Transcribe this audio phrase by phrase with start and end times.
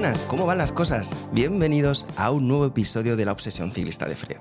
[0.00, 1.14] Buenas, ¿cómo van las cosas?
[1.30, 4.38] Bienvenidos a un nuevo episodio de La Obsesión Ciclista de Fred.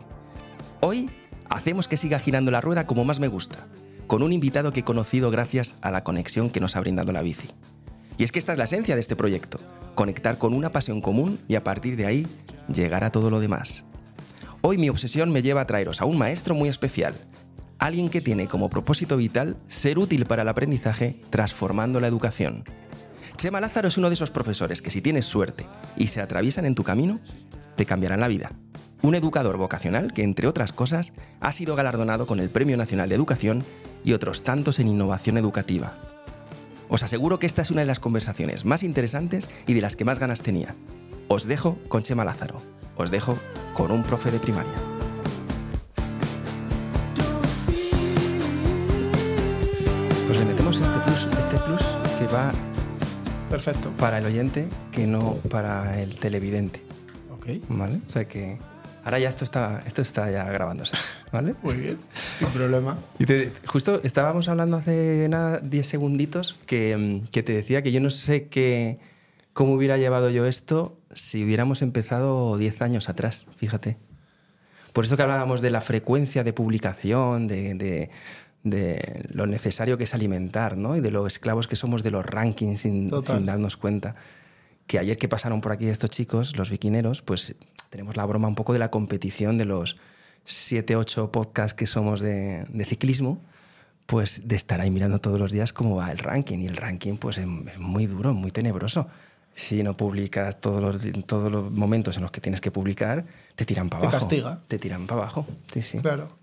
[0.79, 1.09] Hoy
[1.49, 3.67] hacemos que siga girando la rueda como más me gusta,
[4.07, 7.21] con un invitado que he conocido gracias a la conexión que nos ha brindado la
[7.21, 7.49] bici.
[8.17, 9.59] Y es que esta es la esencia de este proyecto,
[9.95, 12.25] conectar con una pasión común y a partir de ahí
[12.73, 13.83] llegar a todo lo demás.
[14.61, 17.15] Hoy mi obsesión me lleva a traeros a un maestro muy especial,
[17.79, 22.63] alguien que tiene como propósito vital ser útil para el aprendizaje transformando la educación.
[23.39, 26.75] Chema Lázaro es uno de esos profesores que si tienes suerte y se atraviesan en
[26.75, 27.21] tu camino,
[27.77, 28.51] te cambiarán la vida.
[29.01, 33.15] Un educador vocacional que, entre otras cosas, ha sido galardonado con el Premio Nacional de
[33.15, 33.63] Educación
[34.03, 35.95] y otros tantos en innovación educativa.
[36.89, 40.03] Os aseguro que esta es una de las conversaciones más interesantes y de las que
[40.03, 40.75] más ganas tenía.
[41.29, 42.61] Os dejo con Chema Lázaro.
[42.97, 43.37] Os dejo
[43.73, 44.73] con un profe de primaria.
[50.27, 52.51] Pues le metemos este plus, este plus que va
[53.49, 53.89] Perfecto.
[53.97, 56.81] para el oyente que no para el televidente.
[57.31, 57.47] Ok.
[57.69, 57.99] ¿Vale?
[58.07, 58.57] O sea que
[59.03, 60.95] ahora ya esto está, esto está ya grabándose.
[61.31, 61.55] ¿Vale?
[61.63, 61.97] Muy bien.
[62.39, 62.97] Sin problema.
[63.17, 66.95] Y te- justo estábamos hablando hace nada, 10 segunditos, que,
[67.25, 68.99] mm, que te decía que yo no sé qué,
[69.53, 73.97] cómo hubiera llevado yo esto si hubiéramos empezado 10 años atrás, fíjate.
[74.93, 78.09] Por eso que hablábamos de la frecuencia de publicación, de, de-
[78.63, 80.95] de lo necesario que es alimentar, ¿no?
[80.95, 84.15] Y de los esclavos que somos de los rankings sin, darnos cuenta.
[84.87, 87.55] Que ayer que pasaron por aquí estos chicos, los biquineros, pues
[87.89, 89.97] tenemos la broma un poco de la competición de los
[90.45, 93.41] 7, 8 podcasts que somos de, de ciclismo,
[94.07, 96.57] pues de estar ahí mirando todos los días cómo va el ranking.
[96.59, 99.07] Y el ranking pues es, es muy duro, muy tenebroso.
[99.53, 103.65] Si no publicas todos los, todos los momentos en los que tienes que publicar, te
[103.65, 104.19] tiran para Te abajo.
[104.27, 104.59] castiga.
[104.67, 105.45] Te tiran para abajo.
[105.71, 105.99] Sí, sí.
[105.99, 106.38] Claro.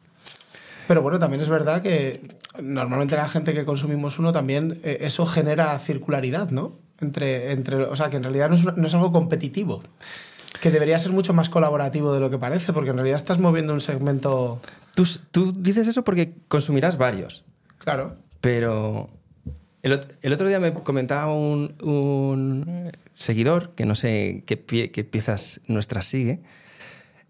[0.89, 2.21] Pero bueno, también es verdad que
[2.61, 6.79] normalmente la gente que consumimos uno también eh, eso genera circularidad, ¿no?
[7.01, 9.83] Entre, entre, o sea, que en realidad no es, no es algo competitivo.
[10.61, 13.75] Que debería ser mucho más colaborativo de lo que parece, porque en realidad estás moviendo
[13.75, 14.61] un segmento.
[14.95, 17.45] Tú, tú dices eso porque consumirás varios,
[17.79, 18.17] Claro.
[18.41, 19.11] pero
[19.83, 25.05] el, el otro día me comentaba un, un seguidor, que no sé qué, pie- qué
[25.05, 26.41] piezas nuestras sigue,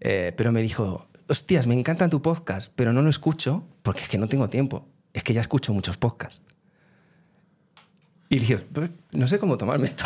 [0.00, 4.08] eh, pero me dijo, hostias, me encanta tu podcast, pero no lo escucho porque es
[4.08, 6.42] que no tengo tiempo, es que ya escucho muchos podcasts.
[8.28, 10.04] Y dije, "Pues, no sé cómo tomarme esto.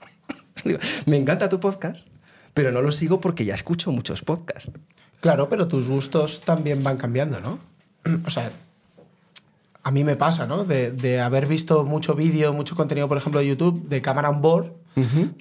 [0.64, 2.06] Digo, me encanta tu podcast,
[2.54, 4.70] pero no lo sigo porque ya escucho muchos podcasts.
[5.20, 7.58] Claro, pero tus gustos también van cambiando, ¿no?
[8.26, 8.50] O sea,
[9.82, 10.64] a mí me pasa, ¿no?
[10.64, 14.40] De, de haber visto mucho vídeo, mucho contenido, por ejemplo, de YouTube, de cámara on
[14.40, 14.72] board,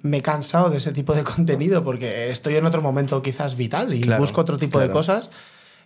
[0.03, 3.93] me he cansado de ese tipo de contenido porque estoy en otro momento quizás vital
[3.93, 4.97] y Claro, busco otro tipo de claro.
[4.99, 5.29] cosas.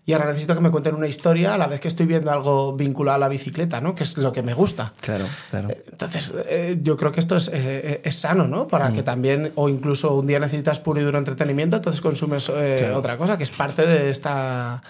[0.04, 2.76] Y ahora necesito que me cuenten una historia a la vez que estoy viendo algo
[2.76, 3.94] vinculado a la bicicleta, ¿no?
[3.94, 4.94] Que es lo que me gusta.
[5.00, 5.68] Claro, claro.
[5.92, 8.68] Entonces, eh, yo creo que esto es, eh, es sano, ¿no?
[8.68, 8.94] Para Mm.
[8.94, 12.98] que también, o incluso un día necesitas puro y duro entretenimiento, entonces consumes eh, Claro.
[12.98, 14.82] otra cosa, que es parte de esta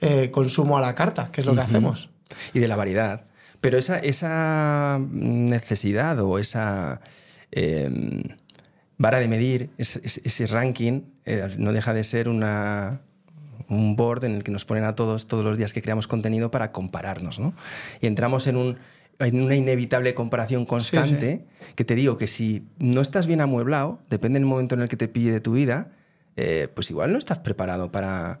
[0.00, 2.08] eh, consumo a la carta, que es lo que hacemos.
[2.54, 3.24] y de la variedad.
[3.60, 7.00] Pero esa, esa necesidad o esa
[7.52, 7.90] eh,
[8.98, 13.00] vara de medir, ese, ranking, eh, no deja de ser una,
[13.68, 16.50] un board en el que nos ponen a todos todos los días que creamos contenido
[16.50, 17.40] para compararnos.
[17.40, 17.54] ¿no?
[18.00, 18.76] Y entramos en, un,
[19.18, 21.46] en una inevitable comparación constante
[21.76, 24.96] que te digo que si no estás bien amueblado, depende del momento en el que
[24.96, 25.92] te pille de tu vida,
[26.36, 28.40] eh, pues igual no estás preparado para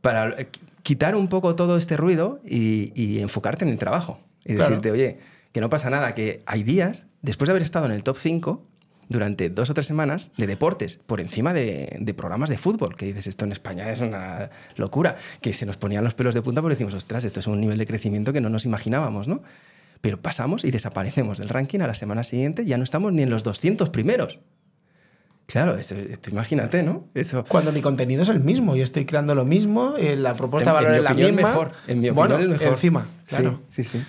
[0.00, 4.18] para eh, qui- quitar un poco todo este ruido y, y enfocarte en el trabajo.
[4.44, 4.70] Y Claro.
[4.70, 5.18] decirte, oye,
[5.52, 8.62] que no pasa nada, que hay días, después de haber estado en el top 5,
[9.08, 13.06] durante dos o tres semanas, de deportes, por encima de, de programas de fútbol, que
[13.06, 16.62] dices, esto en España es una locura, que se nos ponían los pelos de punta
[16.62, 19.42] porque decimos, ostras, esto es un nivel de crecimiento que no nos imaginábamos, ¿no?
[20.00, 23.30] Pero pasamos y desaparecemos del ranking a la semana siguiente, ya no estamos ni en
[23.30, 24.40] los 200 primeros.
[25.46, 27.04] Claro, eso, esto imagínate, ¿no?
[27.14, 30.70] Eso, Cuando mi contenido es el mismo y estoy creando lo mismo, y la propuesta
[30.70, 31.42] de valor es la misma.
[31.48, 31.72] mejor.
[31.86, 32.74] En mi bueno, opinión, es mejor.
[32.74, 33.60] encima, Sí, claro.
[33.68, 34.02] Sí, sí.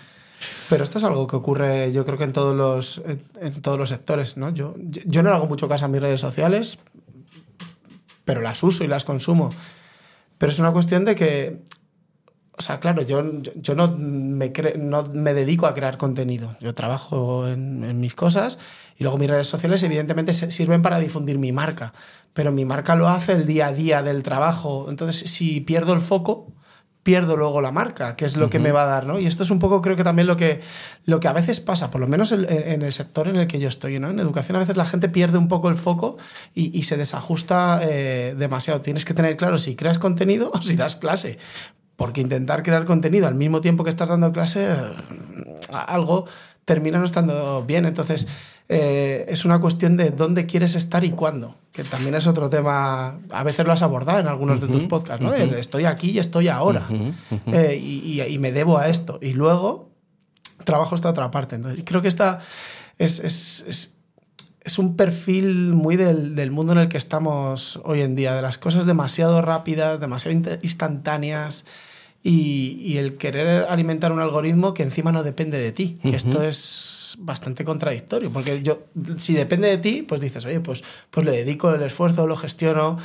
[0.69, 3.01] Pero esto es algo que ocurre, yo creo que en todos los,
[3.41, 4.49] en, todos los sectores, ¿no?
[4.49, 6.79] Yo, yo, no le hago mucho caso a mis redes sociales,
[8.25, 9.49] pero las uso y las consumo.
[10.37, 11.63] Pero es una cuestión de que,
[12.57, 13.23] o sea, claro, yo,
[13.55, 16.55] yo no, me cre- no me dedico a crear contenido.
[16.59, 18.59] Yo trabajo en, en mis cosas
[18.97, 21.93] y luego mis redes sociales evidentemente sirven para difundir mi marca.
[22.33, 24.87] Pero mi marca lo hace el día a día del trabajo.
[24.89, 26.47] Entonces, si pierdo el foco,
[27.03, 29.19] pierdo luego la marca, que es lo que me va a dar, ¿no?
[29.19, 30.61] Y esto es un poco, creo que también lo que,
[31.05, 33.59] lo que a veces pasa, por lo menos en, en el sector en el que
[33.59, 34.09] yo estoy, ¿no?
[34.09, 36.17] En educación a veces la gente pierde un poco el foco
[36.55, 38.79] y, y se desajusta eh, demasiado.
[38.81, 41.37] Tienes que tener claro si creas contenido o si das clase.
[41.95, 46.25] porque intentar crear contenido al mismo tiempo que estás dando clase, eh, algo
[46.65, 47.85] termina no estando bien.
[47.85, 48.27] Entonces,
[48.69, 53.19] eh, es una cuestión de dónde quieres estar y cuándo, que también es otro tema,
[53.29, 55.33] a veces lo has abordado en algunos de tus podcasts, ¿no?
[55.33, 56.87] Estoy aquí y estoy ahora,
[57.47, 59.19] eh, y, me debo a esto.
[59.21, 59.89] Y luego
[60.63, 61.55] trabajo esta otra parte.
[61.55, 62.39] Entonces, creo que esta
[62.97, 63.95] es, es,
[64.61, 68.41] es, un perfil muy del, del, mundo en el que estamos hoy en día, de
[68.41, 71.65] las cosas demasiado rápidas, demasiado instantáneas
[72.25, 77.17] y, el querer alimentar un algoritmo que encima no depende de ti, que esto es
[77.19, 78.83] bastante contradictorio, porque yo,
[79.17, 82.97] si depende de ti, pues dices, oye, pues, pues le dedico el esfuerzo, lo gestiono,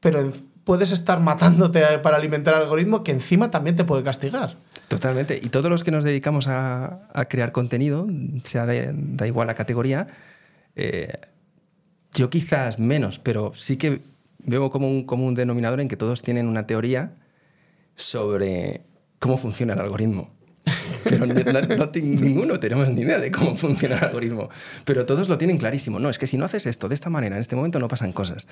[0.00, 0.30] pero
[0.64, 4.56] puedes estar matándote para alimentar el algoritmo que encima también te puede castigar.
[4.88, 5.40] Totalmente.
[5.42, 8.06] Y todos los que nos dedicamos a, crear contenido,
[8.42, 10.06] sea da igual la categoría,
[10.74, 11.14] eh,
[12.12, 14.02] yo quizás menos, pero sí que
[14.38, 17.14] veo como un, como un denominador en que todos tienen una teoría
[17.96, 18.82] sobre
[19.18, 20.30] cómo funciona el algoritmo.
[21.04, 24.48] Pero no, ninguno tenemos ni idea de cómo funciona el algoritmo.
[24.84, 25.98] Pero todos lo tienen clarísimo.
[25.98, 28.12] No, es que si no haces esto de esta manera, en este momento no pasan
[28.12, 28.48] cosas.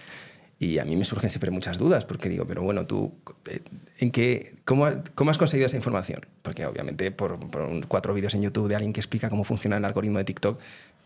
[0.58, 3.12] Y a mí me surgen siempre muchas dudas, porque digo, pero bueno, tú,
[3.50, 3.60] eh,
[3.98, 4.86] ¿en qué, cómo,
[5.16, 6.20] cómo has conseguido esa información?
[6.42, 7.38] Porque obviamente por,
[7.88, 10.60] cuatro vídeos en YouTube de alguien que explica cómo funciona el algoritmo de TikTok,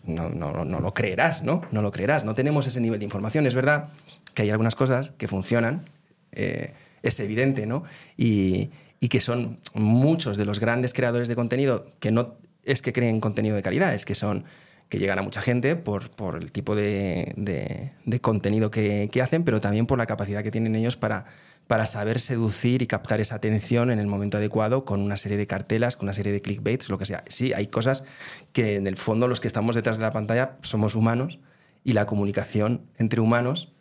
[0.05, 1.63] no, no, no, lo creerás, ¿no?
[1.73, 2.25] No lo creerás.
[2.25, 3.47] No tenemos ese nivel de información.
[3.47, 3.89] Es verdad
[4.35, 5.87] que hay algunas cosas que funcionan.
[6.33, 7.85] Eh, es evidente, ¿no?
[8.17, 8.71] Y,
[9.09, 12.35] que son muchos de los grandes creadores de contenido que no
[12.65, 14.45] es que creen contenido de calidad, es que son
[14.89, 19.45] que llegan a mucha gente por, por el tipo de, de, contenido que, que, hacen,
[19.45, 21.27] pero también por la capacidad que tienen ellos para,
[21.69, 25.47] para saber seducir y captar esa atención en el momento adecuado con una serie de
[25.47, 27.23] cartelas, con una serie de clickbaits, lo que sea.
[27.29, 28.05] Sí, hay cosas
[28.53, 31.39] que en el fondo los que estamos detrás de la pantalla somos humanos
[31.85, 33.73] y la comunicación entre humanos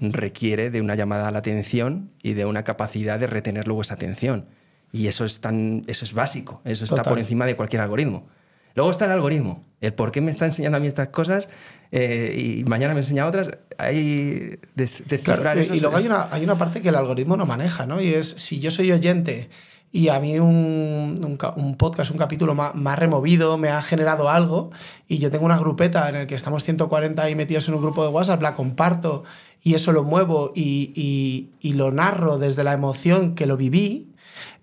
[0.00, 3.94] requiere de una llamada a la atención y de una capacidad de retener luego esa
[3.94, 4.46] atención.
[4.92, 8.28] Y eso es, tan, eso es básico, eso está por encima de cualquier algoritmo.
[8.74, 11.48] Luego está el algoritmo, el por qué me está enseñando a mí estas cosas
[11.92, 13.50] eh, y mañana me enseña otras.
[13.78, 18.02] Hay descifrar Y luego hay una, hay una parte que el algoritmo no maneja, ¿no?
[18.02, 19.48] Y es si yo soy oyente
[19.92, 24.70] y a mí un, un, podcast, un capítulo me ha removido, me ha generado algo
[25.08, 28.02] y yo tengo una grupeta en la que estamos 140 ahí metidos en un grupo
[28.02, 29.24] de WhatsApp, la comparto
[29.62, 34.12] y eso lo muevo y, y, y lo narro desde la emoción que lo viví,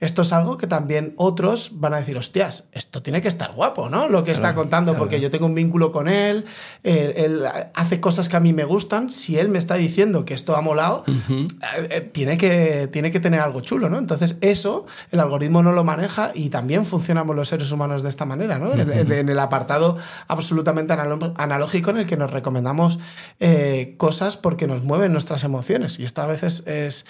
[0.06, 3.90] esto es algo que también otros van a decir, hostias, esto tiene que estar guapo,
[3.90, 4.10] ¿no?
[4.10, 6.46] Lo que está contando, porque yo tengo un vínculo con él,
[6.84, 10.56] él, hace cosas que a mí me gustan, si él me está diciendo que esto
[10.56, 11.48] ha molado, eh,
[11.90, 13.98] eh, tiene, que, tiene que tener algo chulo, ¿no?
[13.98, 18.26] Entonces eso el algoritmo no lo maneja y también funcionamos los seres humanos de esta
[18.26, 18.74] manera, ¿no?
[18.74, 19.98] en, el apartado
[20.28, 23.00] absolutamente analógico en el que nos recomendamos
[23.40, 27.06] eh, cosas porque nos mueven nuestras emociones y esto a veces es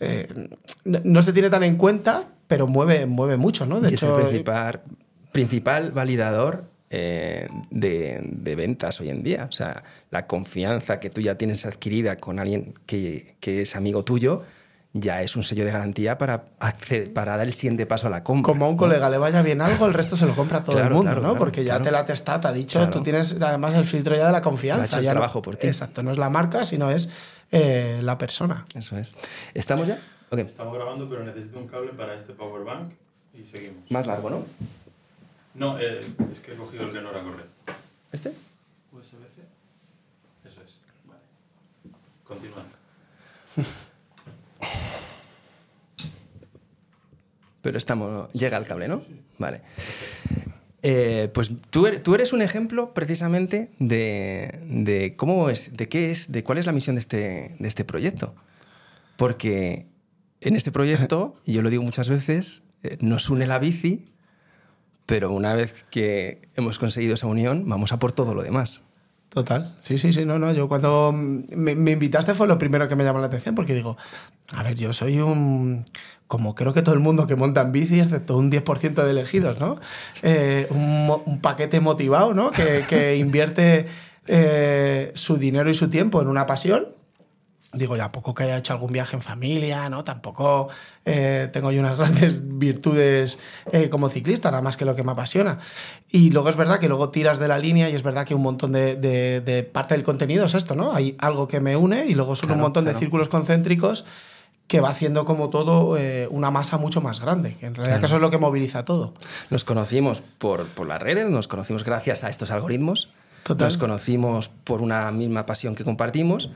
[0.00, 0.48] eh,
[0.84, 3.80] no, se tiene tan en cuenta, pero mueve, mueve mucho, ¿no?
[3.80, 4.80] De hecho, es el principal,
[5.30, 9.46] principal validador eh, de, ventas hoy en día.
[9.48, 14.42] O sea, la confianza que tú ya tienes adquirida con alguien que, es amigo tuyo
[14.92, 16.46] ya es un sello de garantía para,
[17.14, 18.52] para dar el siguiente paso a la compra.
[18.52, 20.90] Como a un colega le vaya bien algo, el resto se lo compra todo el
[20.90, 21.36] mundo, ¿no?
[21.36, 24.32] Porque ya te la testado, te ha dicho, tú tienes además el filtro ya de
[24.32, 25.00] la confianza.
[25.00, 25.68] ya trabajo por ti.
[25.68, 27.08] Exacto, no es la marca, sino es
[27.50, 28.64] eh, la persona.
[28.74, 29.14] Eso es.
[29.54, 30.00] ¿Estamos ya?
[30.30, 32.92] Estamos grabando, pero necesito un cable para este power bank
[33.34, 33.90] y seguimos.
[33.90, 34.44] Más largo, ¿no?
[35.54, 36.00] No, eh,
[36.32, 37.72] es que he cogido el que no era correcto.
[38.12, 38.30] ¿Este?
[38.92, 39.42] USB-C.
[40.48, 40.78] Eso es.
[41.04, 41.20] Vale.
[42.22, 42.64] Continúa.
[47.62, 48.32] pero estamos.
[48.32, 49.02] Llega el cable, ¿no?
[49.38, 49.62] Vale.
[50.82, 56.58] Eh, pues tú, eres un ejemplo precisamente de, cómo es, de qué es, de cuál
[56.58, 58.34] es la misión de este, este proyecto.
[59.16, 59.86] Porque
[60.40, 64.06] en este proyecto, y yo lo digo muchas veces, eh, nos une la bici,
[65.04, 68.84] pero una vez que hemos conseguido esa unión, vamos a por todo lo demás.
[69.30, 70.52] Total, sí, sí, sí, no, no.
[70.52, 73.96] Yo cuando me, invitaste fue lo primero que me llamó la atención porque digo,
[74.52, 75.84] a ver, yo soy un,
[76.26, 79.60] como creo que todo el mundo que monta en bici, excepto un 10% de elegidos,
[79.60, 79.78] ¿no?
[80.22, 82.50] Eh, un, paquete motivado, ¿no?
[82.50, 83.86] Que, invierte
[84.26, 86.88] eh, su dinero y su tiempo en una pasión
[87.72, 90.02] digo, ya poco que haya hecho algún viaje en familia, ¿no?
[90.02, 90.68] Tampoco
[91.04, 93.38] eh, tengo yo unas grandes virtudes
[93.70, 95.58] eh, como ciclista, nada más que lo que me apasiona.
[96.10, 98.42] Y luego es verdad que luego tiras de la línea y es verdad que un
[98.42, 100.92] montón de, parte del contenido es esto, ¿no?
[100.92, 104.04] Hay algo que me une y luego son un montón de círculos concéntricos
[104.66, 108.16] que va haciendo como todo eh, una masa mucho más grande, que en realidad eso
[108.16, 109.14] es lo que moviliza todo.
[109.50, 113.10] Nos conocimos por, por las redes, nos conocimos gracias a estos algoritmos,
[113.42, 113.66] Total.
[113.66, 116.50] nos conocimos por una misma pasión que compartimos,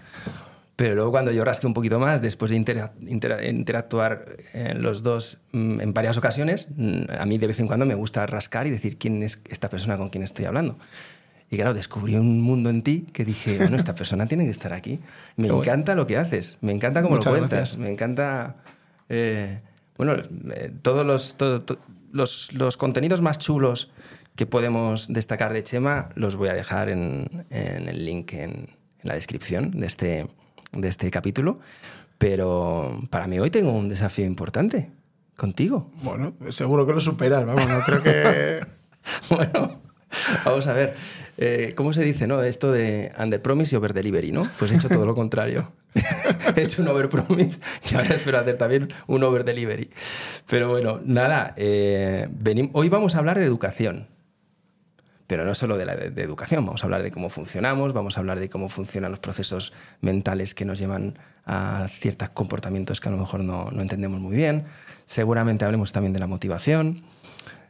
[0.77, 5.03] Pero luego cuando yo rasqué un poquito más, después de intera- intera- interactuar eh, los
[5.05, 8.67] dos mm, en varias ocasiones, mm, a mí de vez en cuando me gusta rascar
[8.67, 10.77] y decir quién es esta persona con quien estoy hablando.
[11.51, 14.73] Y claro, descubrí un mundo en ti que dije, bueno, esta persona tiene que estar
[14.73, 14.99] aquí.
[15.37, 15.63] Me Qué bueno.
[15.63, 17.79] encanta lo que haces, me encanta cómo Muchas lo cuentas, gracias.
[17.79, 18.57] me encanta...
[19.09, 19.61] eh,
[19.97, 20.15] bueno,
[20.55, 21.79] eh, todos los, todo- to-
[22.11, 23.93] los, los contenidos más chulos
[24.35, 28.69] que podemos destacar de Chema los voy a dejar en, en el link en, en
[29.05, 30.27] la descripción de este,
[30.77, 31.61] de este capítulo.
[32.19, 34.91] Pero para mí hoy tengo un desafío importante
[35.37, 35.91] contigo.
[36.03, 38.67] Bueno, seguro que lo superas, vamos, no creo que...
[39.31, 39.81] Bueno,
[40.47, 40.95] vamos a ver.
[41.37, 42.43] eh, ¿Cómo se dice, no?
[42.43, 44.49] Esto de under promise y over delivery, ¿no?
[44.59, 45.73] Pues he hecho todo lo contrario.
[46.57, 49.91] he hecho un over promise y ahora espero hacer también un over delivery.
[50.49, 51.53] Pero bueno, nada.
[51.57, 52.29] eh,
[52.73, 54.09] hoy vamos a hablar de educación.
[55.27, 58.21] Pero no solo de, la, de educación, vamos a hablar de cómo funcionamos, vamos a
[58.21, 63.13] hablar de cómo funcionan los procesos mentales que nos llevan a ciertos comportamientos que a
[63.13, 64.65] lo mejor no, no entendemos muy bien.
[65.07, 67.03] Seguramente hablemos también de la motivación.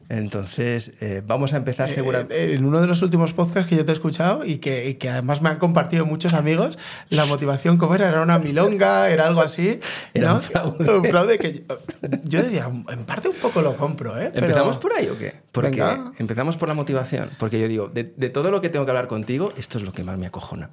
[0.09, 2.53] Entonces, eh, vamos a empezar seguramente...
[2.53, 4.95] Eh, En uno de los últimos podcasts que yo te he escuchado y que, y
[4.95, 8.09] que además me han compartido muchos amigos, la motivación, ¿cómo era?
[8.09, 9.81] Era una milonga, era algo así.
[10.13, 10.35] Era ¿no?
[10.37, 10.99] un fraude.
[10.99, 11.79] Un fraude que yo,
[12.25, 14.31] yo decía, en parte un poco lo compro, ¿eh?
[14.33, 15.35] Pero- ¿Empezamos por ahí o qué?
[15.53, 16.13] Porque Venga.
[16.19, 17.31] empezamos por la motivación.
[17.39, 19.93] Porque yo digo, de, de todo lo que tengo que hablar contigo, esto es lo
[19.93, 20.71] que más me acojona.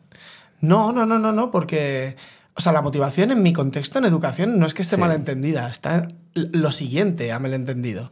[0.59, 2.15] No, no, no, no, no, porque.
[2.53, 5.01] O sea, la motivación en mi contexto en educación no es que esté Sí.
[5.01, 8.11] mal entendida, está lo siguiente a malentendido.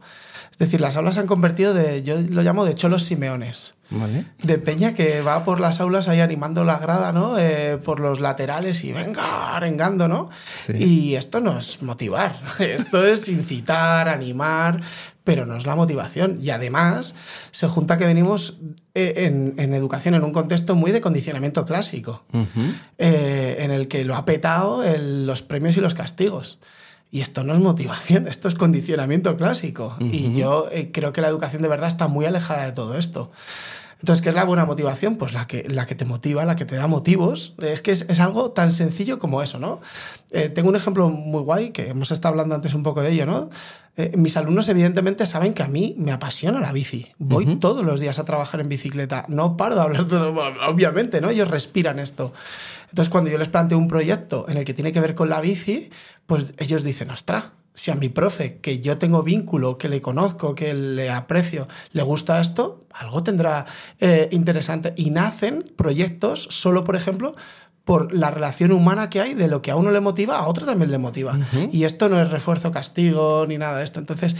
[0.60, 3.74] decir, las aulas se han convertido de, yo lo llamo de cholos simeones.
[3.92, 4.26] ¿Vale?
[4.44, 7.36] De peña que va por las aulas ahí animando la grada, ¿no?
[7.38, 10.30] Eh, por los laterales y venga, arengando, ¿no?
[10.52, 10.74] Sí.
[10.76, 14.80] Y esto no es motivar, esto es incitar, animar,
[15.24, 16.38] pero no es la motivación.
[16.40, 17.16] Y además
[17.50, 18.58] se junta que venimos
[18.94, 22.22] eh, en, en educación en un contexto muy de condicionamiento clásico,
[22.98, 26.60] eh, en el que lo ha petado el- los premios y los castigos.
[27.12, 29.96] Y esto no es motivación, esto es condicionamiento clásico.
[30.00, 33.32] Y yo eh, creo que la educación de verdad está muy alejada de todo esto.
[34.00, 35.16] Entonces, ¿qué es la buena motivación?
[35.16, 37.54] Pues la que, la que te motiva, la que te da motivos.
[37.58, 39.80] Es que es, es algo tan sencillo como eso, ¿no?
[40.30, 43.26] Eh, tengo un ejemplo muy guay, que hemos estado hablando antes un poco de ello,
[43.26, 43.50] ¿no?
[43.96, 47.08] Eh, mis alumnos evidentemente saben que a mí me apasiona la bici.
[47.18, 49.26] Voy todos los días a trabajar en bicicleta.
[49.28, 50.34] No paro de hablar, todo,
[50.66, 51.28] obviamente, ¿no?
[51.28, 52.32] Ellos respiran esto.
[52.88, 55.40] Entonces, cuando yo les planteo un proyecto en el que tiene que ver con la
[55.40, 55.90] bici,
[56.26, 60.54] pues ellos dicen, ostras, si a mi profe, que yo tengo vínculo, que le conozco,
[60.54, 63.66] que le aprecio, le gusta esto, algo tendrá
[64.00, 64.92] eh, interesante.
[64.96, 67.34] Y nacen proyectos solo, por ejemplo,
[67.84, 70.66] por la relación humana que hay de lo que a uno le motiva, a otro
[70.66, 71.38] también le motiva.
[71.72, 73.98] Y esto no es refuerzo, castigo, ni nada de esto.
[73.98, 74.36] Entonces,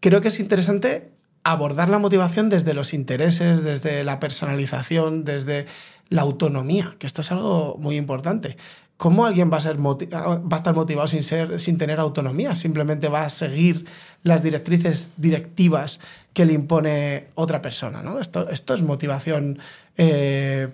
[0.00, 1.12] creo que es interesante
[1.44, 5.66] abordar la motivación desde los intereses, desde la personalización, desde
[6.08, 8.56] la autonomía, que esto es algo muy importante.
[8.96, 12.54] ¿Cómo alguien va a, ser moti- va a estar motivado sin, tener autonomía?
[12.54, 13.86] Simplemente va a seguir
[14.22, 16.00] las directrices directivas
[16.32, 18.02] que le impone otra persona.
[18.02, 18.20] ¿no?
[18.20, 19.58] Esto, es motivación
[19.96, 20.68] eh,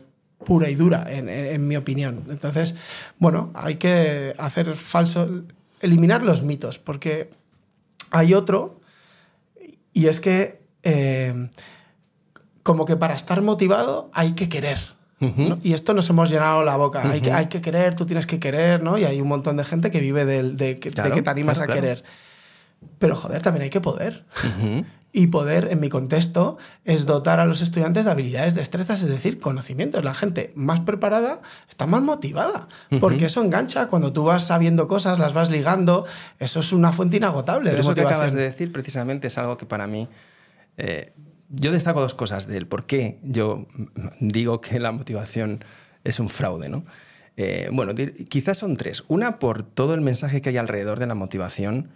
[0.45, 2.25] pura y dura, en mi opinión.
[2.29, 2.75] Entonces,
[3.19, 5.43] bueno, hay que hacer falso,
[5.81, 7.31] eliminar los mitos, porque
[8.11, 8.81] hay otro,
[9.93, 11.49] y es que eh,
[12.62, 14.79] como que para estar motivado hay que querer.
[15.21, 15.59] ¿No?
[15.62, 17.09] Y esto nos hemos llenado la boca.
[17.11, 18.97] hay, que, hay que querer, tú tienes que querer, ¿no?
[18.99, 21.59] Y hay un montón de gente que vive de, que- de Claro, que te animas
[21.59, 21.81] claro, a claro.
[21.89, 22.05] querer.
[22.99, 24.25] Pero joder, también hay que poder.
[25.12, 29.41] Y poder, en mi contexto, es dotar a los estudiantes de habilidades, destrezas, es decir,
[29.41, 30.05] conocimientos.
[30.05, 32.69] La gente más preparada está más motivada,
[33.00, 33.89] porque eso engancha.
[33.89, 36.07] Cuando tú vas sabiendo cosas, las vas ligando,
[36.39, 39.57] eso es una fuente inagotable Pero de eso que acabas de decir precisamente es algo
[39.57, 40.09] que para mí...
[40.79, 41.12] eh,
[41.50, 43.66] yo destaco dos cosas del por qué yo
[44.21, 45.64] digo que la motivación
[46.04, 46.83] es un fraude, ¿no?
[47.37, 47.92] Eh, bueno,
[48.28, 49.04] quizás son tres.
[49.09, 51.88] Una por todo el mensaje que hay alrededor de la motivación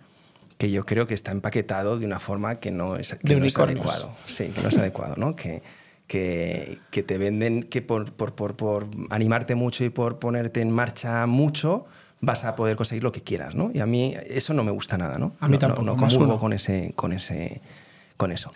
[0.59, 3.47] que yo creo que está empaquetado de una forma que no es, que De no
[3.47, 4.15] es adecuado.
[4.25, 5.35] Sí, que no es adecuado, ¿no?
[5.37, 5.63] Que,
[6.07, 10.71] que, que te venden que por, por, por, por animarte mucho y por ponerte en
[10.71, 11.87] marcha mucho
[12.21, 13.71] vas a poder conseguir lo que quieras, ¿no?
[13.75, 15.35] Y a mí eso no me gusta nada, ¿no?
[15.41, 16.39] A mí No- tampoco, No, no más uno.
[16.39, 17.61] con, ese, con, ese,
[18.17, 18.53] con eso.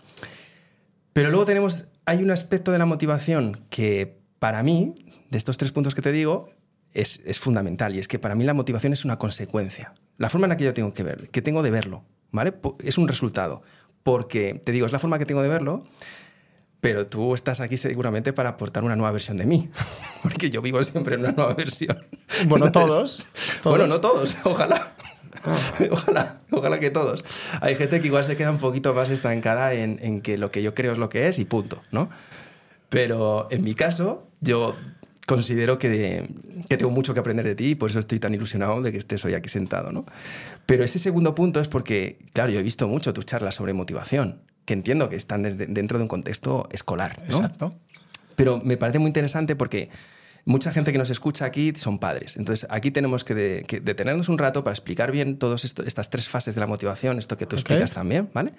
[1.19, 4.95] Pero luego tenemos, hay un aspecto de la motivación que para mí,
[5.29, 6.49] de estos tres puntos que te digo,
[6.93, 9.93] es, es fundamental y es que para mí la motivación es una consecuencia.
[10.17, 12.55] La forma en la que yo tengo que ver, que tengo de verlo, ¿vale?
[12.85, 13.63] Es un resultado.
[14.05, 15.89] Porque, te digo, es la forma que tengo de verlo,
[16.81, 19.69] pero tú estás aquí seguramente para aportar una nueva versión de mí.
[20.23, 22.07] Porque yo vivo siempre en una nueva versión.
[22.47, 23.27] Bueno, todos,
[23.61, 23.77] todos.
[23.77, 24.95] Bueno, no todos, ojalá.
[25.91, 27.25] Ojalá, ojalá que todos.
[27.61, 30.63] Hay gente que igual se queda un poquito más estancada en, en que lo que
[30.63, 32.11] yo creo es lo que es y punto, ¿no?
[32.89, 34.77] Pero en mi caso, yo
[35.27, 36.27] considero que,
[36.69, 38.99] que, tengo mucho que aprender de ti y por eso estoy tan ilusionado de que
[38.99, 40.07] estés hoy aquí sentado, ¿no?
[40.65, 44.41] Pero ese segundo punto es porque, claro, yo he visto mucho tus charlas sobre motivación,
[44.65, 47.25] que entiendo que están desde, dentro de un contexto escolar, ¿no?
[47.25, 47.75] Exacto.
[48.37, 49.91] Pero me parece muy interesante porque
[50.49, 52.39] mucha gente que nos escucha aquí son padres.
[52.39, 56.27] Entonces, aquí tenemos que, de, que detenernos un rato para explicar bien todas estas tres
[56.27, 58.55] fases de la motivación, esto que tú explicas también, ¿vale?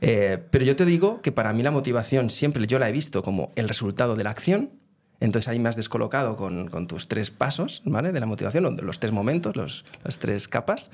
[0.00, 3.24] Eh, pero yo te digo que para mí la motivación siempre yo la he visto
[3.24, 4.70] como el resultado de la acción.
[5.18, 8.12] Entonces ahí me has descolocado con, con tus tres pasos, ¿vale?
[8.12, 10.92] De la motivación, los tres momentos, los, las tres capas.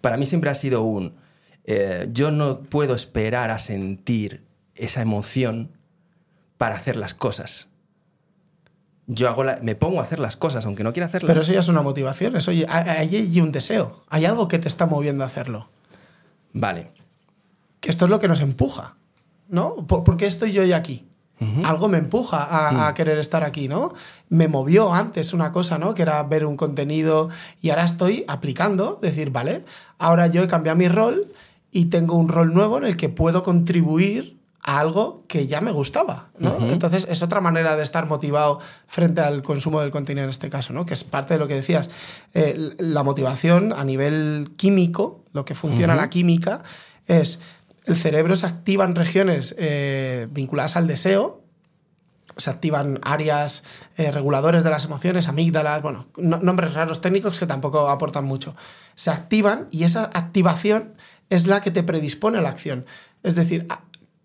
[0.00, 1.16] Para mí siempre ha sido un...
[1.64, 4.42] Eh, yo no puedo esperar a sentir
[4.74, 5.72] esa emoción
[6.56, 7.68] para hacer las cosas
[9.06, 11.28] yo hago me pongo a hacer las cosas, aunque no quiera hacerlas.
[11.28, 14.68] Pero eso ya es una motivación, eso ya, hay un deseo, hay algo que te
[14.68, 15.68] está moviendo a hacerlo.
[16.52, 16.90] Vale.
[17.80, 18.96] Que esto es lo que nos empuja,
[19.48, 19.74] ¿no?
[19.86, 21.06] ¿Por, qué estoy yo ya aquí?
[21.64, 22.94] Algo me empuja a, a, mm.
[22.94, 23.92] querer estar aquí, ¿no?
[24.30, 25.92] Me movió antes una cosa, ¿no?
[25.92, 27.28] Que era ver un contenido
[27.60, 29.62] y ahora estoy aplicando, decir, vale,
[29.98, 31.30] ahora yo he cambiado mi rol
[31.70, 35.70] y tengo un rol nuevo en el que puedo contribuir a algo que ya me
[35.70, 36.56] gustaba, ¿no?
[36.70, 40.72] Entonces es otra manera de estar motivado frente al consumo del contenido en este caso,
[40.72, 40.84] ¿no?
[40.84, 41.88] Que es parte de lo que decías.
[42.34, 46.62] Eh, la motivación a nivel químico, lo que funciona la química,
[47.06, 47.38] es
[47.86, 51.44] el cerebro se activan regiones eh, vinculadas al deseo,
[52.36, 53.62] se activan áreas
[53.96, 58.54] eh, reguladores de las emociones, amígdalas, bueno, nombres raros técnicos que tampoco aportan mucho.
[58.96, 60.94] Se activan y esa activación
[61.30, 62.84] es la que te predispone a la acción.
[63.22, 63.66] Es decir,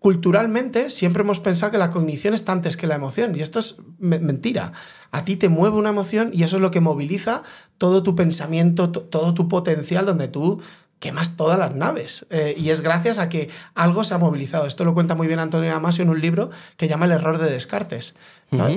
[0.02, 3.76] culturalmente siempre hemos pensado que la cognición está antes que la emoción y esto es
[4.00, 4.72] mentira.
[5.12, 7.44] A ti te mueve una emoción y eso es lo que moviliza
[7.78, 10.60] todo tu pensamiento, todo tu potencial donde tú
[10.98, 12.26] quemas todas las naves.
[12.30, 14.66] Eh, y es gracias a que algo se ha movilizado.
[14.66, 17.50] Esto lo cuenta muy bien Antonio Damasio en un libro que llama El error de
[17.50, 18.16] Descartes,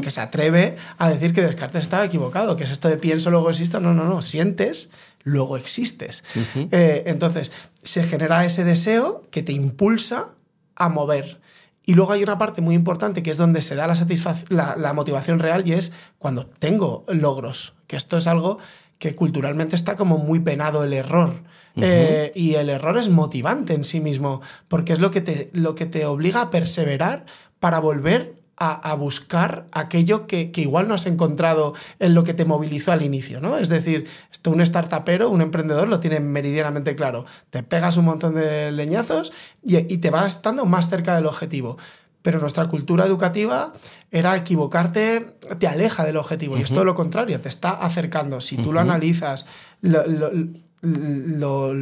[0.01, 3.49] que se atreve a decir que Descartes estaba equivocado, que es esto de pienso, luego
[3.49, 3.79] existo.
[3.79, 4.91] No, no, no, sientes,
[5.23, 6.23] luego existes.
[6.71, 10.35] Eh, entonces, se genera ese deseo que te impulsa
[10.75, 11.39] a mover.
[11.85, 15.39] Y luego hay una parte muy importante que es donde se da la, la, motivación
[15.39, 18.57] real y es cuando tengo logros, que esto es algo
[18.97, 21.43] que culturalmente está como muy penado el error.
[21.77, 25.75] Eh, y el error es motivante en sí mismo, porque es lo que te, lo
[25.75, 27.25] que te obliga a perseverar
[27.59, 32.91] para volver a, buscar aquello que, igual no has encontrado en lo que te movilizó
[32.91, 33.57] al inicio, ¿no?
[33.57, 37.25] Es decir, esto un startupero, un emprendedor lo tiene meridianamente claro.
[37.49, 41.77] Te pegas un montón de leñazos y, te vas estando más cerca del objetivo.
[42.21, 43.73] Pero nuestra cultura educativa
[44.09, 46.57] era equivocarte, te aleja del objetivo.
[46.57, 48.41] Y es todo lo contrario, te está acercando.
[48.41, 49.45] Si tú lo analizas,
[49.81, 51.73] lo,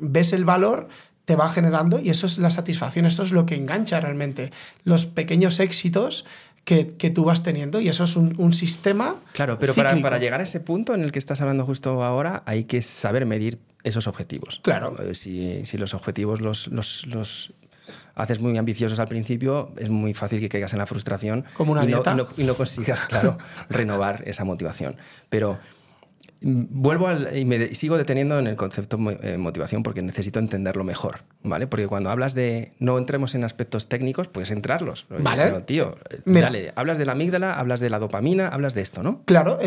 [0.00, 0.88] ves el valor,
[1.30, 4.50] te va generando y eso es la satisfacción, eso es lo que engancha realmente.
[4.82, 6.24] Los pequeños éxitos
[6.64, 9.14] que, tú vas teniendo y eso es un, sistema.
[9.32, 12.64] Claro, pero para, llegar a ese punto en el que estás hablando justo ahora, hay
[12.64, 14.58] que saber medir esos objetivos.
[14.64, 14.96] Claro.
[15.00, 17.52] Eh, si, los objetivos los, los,
[18.16, 21.44] haces muy ambiciosos al principio, es muy fácil que caigas en la frustración.
[21.54, 22.16] Como una y dieta.
[22.16, 23.38] No, y no consigas, claro,
[23.68, 24.96] renovar esa motivación.
[25.28, 25.60] Pero
[26.42, 31.20] Vuelvo al, y me sigo deteniendo en el concepto eh, motivación porque necesito entenderlo mejor,
[31.42, 31.66] ¿vale?
[31.66, 35.06] Porque cuando hablas de no entremos en aspectos técnicos, puedes entrarlos.
[35.10, 35.60] Vale.
[35.62, 35.92] tío,
[36.24, 39.22] dale, hablas de la amígdala, hablas de la dopamina, hablas de esto, ¿no?
[39.26, 39.58] Claro,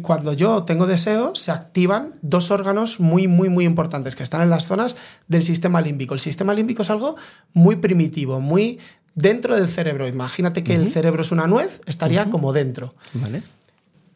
[0.00, 4.48] cuando yo tengo deseo, se activan dos órganos muy, muy, muy importantes que están en
[4.48, 4.96] las zonas
[5.28, 6.14] del sistema límbico.
[6.14, 7.16] El sistema límbico es algo
[7.52, 8.78] muy primitivo, muy
[9.14, 10.08] dentro del cerebro.
[10.08, 12.94] Imagínate que el cerebro es una nuez, estaría como dentro.
[13.12, 13.42] Vale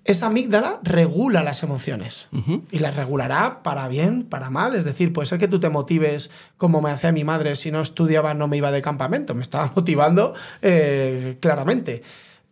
[0.08, 2.30] esa amígdala regula las emociones
[2.70, 4.74] y las regulará para bien, para mal.
[4.74, 7.82] Es decir, puede ser que tú te motives como me hacía mi madre, si no
[7.82, 12.02] estudiaba no me iba de campamento, me estaba motivando eh, claramente.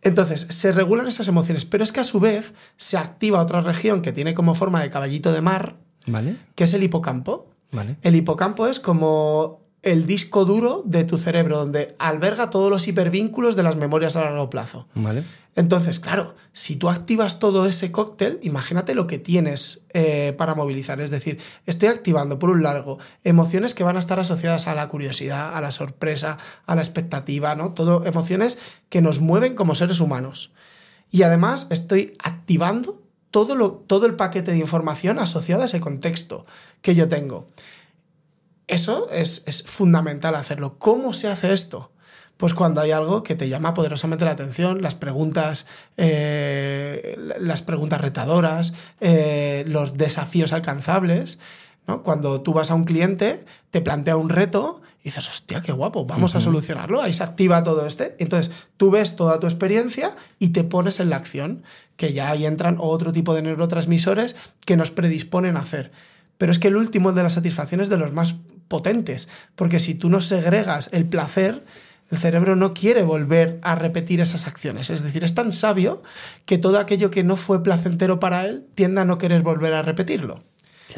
[0.03, 4.03] Entonces, se regulan esas emociones, pero es que a su vez se activa otra región
[4.03, 6.35] que tiene como forma de caballito de mar, ¿Vale?
[6.53, 7.49] que es el hipocampo.
[7.71, 7.97] ¿Vale?
[8.03, 13.55] El hipocampo es como el disco duro de tu cerebro, donde alberga todos los hipervínculos
[13.55, 14.87] de las memorias a largo plazo.
[14.95, 15.23] Vale.
[15.55, 21.01] Entonces, claro, si tú activas todo ese cóctel, imagínate lo que tienes eh, para movilizar.
[21.01, 24.87] Es decir, estoy activando, por un largo, emociones que van a estar asociadas a la
[24.87, 26.37] curiosidad, a la sorpresa,
[26.67, 27.73] a la expectativa, ¿no?
[27.73, 28.59] Todo emociones
[28.89, 30.51] que nos mueven como seres humanos.
[31.09, 36.45] Y además estoy activando todo, lo, todo el paquete de información asociado a ese contexto
[36.81, 37.47] que yo tengo.
[38.67, 40.77] Eso es, fundamental hacerlo.
[40.77, 41.91] ¿Cómo se hace esto?
[42.35, 47.99] Pues cuando hay algo que te llama poderosamente la atención, las preguntas, eh, las preguntas
[48.01, 51.39] retadoras, eh, los desafíos alcanzables.
[51.87, 52.03] ¿no?
[52.03, 56.05] Cuando tú vas a un cliente, te plantea un reto Y dices, hostia, qué guapo,
[56.05, 57.01] vamos a solucionarlo.
[57.01, 58.17] Ahí se activa todo este.
[58.19, 61.63] Entonces, tú ves toda tu experiencia y te pones en la acción,
[61.95, 65.91] que ya ahí entran otro tipo de neurotransmisores que nos predisponen a hacer.
[66.37, 68.35] Pero es que el último, el de la satisfacción, es de los más
[68.67, 71.63] potentes, porque si tú no segregas el placer,
[72.09, 74.89] el cerebro no quiere volver a repetir esas acciones.
[74.89, 76.03] Es decir, es tan sabio
[76.45, 79.81] que todo aquello que no fue placentero para él tiende a no querer volver a
[79.81, 80.43] repetirlo.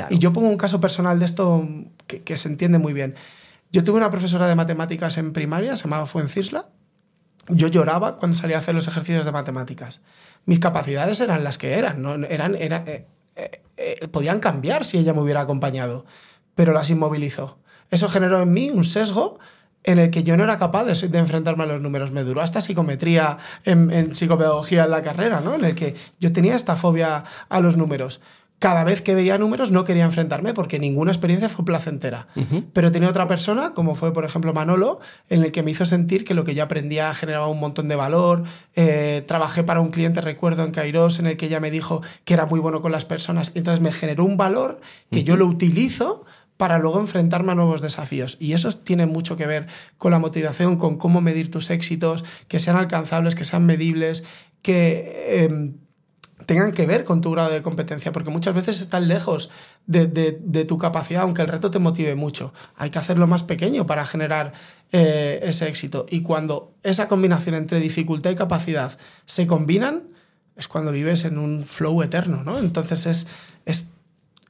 [0.10, 1.68] Y yo pongo un caso personal de esto
[2.06, 3.16] que, se entiende muy bien.
[3.72, 6.68] Yo tuve una profesora de matemáticas en primaria, se llamaba Fuencisla.
[7.50, 10.02] Yo lloraba cuando salía a hacer los ejercicios de matemáticas.
[10.46, 12.14] Mis capacidades eran las que eran, ¿no?
[12.14, 13.06] eran eh,
[13.36, 16.06] eh, eh, podían cambiar si ella me hubiera acompañado,
[16.60, 17.58] pero las inmovilizó.
[17.90, 19.40] Eso generó en mí un sesgo
[19.86, 22.12] en el que yo no era capaz de, enfrentarme a los números.
[22.12, 25.56] Me duró hasta psicometría en, psicopedagogía en la carrera, ¿no?
[25.56, 28.20] En el que yo tenía esta fobia a los números.
[28.60, 32.28] Cada vez que veía números no quería enfrentarme porque ninguna experiencia fue placentera.
[32.74, 36.26] Pero tenía otra persona, como fue por ejemplo Manolo, en el que me hizo sentir
[36.26, 38.44] que lo que yo aprendía generaba un montón de valor.
[38.76, 42.34] Eh, trabajé para un cliente, recuerdo, en Kairos, en el que ella me dijo que
[42.34, 43.54] era muy bueno con las personas.
[43.56, 46.26] Entonces me generó un valor que yo lo utilizo
[46.60, 48.36] para luego enfrentarme a nuevos desafíos.
[48.38, 49.68] Y eso tiene mucho que ver
[49.98, 54.26] con la motivación, con cómo medir tus éxitos, que sean alcanzables, que sean medibles,
[54.62, 55.76] que em,
[56.48, 59.50] tengan que ver con tu grado de competencia, porque muchas veces están lejos
[59.88, 62.54] de, tu capacidad, aunque el reto te motive mucho.
[62.76, 64.52] Hay que hacerlo más pequeño para generar
[64.92, 66.08] eh, ese éxito.
[66.10, 70.10] Y cuando esa combinación entre dificultad y capacidad se combinan,
[70.58, 72.60] es cuando vives en un flow eterno, ¿no?
[72.60, 73.28] Entonces es,
[73.64, 73.92] es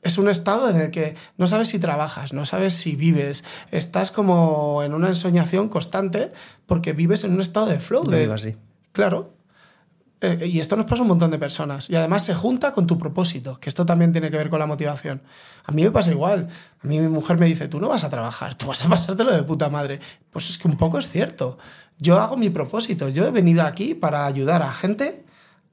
[0.01, 4.12] es un estado en el que no sabes si trabajas, no sabes si vives, estás
[4.12, 6.31] como en una ensoñación constante
[6.65, 8.03] porque vives en un estado de flow.
[8.03, 8.55] De, así.
[8.91, 9.33] Claro.
[10.21, 11.89] Eh, y esto nos pasa a un montón de personas.
[11.89, 14.65] Y además se junta con tu propósito, que esto también tiene que ver con la
[14.65, 15.21] motivación.
[15.65, 16.47] A mí me pasa igual.
[16.83, 19.33] A mí mi mujer me dice, tú no vas a trabajar, tú vas a pasártelo
[19.33, 19.99] de puta madre.
[20.31, 21.57] Pues es que un poco es cierto.
[21.97, 23.09] Yo hago mi propósito.
[23.09, 25.25] Yo he venido aquí para ayudar a gente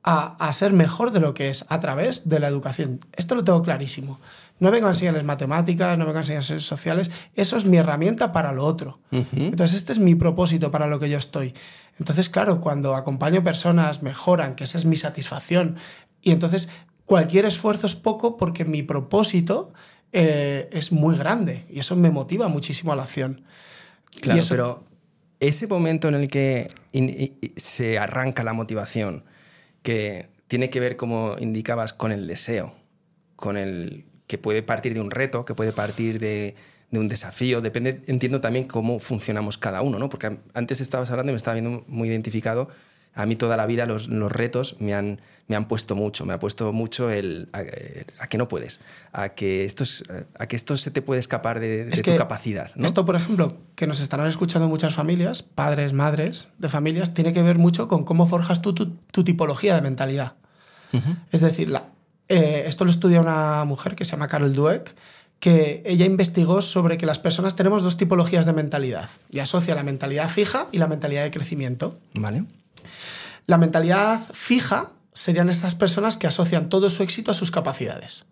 [0.09, 3.01] a, ser mejor de lo que es a través de la educación.
[3.17, 4.21] Esto lo tengo clarísimo.
[4.61, 7.11] No vengo a enseñarles matemáticas, no vengo a enseñarles sociales.
[7.35, 9.01] Eso es mi herramienta para lo otro.
[9.11, 11.55] Entonces, este es mi propósito para lo que yo estoy.
[11.99, 15.75] Entonces, claro, cuando acompaño personas, mejoran, que esa es mi satisfacción.
[16.23, 16.69] Y entonces,
[17.05, 19.73] cualquier esfuerzo es poco porque mi propósito
[20.13, 21.67] eh, es muy grande.
[21.69, 23.43] Y eso me motiva muchísimo a la acción.
[24.21, 24.85] Claro, pero
[25.41, 26.69] ese momento en el que
[27.57, 29.25] se arranca la motivación,
[29.87, 32.75] que tiene que ver, como indicabas, con el deseo,
[33.37, 36.57] con el que puede partir de un reto, que puede partir de,
[36.91, 40.09] un desafío, depende, entiendo también cómo funcionamos cada uno, ¿no?
[40.09, 42.69] Porque antes estabas hablando y me estaba viendo muy identificado
[43.17, 46.39] a mí toda la vida los, retos me han, me han puesto mucho, me ha
[46.39, 48.81] puesto mucho el a, que no puedes,
[49.13, 49.85] a que, esto
[50.39, 52.71] a que esto se te puede escapar de, tu capacidad.
[52.77, 57.43] Esto, por ejemplo, que nos estarán escuchando muchas familias, padres, madres de familias, tiene que
[57.43, 60.35] ver mucho con cómo forjas tú tu, tipología de mentalidad.
[61.31, 61.89] Es decir, la,
[62.29, 64.95] eh, esto lo estudia una mujer que se llama Carol Dweck,
[65.41, 69.83] que ella investigó sobre que las personas tenemos dos tipologías de mentalidad y asocia la
[69.83, 71.99] mentalidad fija y la mentalidad de crecimiento.
[72.15, 72.45] Vale.
[73.47, 78.27] La mentalidad fija serían estas personas que asocian todo su éxito a sus capacidades.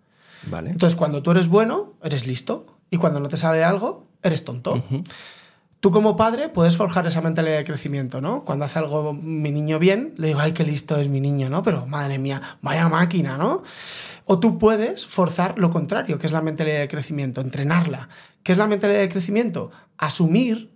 [0.46, 0.70] Vale.
[0.70, 2.66] Entonces, cuando tú eres bueno, eres listo.
[2.90, 4.84] Y cuando no te sale algo, eres tonto.
[5.80, 8.44] Tú como padre puedes forjar esa mentalidad de crecimiento, ¿no?
[8.44, 11.62] Cuando hace algo mi niño bien, le digo, ay, qué listo es mi niño, ¿no?
[11.62, 13.62] Pero madre mía, vaya máquina, ¿no?
[14.24, 18.08] O tú puedes forzar lo contrario, que es la mentalidad de crecimiento, entrenarla.
[18.42, 19.70] ¿Qué es la mentalidad de crecimiento?
[19.98, 20.73] Asumir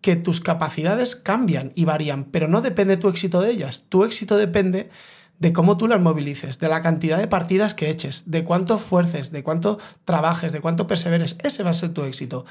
[0.00, 3.86] que tus capacidades cambian y varían, pero no depende tu éxito de ellas.
[3.88, 4.90] Tu éxito depende
[5.38, 9.30] de cómo tú las movilices, de la cantidad de partidas que eches, de cuánto esfuerces,
[9.30, 11.36] de cuánto trabajes, de cuánto perseveres.
[11.42, 12.44] Ese va a ser tu éxito.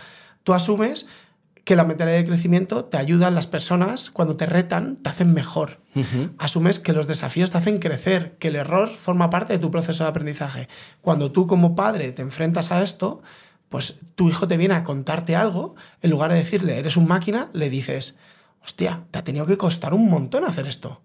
[0.43, 1.07] Tú asumes
[1.65, 5.33] que la mentalidad de crecimiento te ayuda a las personas, cuando te retan, te hacen
[5.33, 5.81] mejor.
[6.37, 10.05] Asumes que los desafíos te hacen crecer, que el error forma parte de tu proceso
[10.05, 10.69] de aprendizaje.
[11.01, 13.21] Cuando tú como padre te enfrentas a esto,
[13.69, 17.49] pues tu hijo te viene a contarte algo, en lugar de decirle, eres un máquina,
[17.53, 18.17] le dices,
[18.63, 21.01] hostia, te ha tenido que costar un montón hacer esto.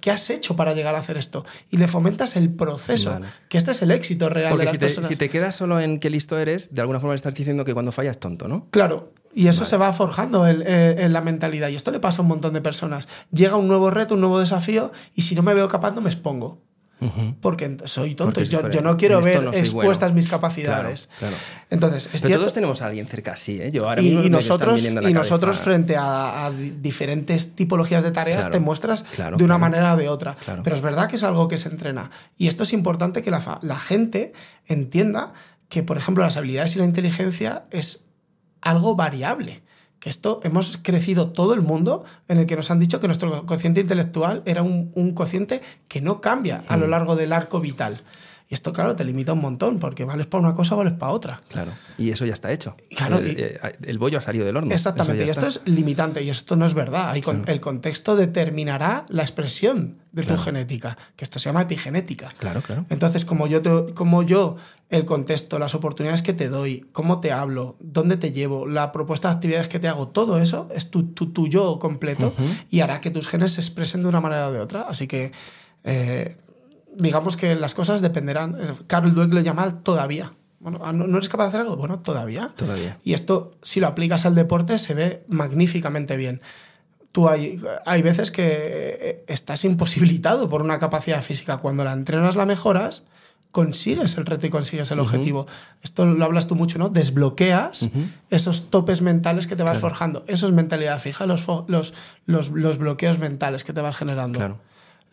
[0.00, 1.44] ¿Qué has hecho para llegar a hacer esto?
[1.70, 4.78] Y le fomentas el proceso, que este es el éxito real Porque de las si
[4.78, 5.08] personas.
[5.08, 7.92] si te quedas solo en qué listo eres, de alguna forma estás diciendo que cuando
[7.92, 8.66] fallas tonto, ¿no?
[8.70, 11.68] Claro, y eso se va forjando eh, en, la mentalidad.
[11.68, 13.06] Y esto le pasa a un montón de personas.
[13.32, 16.10] Llega un nuevo reto, un nuevo desafío, y si no me veo capaz, no me
[16.10, 16.60] expongo
[17.40, 18.42] porque soy tonto.
[18.42, 21.08] yo, no quiero ver expuestas mis capacidades.
[21.70, 23.70] Entonces, Pero todos tenemos a alguien cerca así, ¿eh?
[23.70, 29.04] Yo ahora y, nosotros, y nosotros frente a, diferentes tipologías de tareas te muestras
[29.36, 30.36] de una manera o de otra.
[30.62, 32.10] Pero es verdad que es algo que se entrena.
[32.36, 34.32] Y esto es importante que la, la gente
[34.66, 35.32] entienda
[35.68, 38.06] que, por ejemplo, las habilidades y la inteligencia es
[38.60, 39.63] algo variable
[40.04, 43.46] que esto hemos crecido todo el mundo en el que nos han dicho que nuestro
[43.46, 48.02] cociente intelectual era un, un cociente que no cambia a lo largo del arco vital.
[48.48, 51.40] Y esto, claro, te limita un montón, porque vales para una cosa vales para otra.
[51.48, 51.72] Claro.
[51.96, 52.76] Y eso ya está hecho.
[52.94, 54.74] Claro, el, eh, el bollo ha salido del horno.
[54.74, 55.60] Exactamente, y esto está.
[55.66, 57.08] es limitante y esto no es verdad.
[57.10, 62.28] Hay con- El contexto determinará la expresión de tu genética, que esto se llama epigenética.
[62.38, 62.84] Claro, claro.
[62.90, 64.56] Entonces, como yo, te- como yo,
[64.90, 69.28] el contexto, las oportunidades que te doy, cómo te hablo, dónde te llevo, la propuesta
[69.28, 72.34] de actividades que te hago, todo eso es tu, tu, tu yo completo
[72.70, 74.82] y hará que tus genes se expresen de una manera o de otra.
[74.82, 75.32] Así que,
[75.82, 76.36] eh,
[76.96, 78.56] digamos que las cosas dependerán.
[78.86, 80.32] Carl Dweck lo llama el todavía.
[80.60, 81.76] Bueno, ah, ¿no, ¿no eres capaz de hacer algo?
[81.76, 82.48] Bueno, todavía.
[82.56, 82.98] Todavía.
[83.04, 86.40] Y esto, si lo aplicas al deporte, se ve magníficamente bien.
[87.12, 91.58] Tú hay, hay veces que eh, estás imposibilitado por una capacidad física.
[91.58, 93.04] Cuando la entrenas, la mejoras,
[93.54, 95.46] consigues el reto y consigues el objetivo.
[95.82, 96.88] Esto lo hablas tú mucho, ¿no?
[96.88, 97.88] Desbloqueas
[98.30, 100.24] esos topes mentales que te vas forjando.
[100.26, 101.94] Eso es mentalidad fija, los, los,
[102.26, 104.40] los bloqueos mentales que te vas generando.
[104.40, 104.58] Claro.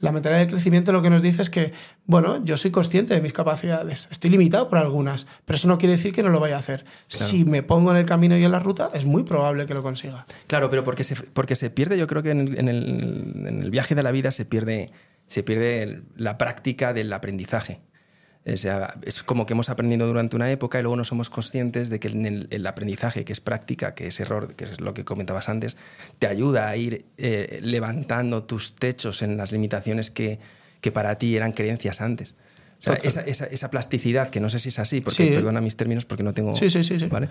[0.01, 1.71] La mentalidad de crecimiento lo que nos dice es que,
[2.05, 5.95] bueno, yo soy consciente de mis capacidades, estoy limitado por algunas, pero eso no quiere
[5.95, 6.85] decir que no lo vaya a hacer.
[7.07, 9.83] Si me pongo en el camino y en la ruta, es muy probable que lo
[9.83, 10.25] consiga.
[10.47, 13.61] Claro, pero porque se, porque se pierde, yo creo que en el, en el- en
[13.63, 14.91] el viaje de la vida se pierde,
[15.27, 17.79] se pierde la práctica del aprendizaje.
[18.43, 21.89] O sea, es como que hemos aprendido durante una época y luego no somos conscientes
[21.89, 24.95] de que en el, el aprendizaje, que es práctica, que es error, que es lo
[24.95, 25.77] que comentabas antes,
[26.17, 30.39] te ayuda a ir eh, levantando tus techos en las limitaciones que,
[30.81, 32.35] que para ti eran creencias antes.
[32.79, 33.07] O sea, Total.
[33.07, 35.29] esa, esa- esa plasticidad, que no sé si es así, porque Sí.
[35.29, 36.55] perdona mis términos porque no tengo...
[36.55, 37.05] Sí, sí, sí, sí.
[37.05, 37.29] ¿vale?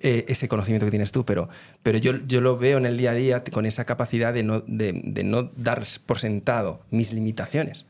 [0.00, 1.50] Eh, ese conocimiento que tienes tú, pero,
[1.82, 4.60] pero yo, yo lo veo en el día a día con esa capacidad de no,
[4.66, 7.84] de, de no dar por sentado mis limitaciones.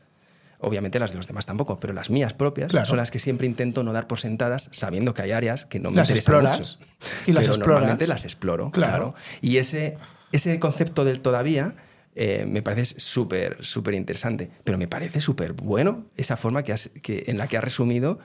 [0.61, 2.85] Obviamente las de los demás tampoco, pero las mías propias Claro.
[2.85, 5.89] son las que siempre intento no dar por sentadas, sabiendo que hay áreas que no
[5.89, 6.91] me Las interesan exploras mucho.
[7.27, 7.67] y las pero exploras.
[7.79, 8.91] normalmente las exploro, Claro.
[8.91, 9.15] claro.
[9.41, 9.97] Y ese,
[10.33, 11.75] ese concepto del todavía
[12.15, 16.89] eh, me parece súper, súper interesante, pero me parece súper bueno esa forma que has-
[17.01, 18.19] que, en la que has resumido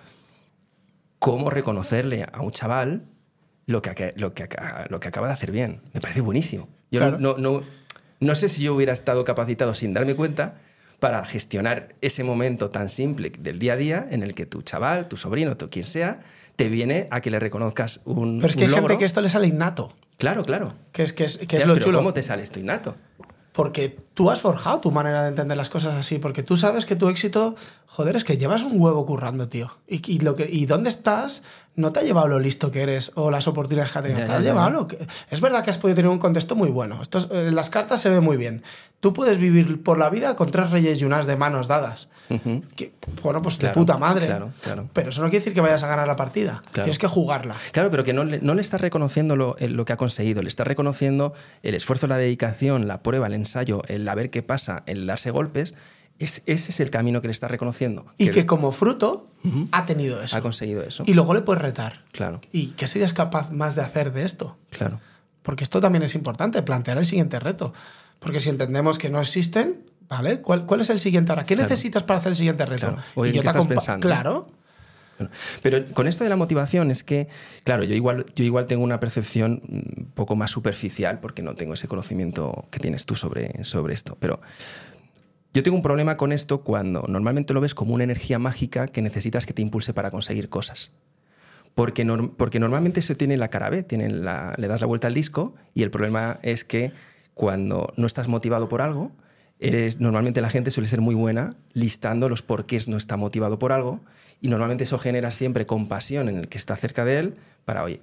[1.18, 3.04] cómo reconocerle a un chaval
[3.66, 4.48] lo que, lo, que,
[4.90, 5.80] lo que acaba de hacer bien.
[5.92, 6.68] Me parece buenísimo.
[6.90, 7.18] Yo Claro.
[7.18, 7.62] no, no,
[8.20, 10.56] no sé si yo hubiera estado capacitado sin darme cuenta
[11.00, 15.08] para gestionar ese momento tan simple del día a día en el que tu chaval,
[15.08, 16.20] tu sobrino, tu quien sea,
[16.56, 18.98] te viene a que le reconozcas un, Pero es que hay gente logro.
[18.98, 20.74] que esto le sale innato, Claro, claro.
[20.92, 21.98] que es, que es, que Hostia, es lo pero chulo.
[21.98, 22.94] ¿Cómo te sale esto innato?
[23.52, 26.96] Porque tú has forjado tu manera de entender las cosas así, porque tú sabes que
[26.96, 27.54] tu éxito,
[27.94, 29.70] joder, es que llevas un huevo currando, tío.
[29.86, 31.44] Y, y lo que, y dónde estás
[31.76, 34.20] no te ha llevado lo listo que eres o las oportunidades que has tenido.
[34.20, 34.48] Ya, te ya, ha ya.
[34.50, 34.98] llevado lo que...
[35.30, 37.00] Es verdad que has podido tener un contexto muy bueno.
[37.02, 38.62] Esto es- en las cartas se ve muy bien.
[39.00, 42.08] Tú puedes vivir por la vida con tres reyes y unas de manos dadas.
[42.74, 44.26] Que, bueno, pues de puta madre.
[44.26, 44.88] claro, claro.
[44.92, 46.62] Pero eso no quiere decir que vayas a ganar la partida.
[46.72, 47.56] Tienes que jugarla.
[47.72, 50.42] Claro, pero que no le, no le estás reconociendo lo, el- lo que ha conseguido,
[50.42, 54.42] le estás reconociendo el esfuerzo, la dedicación, la prueba, el ensayo, el a ver qué
[54.42, 55.74] pasa, el darse golpes.
[56.18, 58.06] Es, ese es el camino que le estás reconociendo.
[58.18, 59.28] Y que como fruto
[59.72, 60.36] ha tenido eso.
[60.36, 61.02] ha conseguido eso.
[61.06, 62.04] Y luego le puedes retar.
[62.12, 64.56] Claro, ¿Y qué serías capaz más de hacer de esto?
[64.70, 65.00] claro.
[65.42, 67.74] Porque esto también es importante, plantear el siguiente reto.
[68.18, 70.40] Porque si entendemos que no existen, ¿vale?
[70.40, 71.44] ¿Cuál, cuál es el siguiente ahora?
[71.44, 71.68] ¿Qué Claro.
[71.68, 72.86] necesitas para hacer el siguiente reto?
[72.86, 73.02] Claro.
[73.14, 74.08] Oye, Y yo ¿qué te estás pensando?
[74.08, 74.48] Claro.
[75.62, 77.28] Pero con esto de la motivación es que,
[77.62, 81.74] claro, yo igual, yo igual tengo una percepción un poco más superficial porque no tengo
[81.74, 84.16] ese conocimiento que tienes tú sobre, sobre esto.
[84.18, 84.40] Pero
[85.54, 89.00] yo tengo un problema con esto cuando normalmente lo ves como una energía mágica que
[89.02, 90.92] necesitas que te impulse para conseguir cosas.
[91.76, 92.04] Porque,
[92.36, 95.82] porque normalmente se tiene la cara B, la- le das la vuelta al disco y
[95.84, 96.92] el problema es que
[97.34, 99.12] cuando no estás motivado por algo,
[99.60, 103.72] eres, normalmente la gente suele ser muy buena listando los porqués no está motivado por
[103.72, 104.00] algo
[104.40, 108.00] y normalmente eso genera siempre compasión en el que está cerca de él para, oye,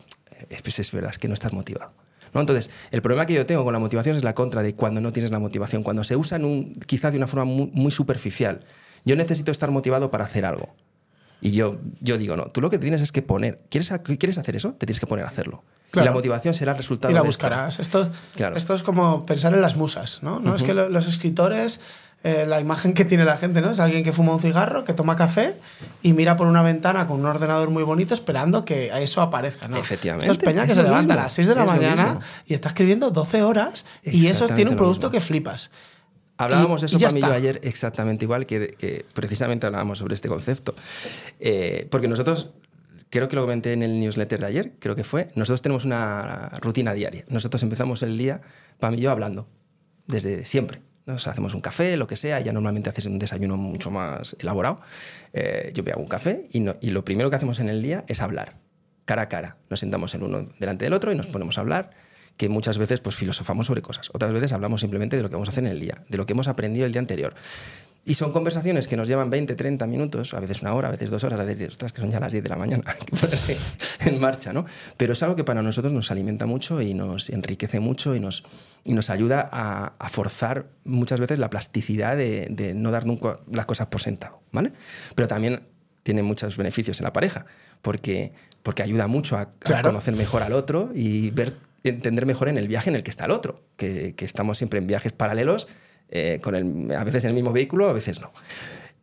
[0.50, 1.94] eh, pues es verdad, es que no estás motivado.
[2.34, 2.40] ¿No?
[2.42, 5.12] Entonces, el problema que yo tengo con la motivación es la contra de cuando no
[5.12, 8.62] tienes la motivación, cuando se usa en un, quizá de una forma muy, muy superficial.
[9.04, 10.74] Yo necesito estar motivado para hacer algo.
[11.44, 14.56] Y yo, yo digo, no, tú lo que tienes es que poner, ¿quieres, ¿quieres hacer
[14.56, 14.74] eso?
[14.74, 15.64] Te tienes que poner a hacerlo.
[15.90, 16.06] Claro.
[16.06, 17.48] Y la motivación será el resultado Y la de esto.
[17.48, 17.80] buscarás.
[17.80, 18.56] Esto, Claro.
[18.56, 20.40] esto es como pensar en las musas, ¿no?
[20.40, 20.56] ¿No?
[20.56, 21.82] Es que lo- los escritores,
[22.24, 23.72] eh, la imagen que tiene la gente, ¿no?
[23.72, 25.56] Es alguien que fuma un cigarro, que toma café
[26.04, 29.78] y mira por una ventana con un ordenador muy bonito esperando que eso aparezca, ¿no?
[29.78, 30.28] Efectivamente.
[30.32, 32.54] Esto es Peña que Es se levanta a las 6 de la Es mañana y
[32.54, 35.72] está escribiendo 12 horas y eso tiene un producto que flipas.
[36.38, 40.28] Hablábamos Y- eso para mí yo ayer exactamente igual, que, que precisamente hablábamos sobre este
[40.28, 40.76] concepto.
[41.40, 42.50] Eh, porque nosotros,
[43.12, 46.50] creo que lo comenté en el newsletter de ayer, creo que fue, nosotros tenemos una
[46.62, 47.24] rutina diaria.
[47.30, 48.42] Nosotros empezamos el día,
[48.80, 49.48] para mí yo, hablando,
[50.08, 50.82] desde siempre.
[51.06, 54.82] Nos hacemos un café, lo que sea, ya normalmente haces un desayuno mucho más elaborado.
[55.34, 57.82] Eh, yo me hago un café y, no- y lo primero que hacemos en el
[57.82, 58.58] día es hablar,
[59.06, 59.58] cara a cara.
[59.70, 61.90] Nos sentamos el uno delante del otro y nos ponemos a hablar
[62.38, 65.50] que muchas veces pues filosofamos sobre cosas, otras veces hablamos simplemente de lo que vamos
[65.50, 67.34] a hacer en el día, de lo que hemos aprendido el día anterior.
[68.04, 71.12] Y son conversaciones que nos llevan 20, 30 minutos, a veces una hora, a veces
[71.12, 73.58] dos horas, a veces, ostras, que son ya las 10 de la mañana, que ponerse
[74.00, 74.66] en marcha, ¿no?
[74.98, 78.44] Pero es algo que para nosotros nos alimenta mucho y nos enriquece mucho y nos,
[78.84, 83.40] y nos ayuda a, a forzar muchas veces la plasticidad de, de, no dar nunca
[83.52, 84.74] las cosas por sentado, ¿vale?
[85.14, 85.68] Pero también
[86.02, 87.46] tiene muchos beneficios en la pareja,
[87.84, 88.34] porque,
[88.64, 89.80] porque ayuda mucho a, claro.
[89.80, 93.12] a conocer mejor al otro y ver, entender mejor en el viaje en el que
[93.12, 95.68] está el otro, que, que estamos siempre en viajes paralelos
[96.12, 98.32] eh, con el, a veces en el mismo vehículo, a veces no.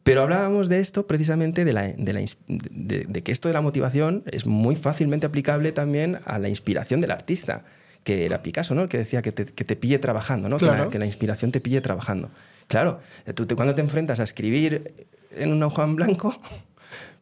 [0.03, 3.61] Pero hablábamos de esto precisamente, de, la, de, la, de, de, que esto de la
[3.61, 7.65] motivación es muy fácilmente aplicable también a la inspiración del artista,
[8.05, 8.83] que era Picasso, ¿no?
[8.83, 10.57] El que decía que te, que te pille trabajando, ¿no?
[10.57, 10.75] Claro.
[10.77, 12.31] Que, la, que, la, inspiración te pille trabajando.
[12.69, 13.01] Claro,
[13.35, 16.35] tú te, cuando te enfrentas a escribir en un hoja en blanco,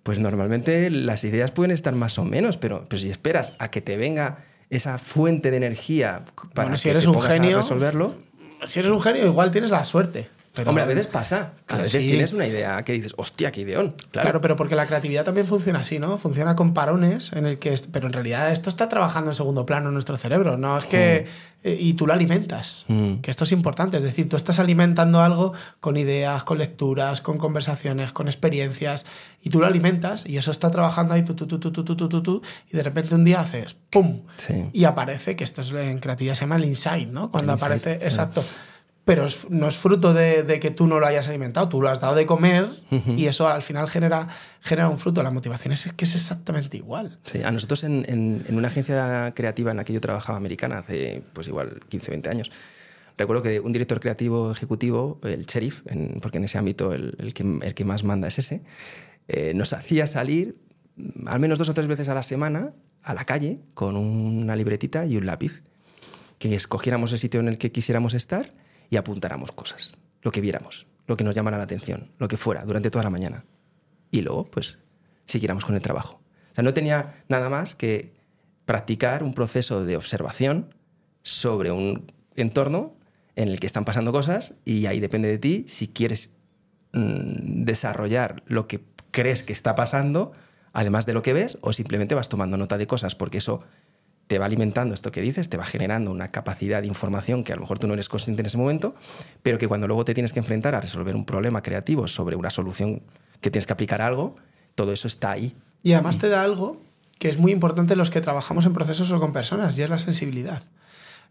[0.02, 3.80] pues normalmente las ideas pueden estar más o menos, pero, pero si esperas a que
[3.80, 4.38] te venga
[4.70, 8.25] esa fuente de energía para bueno, si que eres te un pongas genio, a resolverlo
[8.64, 10.30] si eres un genio, igual tienes la suerte.
[10.56, 11.52] Pero Hombre, a veces pasa.
[11.68, 12.08] A veces sí.
[12.08, 13.94] tienes una idea que dices, hostia, qué ideón.
[14.10, 14.24] Claro.
[14.24, 14.40] claro.
[14.40, 16.16] pero porque la creatividad también funciona así, ¿no?
[16.16, 17.78] Funciona con parones en el que.
[17.92, 20.56] Pero en realidad esto está trabajando en segundo plano en nuestro cerebro.
[20.56, 21.26] No es que.
[21.26, 21.56] Mm.
[21.66, 22.84] Eh, y tú lo alimentas.
[22.88, 23.16] Mm.
[23.16, 23.96] Que esto es importante.
[23.96, 29.04] Es decir, tú estás alimentando algo con ideas, con lecturas, con conversaciones, con experiencias.
[29.42, 32.08] Y tú lo alimentas y eso está trabajando ahí, tú, tú, tú, tú, tú, tú,
[32.08, 32.42] tú, tú
[32.72, 34.22] y de repente un día haces ¡pum!
[34.36, 34.70] Sí.
[34.72, 37.30] Y aparece, que esto es, en creatividad se llama el insight, ¿no?
[37.30, 37.94] Cuando el aparece.
[37.94, 38.44] insight, exacto.
[39.06, 41.88] Pero es, no es fruto de, de, que tú no lo hayas alimentado, tú lo
[41.88, 43.16] has dado de comer uh -huh.
[43.16, 44.26] y eso al final genera,
[44.60, 45.22] genera un fruto.
[45.22, 47.16] La motivación es que es exactamente igual.
[47.24, 50.78] Sí, a nosotros en, en, en, una agencia creativa en la que yo trabajaba americana
[50.78, 52.50] hace pues igual 15, 20 años,
[53.16, 57.32] recuerdo que un director creativo ejecutivo, el sheriff, en, porque en ese ámbito el, el,
[57.32, 58.62] que, el que más manda es ese,
[59.28, 60.58] eh, nos hacía salir
[61.26, 62.72] al menos dos o tres veces a la semana
[63.04, 65.62] a la calle con una libretita y un lápiz,
[66.40, 68.52] que escogiéramos el sitio en el que quisiéramos estar
[68.90, 72.64] y apuntáramos cosas, lo que viéramos, lo que nos llamara la atención, lo que fuera,
[72.64, 73.44] durante toda la mañana.
[74.10, 74.78] Y luego, pues,
[75.24, 76.20] siguiéramos con el trabajo.
[76.52, 78.14] O sea, no tenía nada más que
[78.64, 80.74] practicar un proceso de observación
[81.22, 82.96] sobre un entorno
[83.36, 86.34] en el que están pasando cosas y ahí depende de ti si quieres
[86.92, 90.32] mmm, desarrollar lo que crees que está pasando,
[90.72, 93.62] además de lo que ves, o simplemente vas tomando nota de cosas, porque eso
[94.26, 97.56] te va alimentando esto que dices, te va generando una capacidad de información que a
[97.56, 98.94] lo mejor tú no eres consciente en ese momento,
[99.42, 102.50] pero que cuando luego te tienes que enfrentar a resolver un problema creativo sobre una
[102.50, 103.02] solución
[103.40, 104.36] que tienes que aplicar a algo,
[104.74, 105.54] todo eso está ahí.
[105.82, 106.82] Y además te da algo
[107.18, 109.98] que es muy importante los que trabajamos en procesos o con personas, y es la
[109.98, 110.62] sensibilidad.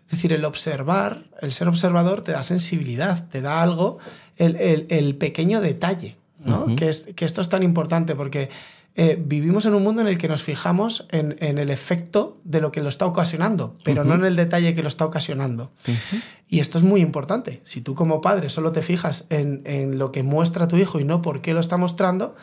[0.05, 3.97] Es decir, el observar, el ser observador te da sensibilidad, te da algo,
[4.37, 6.65] el, el, el pequeño detalle, ¿no?
[6.65, 6.75] Uh -huh.
[6.75, 8.49] que, es, que esto es tan importante porque
[8.97, 12.61] eh, vivimos en un mundo en el que nos fijamos en, en, el efecto de
[12.61, 14.07] lo que lo está ocasionando, pero uh -huh.
[14.07, 15.71] no en el detalle que lo está ocasionando.
[15.87, 16.21] Uh -huh.
[16.47, 17.61] Y esto es muy importante.
[17.65, 21.03] Si tú como padre solo te fijas en, en, lo que muestra tu hijo y
[21.03, 22.35] no por qué lo está mostrando,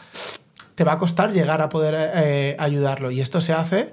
[0.74, 3.10] te va a costar llegar a poder eh, ayudarlo.
[3.10, 3.90] Y esto se hace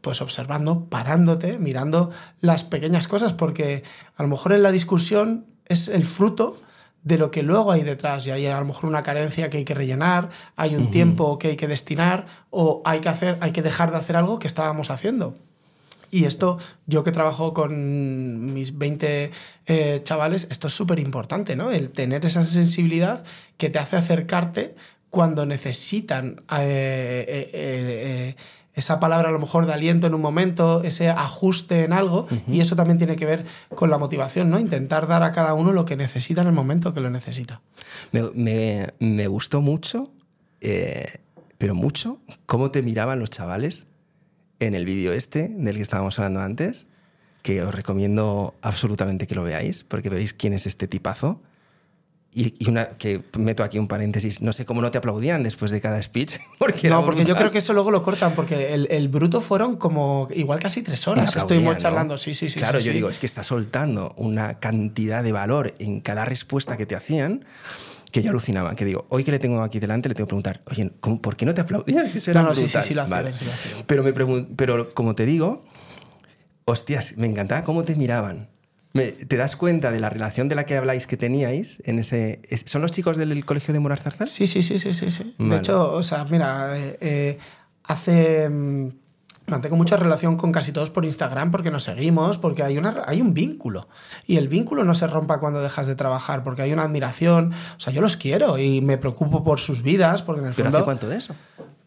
[0.00, 2.10] pues observando, parándote, mirando
[2.40, 3.84] las pequeñas cosas, porque
[4.16, 6.60] a lo mejor en la discusión es el fruto
[7.02, 8.26] de lo que luego hay detrás.
[8.26, 10.90] Y hay a lo mejor una carencia que hay que rellenar, hay un uh -huh.
[10.90, 14.38] tiempo que hay que destinar, o hay que, hacer, hay que dejar de hacer algo
[14.38, 15.34] que estábamos haciendo.
[16.10, 19.30] Y esto, yo que trabajo con mis 20
[19.66, 21.70] eh, chavales, esto es súper importante, ¿no?
[21.70, 23.24] El tener esa sensibilidad
[23.58, 24.74] que te hace acercarte
[25.10, 28.36] cuando necesitan eh, eh, eh
[28.78, 32.34] esa palabra a lo mejor de aliento en un momento, ese ajuste en algo, uh
[32.34, 32.42] -huh.
[32.46, 34.58] y eso también tiene que ver con la motivación, ¿no?
[34.58, 37.60] Intentar dar a cada uno lo que necesita en el momento que lo necesita.
[38.12, 40.12] Me, me, me gustó mucho,
[40.60, 41.20] eh,
[41.58, 43.88] pero mucho, cómo te miraban los chavales
[44.60, 46.86] en el vídeo este del que estábamos hablando antes,
[47.42, 51.40] que os recomiendo absolutamente que lo veáis, porque veréis quién es este tipazo.
[52.34, 55.80] Y, una que meto aquí un paréntesis, no sé cómo no te aplaudían después de
[55.80, 56.38] cada speech.
[56.58, 57.26] Porque no, porque brutal.
[57.26, 60.82] yo creo que eso luego lo cortan, porque el, el bruto fueron como igual casi
[60.82, 61.78] tres horas que estuvimos ¿no?
[61.78, 62.18] charlando.
[62.18, 62.58] Sí, sí, sí.
[62.58, 62.96] Claro, sí, yo sí.
[62.96, 67.44] digo, es que está soltando una cantidad de valor en cada respuesta que te hacían
[68.10, 68.74] que yo alucinaba.
[68.74, 71.46] Que digo, hoy que le tengo aquí delante, le tengo que preguntar, oye, ¿por qué
[71.46, 72.08] no te aplaudían?
[72.08, 73.32] Si no, no, sí, sí, sí, lo hacían, vale.
[73.36, 73.84] sí lo hacían.
[73.86, 75.64] Pero, me pero como te digo,
[76.64, 78.48] hostias, me encantaba cómo te miraban
[78.92, 82.40] ¿Te das cuenta de la relación de la que habláis que teníais en ese...
[82.64, 84.28] ¿Son los chicos del colegio de Zarzal?
[84.28, 85.10] Sí, sí, sí, sí, sí.
[85.10, 85.34] sí.
[85.38, 85.54] Vale.
[85.54, 87.38] De hecho, o sea, mira, eh, eh,
[87.84, 88.48] hace...
[88.48, 88.88] Mm,
[89.46, 93.20] mantengo mucha relación con casi todos por Instagram porque nos seguimos, porque hay, una, hay
[93.20, 93.88] un vínculo.
[94.26, 97.52] Y el vínculo no se rompa cuando dejas de trabajar, porque hay una admiración.
[97.76, 100.66] O sea, yo los quiero y me preocupo por sus vidas, porque en el ¿Pero
[100.66, 100.78] fondo...
[100.78, 101.34] hace cuánto de eso?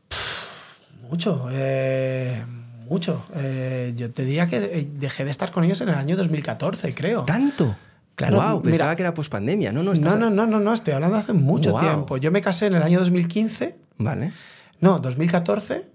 [0.07, 1.47] Pff, mucho.
[1.51, 2.43] Eh,
[2.91, 3.23] mucho.
[3.35, 6.93] Eh, yo te diría que eh, dejé de estar con ellos en el año 2014,
[6.93, 7.23] creo.
[7.23, 7.75] ¿Tanto?
[8.15, 9.71] Claro, Wow, pensaba mira- que era pospandemia.
[9.71, 10.17] No, no, No, estás...
[10.19, 12.17] no, no, no, no, estoy hablando hace mucho tiempo.
[12.17, 14.33] Yo me casé en el año 2015, Vale.
[14.81, 15.85] no, 2014,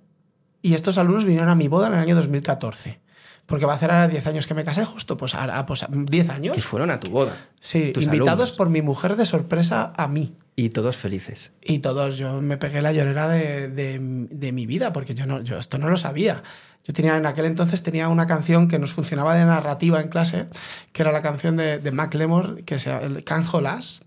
[0.62, 2.99] y estos alumnos vinieron a mi boda en el año 2014.
[3.47, 6.26] Porque va a hacer ahora 10 años que me casé, justo, pues ahora, pues 10
[6.26, 6.64] Que años.
[6.64, 7.32] fueron a tu boda.
[7.61, 8.51] Sí, invitados alumnos.
[8.57, 10.34] por mi mujer de sorpresa a mí.
[10.57, 11.53] Y todos felices.
[11.62, 13.99] Y todos, yo me pegué la llorera de, de-
[14.30, 16.42] de mi vida, porque yo, no, yo esto no lo sabía.
[16.84, 20.47] Yo tenía, en aquel entonces tenía una canción que nos funcionaba de narrativa en clase,
[20.92, 24.03] que era la canción de, de Macklemore, que se llama Us,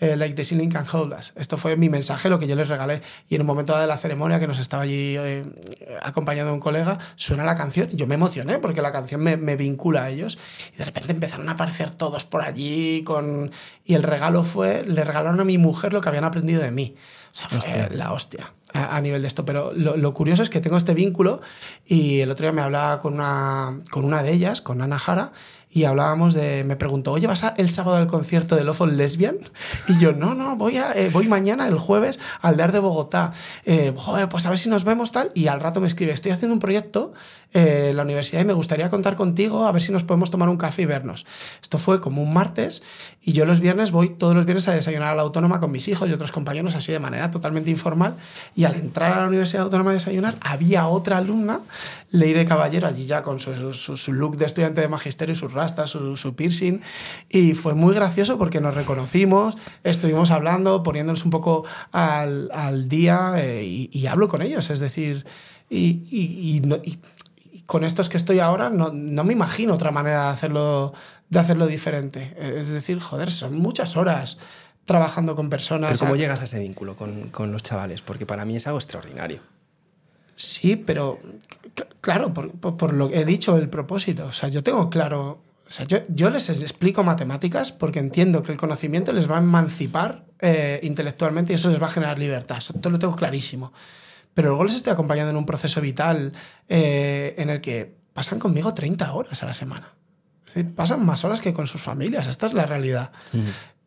[0.00, 1.32] eh, Like the Ceiling Can't Hold Us.
[1.36, 3.02] Esto fue mi mensaje, lo que yo les regalé.
[3.28, 5.44] Y en un momento de la ceremonia, que nos estaba allí eh,
[6.02, 7.90] acompañando un colega, suena la canción.
[7.92, 10.38] Yo me emocioné porque la canción me, me vincula a ellos.
[10.74, 13.02] Y de repente empezaron a aparecer todos por allí.
[13.04, 13.50] Con...
[13.84, 16.96] Y el regalo fue, le regalaron a mi mujer lo que habían aprendido de mí.
[17.30, 17.88] O sea, fue Hostia.
[17.92, 19.44] la hostia a, a nivel de esto.
[19.44, 21.40] Pero lo, lo curioso es que tengo este vínculo
[21.86, 25.32] y el otro día me hablaba con una, con una de ellas, con Ana Jara,
[25.72, 26.64] y hablábamos de.
[26.64, 29.36] Me preguntó, oye, ¿vas a- el sábado al concierto de Lawful Lesbian?
[29.88, 33.32] Y yo, no, no, voy, a, eh, voy mañana, el jueves, al DAR de Bogotá.
[33.64, 35.30] Eh, joder, pues a ver si nos vemos tal.
[35.34, 37.12] Y al rato me escribe, estoy haciendo un proyecto
[37.52, 40.48] eh, en la universidad y me gustaría contar contigo, a ver si nos podemos tomar
[40.48, 41.26] un café y vernos.
[41.62, 42.82] Esto fue como un martes
[43.22, 45.88] y yo los viernes voy todos los viernes a desayunar a la autónoma con mis
[45.88, 48.14] hijos y otros compañeros así de manera totalmente informal.
[48.54, 51.60] Y al entrar a la Universidad Autónoma a desayunar, había otra alumna,
[52.12, 55.90] Leire Caballero, allí ya con su, su- su look de estudiante de magisterio, sus rastas,
[55.90, 56.80] su, su piercing.
[57.28, 59.54] Y fue muy gracioso porque nos reconocimos,
[59.84, 64.70] estuvimos hablando, poniéndonos un poco al, al día eh, y, y hablo con ellos.
[64.70, 65.24] Es decir,
[65.68, 66.80] y, y- y no-
[67.66, 70.92] con estos que estoy ahora no, no me imagino otra manera de hacerlo,
[71.28, 72.34] de hacerlo diferente.
[72.38, 74.38] Es decir, joder, son muchas horas
[74.84, 75.90] trabajando con personas.
[75.90, 78.02] Pero ¿cómo a- llegas a ese vínculo con, con los chavales?
[78.02, 79.42] Porque para mí es algo extraordinario.
[80.40, 81.18] Sí, pero
[82.00, 84.26] claro, por, por- por lo que he dicho, el propósito.
[84.26, 85.42] O sea, yo tengo claro.
[85.66, 89.40] O sea, yo, yo les explico matemáticas porque entiendo que el conocimiento les va a
[89.40, 92.58] emancipar eh, intelectualmente y eso les va a generar libertad.
[92.58, 93.72] Eso todo lo tengo clarísimo.
[94.34, 96.32] Pero luego les estoy acompañando en un proceso vital
[96.68, 99.94] eh, en el que pasan conmigo 30 horas a la semana.
[100.46, 102.26] Es decir, pasan más horas que con sus familias.
[102.26, 103.12] Esta es la realidad.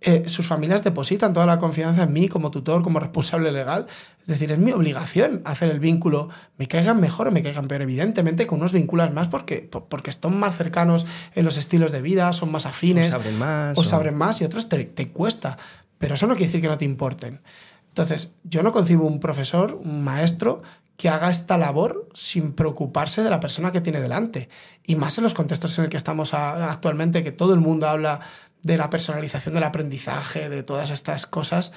[0.06, 3.88] Eh, sus familias depositan toda la confianza en mí como tutor, como responsable legal.
[4.24, 6.30] Es decir, es mi obligación hacer el vínculo.
[6.58, 7.82] Me caigan mejor o me caigan peor.
[7.82, 11.06] Evidentemente, con unos vinculas más porque, po- porque están más cercanos
[11.36, 13.10] en los estilos de vida, son más afines.
[13.10, 15.58] O saben más, O o- saben más y otros te, te cuesta.
[15.98, 17.42] Pero eso no quiere decir que no te importen.
[17.90, 20.62] Entonces, yo no concibo un profesor, un maestro,
[20.98, 24.48] que haga esta labor sin preocuparse de la persona que tiene delante.
[24.86, 28.20] Y más en los contextos en el que estamos actualmente, que todo el mundo habla
[28.62, 31.74] de la personalización del aprendizaje, de todas estas cosas.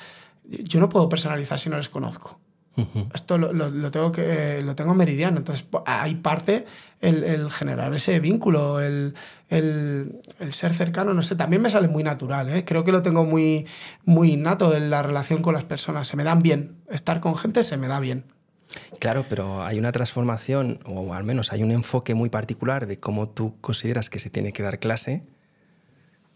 [0.49, 2.39] Yo no puedo personalizar si no les conozco.
[3.15, 5.39] Esto lo, lo- lo tengo que, lo tengo meridiano.
[5.39, 6.67] Entonces, ahí parte
[7.01, 9.15] el, el generar ese vínculo, el,
[9.49, 11.15] el- el ser cercano.
[11.15, 12.51] No sé, también me sale muy natural.
[12.51, 12.67] ¿eh?
[12.67, 13.67] Creo que lo tengo muy,
[14.05, 16.07] muy innato en la relación con las personas.
[16.07, 16.77] Se me dan bien.
[16.91, 18.25] Estar con gente se me da bien.
[18.99, 23.27] Claro, pero hay una transformación, o al menos hay un enfoque muy particular de cómo
[23.31, 25.23] tú consideras que se tiene que dar clase,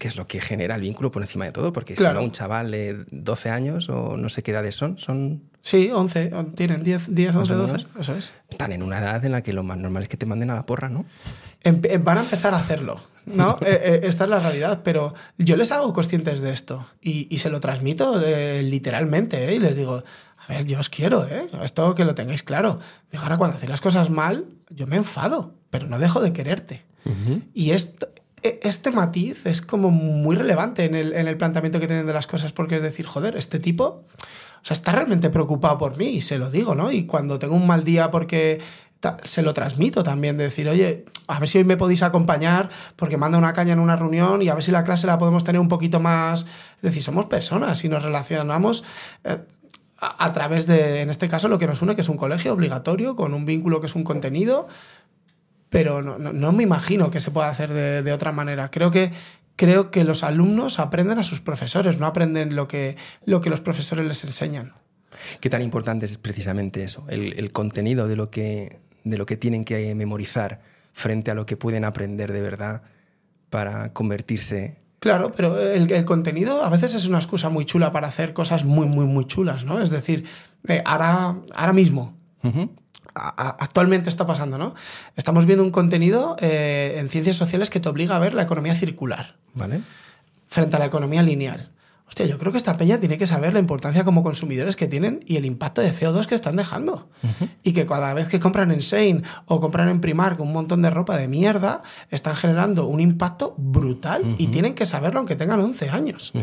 [0.01, 2.21] que es lo que genera el vínculo por encima de todo, porque si Claro.
[2.21, 6.31] va un chaval de 12 años o no sé qué edades son, son Sí, 11.
[6.55, 7.71] Tienen 10, 10 11, o 12.
[7.73, 7.87] menos.
[7.99, 8.31] Eso es.
[8.49, 10.55] están en una edad en la que lo más normal es que te manden a
[10.55, 11.05] la porra, ¿no?
[11.63, 13.59] Empe- eh, van a empezar a hacerlo, ¿no?
[13.61, 17.37] Eh, eh, esta es la realidad, pero yo les hago conscientes de esto y, y
[17.37, 19.53] se lo transmito eh, literalmente, ¿eh?
[19.55, 20.03] Y les digo,
[20.37, 21.43] a ver, yo os quiero, ¿eh?
[21.63, 22.79] Esto que lo tengáis claro.
[23.11, 26.85] Digo, ahora cuando hacéis las cosas mal, yo me enfado, pero no dejo de quererte.
[27.53, 28.07] Y esto,
[28.43, 32.27] este matiz es como muy relevante en el, en el planteamiento que tienen de las
[32.27, 34.03] cosas, porque es decir, joder, este tipo...
[34.63, 36.91] O sea, está realmente preocupado por mí y se lo digo, ¿no?
[36.91, 38.61] Y cuando tengo un mal día porque
[39.23, 43.17] se lo transmito también, de decir, oye, a ver si hoy me podéis acompañar porque
[43.17, 45.59] manda una caña en una reunión y a ver si la clase la podemos tener
[45.59, 46.45] un poquito más...
[46.75, 48.83] Es decir, somos personas y nos relacionamos
[49.23, 49.39] eh,
[49.97, 52.53] a, a través de, en este caso, lo que nos une, que es un colegio
[52.53, 54.67] obligatorio, con un vínculo que es un contenido,
[55.71, 58.69] pero no, no- no me imagino que se pueda hacer de, de otra manera.
[58.69, 59.11] Creo que,
[59.55, 63.61] creo que los alumnos aprenden a sus profesores, no aprenden lo que, lo que los
[63.61, 64.73] profesores les enseñan.
[65.39, 67.05] ¿Qué tan importante es precisamente eso?
[67.07, 70.59] El, el contenido de lo, que, de lo que tienen que memorizar
[70.93, 72.81] frente a lo que pueden aprender de verdad
[73.49, 74.77] para convertirse.
[74.99, 78.65] Claro, pero el, el contenido a veces es una excusa muy chula para hacer cosas
[78.65, 79.81] muy, muy, muy chulas, ¿no?
[79.81, 80.25] Es decir,
[80.67, 82.17] eh, ahora, ahora mismo,
[83.13, 84.73] actualmente está pasando, ¿no?
[85.15, 88.75] Estamos viendo un contenido eh, en ciencias sociales que te obliga a ver la economía
[88.75, 89.81] circular ¿Vale?
[90.47, 91.71] frente a la economía lineal.
[92.07, 95.23] hostia, yo creo que esta peña tiene que saber la importancia como consumidores que tienen
[95.25, 97.09] y el impacto de CO2 que están dejando.
[97.63, 100.89] Y que cada vez que compran en Shane o compran en Primark un montón de
[100.89, 105.89] ropa de mierda, están generando un impacto brutal y tienen que saberlo aunque tengan 11
[105.89, 106.33] años.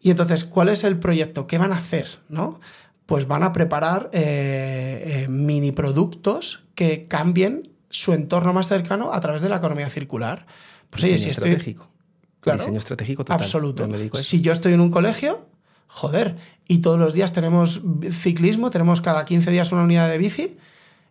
[0.00, 1.46] Y entonces, ¿cuál es el proyecto?
[1.46, 2.20] ¿Qué van a hacer?
[2.28, 2.60] ¿No?
[3.06, 9.20] Pues van a preparar eh, eh, mini productos que cambien su entorno más cercano a
[9.20, 10.46] través de la economía circular.
[10.90, 11.88] Pues oye, si estoy estratégico.
[12.40, 12.58] Claro.
[12.58, 13.40] Diseño estratégico total.
[13.40, 13.88] Absoluto.
[13.88, 14.10] Me.
[14.14, 15.46] Si yo estoy en un colegio,
[15.86, 16.36] joder,
[16.68, 17.80] y todos los días tenemos
[18.12, 20.54] ciclismo, tenemos cada 15 días una unidad de bici,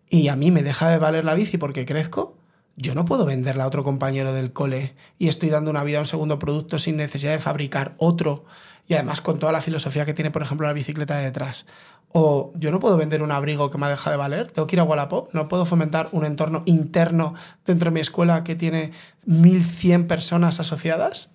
[0.09, 2.37] y a mí me deja de valer la bici porque crezco,
[2.77, 6.01] yo no puedo venderla a otro compañero del cole y estoy dando una vida a
[6.01, 8.45] un segundo producto sin necesidad de fabricar otro
[8.88, 11.65] y además con toda la filosofía que tiene, por ejemplo, la bicicleta de detrás.
[12.09, 14.75] O yo no puedo vender un abrigo que me ha dejado de valer, tengo que
[14.75, 17.33] ir a Wallapop, no puedo fomentar un entorno interno
[17.65, 18.91] dentro de mi escuela que tiene
[19.27, 21.29] 1.100 personas asociadas.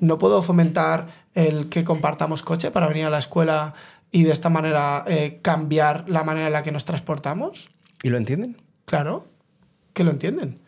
[0.00, 3.72] No puedo fomentar el que compartamos coche para venir a la escuela
[4.12, 7.70] y de esta manera eh, cambiar la manera en la que nos transportamos.
[8.02, 8.60] ¿Y lo entienden?
[8.84, 9.26] Claro,
[9.94, 10.60] que lo entienden.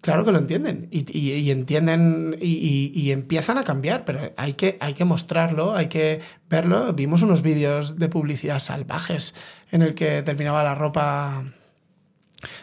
[0.00, 0.88] Claro que lo entienden.
[0.92, 5.88] Y, y- y entienden y, empiezan a cambiar, pero hay que, hay que mostrarlo, hay
[5.88, 6.92] que verlo.
[6.92, 9.34] Vimos unos vídeos de publicidad salvajes
[9.72, 11.44] en el que terminaba la ropa.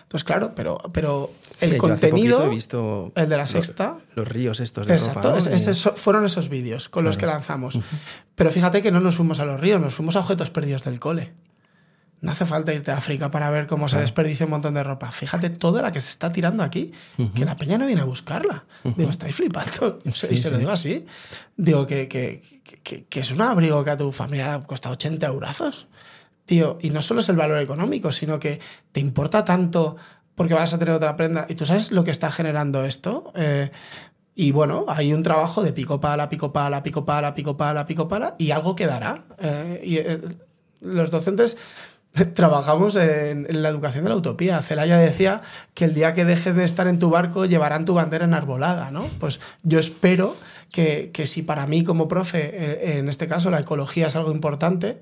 [0.04, 2.46] Entonces, claro, pero, pero el contenido.
[2.46, 3.98] he visto el de la sexta.
[4.16, 5.50] Los, ríos estos de Exacto, ropa.
[5.50, 5.56] ¿no?
[5.56, 7.80] es- fueron esos vídeos con los que lanzamos.
[8.36, 11.00] Pero fíjate que no nos fuimos a los ríos, nos fuimos a objetos perdidos del
[11.00, 11.34] cole.
[12.26, 15.12] No hace falta irte a África para ver cómo se desperdicia un montón de ropa.
[15.12, 16.92] Fíjate toda la que se está tirando aquí,
[17.36, 18.66] que la peña no viene a buscarla.
[18.84, 20.00] Digo, estáis flipando.
[20.06, 21.06] y se Sí, lo digo así.
[21.56, 22.42] Digo, que, que,
[22.84, 25.88] que- que es un abrigo que a tu familia cuesta 80 eurazos.
[26.46, 28.60] Tío, y no solo es el valor económico, sino que
[28.92, 29.96] te importa tanto
[30.36, 31.46] porque vas a tener otra prenda.
[31.48, 33.32] ¿Y tú sabes lo que está generando esto?
[33.36, 33.72] Eh,
[34.36, 38.08] y bueno, hay un trabajo de pico pala, pico pala, pico pala, pico pala, pico
[38.08, 39.24] pala, y algo quedará.
[39.40, 40.20] Eh, y eh,
[40.82, 41.58] los docentes
[42.34, 44.62] trabajamos en, la educación de la utopía.
[44.62, 45.42] Celaya decía
[45.74, 49.06] que el día que dejes de estar en tu barco llevarán tu bandera enarbolada, ¿no?
[49.20, 50.36] Pues yo espero
[50.72, 54.32] que, que si para mí como profe, eh, en este caso la ecología es algo
[54.32, 55.02] importante,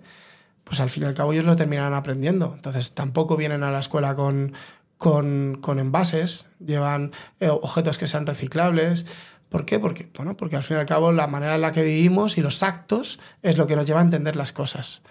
[0.64, 2.54] pues al fin y al cabo ellos lo terminarán aprendiendo.
[2.56, 4.54] Entonces tampoco vienen a la escuela con,
[4.98, 9.06] con, con envases, llevan eh, objetos que sean reciclables.
[9.50, 9.78] ¿Por qué?
[9.78, 12.42] Porque, bueno, porque al fin y al cabo la manera en la que vivimos y
[12.42, 15.04] los actos es lo que nos lleva a entender las cosas.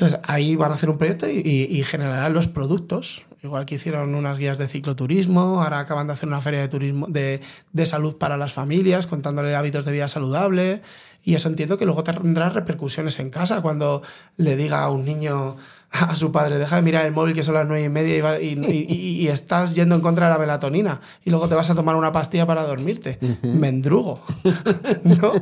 [0.00, 3.26] Entonces ahí van a hacer un proyecto y, generarán los productos.
[3.42, 7.06] Igual que hicieron unas guías de cicloturismo, ahora acaban de hacer una feria de turismo
[7.06, 7.42] de,
[7.74, 10.80] de salud para las familias, contándole hábitos de vida saludable.
[11.22, 14.00] Y eso entiendo que luego tendrá repercusiones en casa cuando
[14.38, 15.58] le diga a un niño
[16.08, 18.20] a su padre, deja de mirar el móvil que son las nueve y media y,
[18.20, 21.54] va- y- y- y- y estás yendo en contra de la melatonina y luego te
[21.56, 23.18] vas a tomar una pastilla para dormirte.
[23.42, 24.20] Mendrugo.
[25.04, 25.32] ¿No?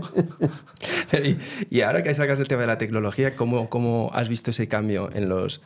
[1.25, 1.37] y,
[1.77, 5.11] y ahora que sacas el tema de la tecnología, ¿cómo, cómo has visto ese cambio
[5.15, 5.61] en, los,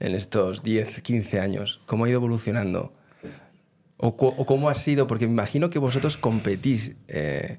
[0.00, 1.80] en estos 10, 15 años?
[1.86, 2.92] ¿Cómo ha ido evolucionando?
[3.96, 5.06] ¿O, cu- o cómo ha sido?
[5.06, 7.58] Porque me imagino que vosotros competís, eh,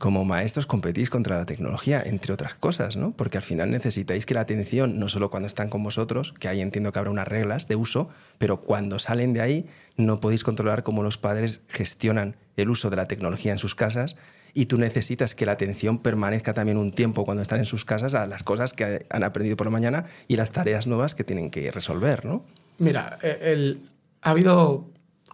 [0.00, 3.12] como maestros, competís contra la tecnología, entre otras cosas, ¿no?
[3.12, 6.62] Porque al final necesitáis que la atención, no solo cuando están con vosotros, que ahí
[6.62, 9.66] entiendo que habrá unas reglas de uso, pero cuando salen de ahí
[9.98, 14.16] no podéis controlar cómo los padres gestionan el uso de la tecnología en sus casas
[14.54, 18.14] y tú necesitas que la atención permanezca también un tiempo cuando están en sus casas
[18.14, 21.50] a las cosas que han aprendido por la mañana y las tareas nuevas que tienen
[21.50, 22.42] que resolver, ¿no?
[22.78, 23.82] Mira, eh, el-
[24.22, 24.88] ha habido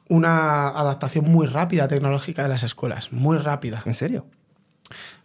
[0.09, 3.83] una adaptación muy rápida tecnológica de las escuelas, muy rápida.
[3.87, 4.27] ¿En serio?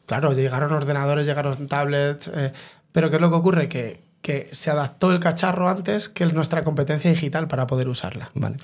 [0.05, 2.51] Claro, llegaron ordenadores, llegaron tablets, eh,
[2.91, 3.69] pero ¿qué es lo que ocurre?
[3.69, 8.29] Que, que se adaptó el cacharro antes que nuestra competencia digital para poder usarla.
[8.33, 8.57] Vale.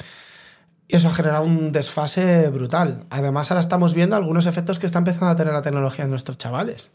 [0.90, 3.04] Y eso ha generado un desfase brutal.
[3.10, 6.38] Además, ahora estamos viendo algunos efectos que está empezando a tener la tecnología en nuestros
[6.38, 6.92] chavales.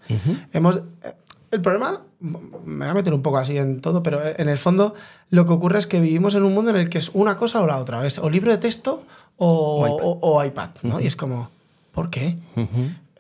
[0.53, 1.13] Hemos, eh,
[1.51, 2.39] el problema, me
[2.79, 4.95] voy a meter un poco así en todo, pero eh, en el fondo
[5.29, 7.61] lo que ocurre es que vivimos en un mundo en el que es una cosa
[7.61, 8.07] o la otra.
[8.07, 9.05] Es o libro de texto
[9.37, 10.07] o, O iPad.
[10.07, 10.99] o- o iPad, ¿no?
[11.01, 11.51] Y es como,
[11.93, 12.39] ¿por qué?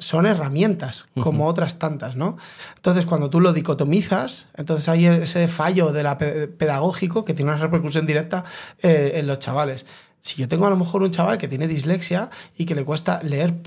[0.02, 2.36] Son herramientas, como otras tantas, ¿no?
[2.76, 7.52] Entonces, cuando tú lo dicotomizas, entonces hay ese fallo de la pe- pedagógico que tiene
[7.52, 8.44] una repercusión directa
[8.82, 9.86] eh, en los chavales.
[10.22, 13.20] Si yo tengo a lo mejor un chaval que tiene dislexia y que le cuesta
[13.24, 13.60] leer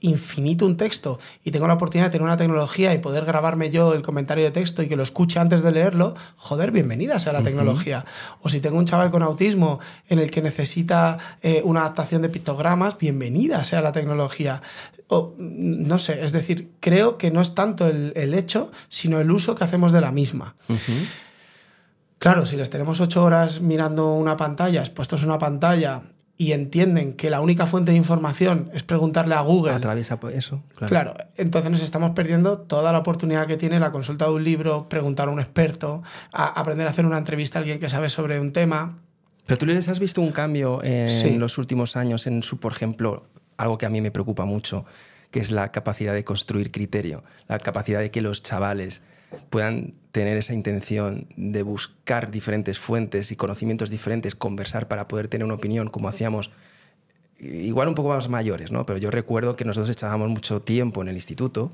[0.00, 3.94] infinito un texto y tengo la oportunidad de tener una tecnología y poder grabarme yo
[3.94, 7.44] el comentario de texto y que lo escuche antes de leerlo, joder, bienvenida sea la
[7.44, 8.04] tecnología.
[8.42, 12.28] O si tengo un chaval con autismo en el que necesita eh, una adaptación de
[12.28, 14.62] pictogramas, bienvenida sea la tecnología.
[15.06, 19.20] O, mm, no sé, es decir, creo que no es tanto el, el hecho, sino
[19.20, 20.56] el uso que hacemos de la misma.
[22.20, 26.02] Claro, si les tenemos ocho horas mirando una pantalla, expuestos a una pantalla
[26.36, 29.72] y entienden que la única fuente de información es preguntarle a Google.
[29.72, 30.88] Atraviesa eso, claro.
[30.90, 34.86] Claro, entonces nos estamos perdiendo toda la oportunidad que tiene la consulta de un libro,
[34.90, 38.38] preguntar a un experto, a aprender a hacer una entrevista a alguien que sabe sobre
[38.38, 38.98] un tema.
[39.46, 41.38] Pero tú les has visto un cambio en Sí.
[41.38, 43.24] los últimos años en su, por ejemplo,
[43.56, 44.84] algo que a mí me preocupa mucho,
[45.30, 49.02] que es la capacidad de construir criterio, la capacidad de que los chavales
[49.48, 55.44] puedan tener esa intención de buscar diferentes fuentes y conocimientos diferentes, conversar para poder tener
[55.44, 56.50] una opinión como hacíamos
[57.38, 58.84] igual un poco más mayores, ¿no?
[58.84, 61.72] Pero yo recuerdo que nosotros echábamos mucho tiempo en el instituto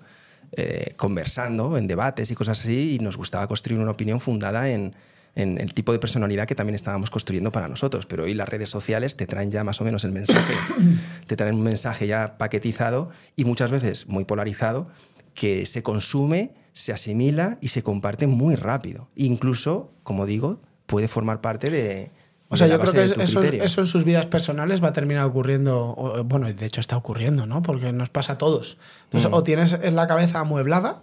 [0.53, 4.95] eh, conversando en debates y cosas así y nos gustaba construir una opinión fundada en,
[5.35, 8.07] en el tipo de personalidad que también estábamos construyendo para nosotros.
[8.07, 10.55] Pero hoy las redes sociales te traen ya más o menos el mensaje,
[11.27, 14.89] te traen un mensaje ya paquetizado y muchas veces muy polarizado
[15.35, 19.09] que se consume, se asimila y se comparte muy rápido.
[19.17, 22.13] Incluso, como digo, puede formar parte de...
[22.49, 26.23] O sea, yo creo que eso, en sus vidas personales va a terminar ocurriendo, o,
[26.23, 27.63] bueno, de hecho está ocurriendo, ¿no?
[27.63, 28.77] Porque nos pasa a todos.
[29.05, 29.35] Entonces, Mm.
[29.35, 31.03] o tienes en la cabeza amueblada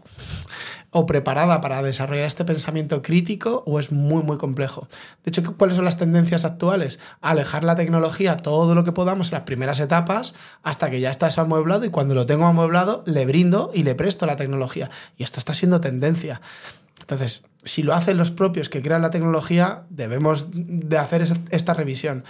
[0.93, 4.87] o preparada para desarrollar este pensamiento crítico o es muy, muy complejo.
[5.23, 6.99] De hecho, ¿qué- ¿cuáles son las tendencias actuales?
[7.19, 10.33] Alejar la tecnología todo lo que podamos en las primeras etapas
[10.63, 14.25] hasta que ya está amueblado y cuando lo tengo amueblado le brindo y le presto
[14.25, 14.89] la tecnología.
[15.17, 16.41] Y esto está siendo tendencia.
[17.01, 22.23] Entonces, si lo hacen los propios que crean la tecnología, debemos de hacer esta revisión.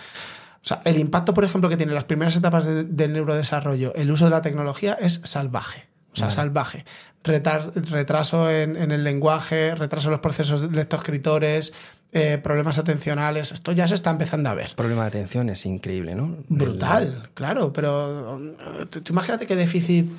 [0.64, 4.10] O sea, el impacto, por ejemplo, que tiene las primeras etapas de- del neurodesarrollo, el
[4.10, 5.88] uso de la tecnología es salvaje.
[6.14, 6.36] O sea, Vale.
[6.36, 6.86] salvaje.
[7.24, 11.74] Retar- retraso en, en el lenguaje, retraso en los procesos lectoescritores,
[12.12, 13.52] eh, problemas atencionales.
[13.52, 14.76] Esto ya se está empezando a ver.
[14.76, 16.36] problema de atención es increíble, ¿no?
[16.50, 20.12] Brutal, claro, pero eh, tú, tú imagínate qué déficit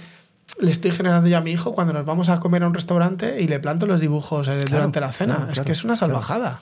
[0.60, 3.40] le estoy generando yo a mi hijo cuando nos vamos a comer a un restaurante
[3.40, 5.34] y le planto los dibujos eh, durante la cena.
[5.36, 6.60] claro, es claro, que es una salvajada.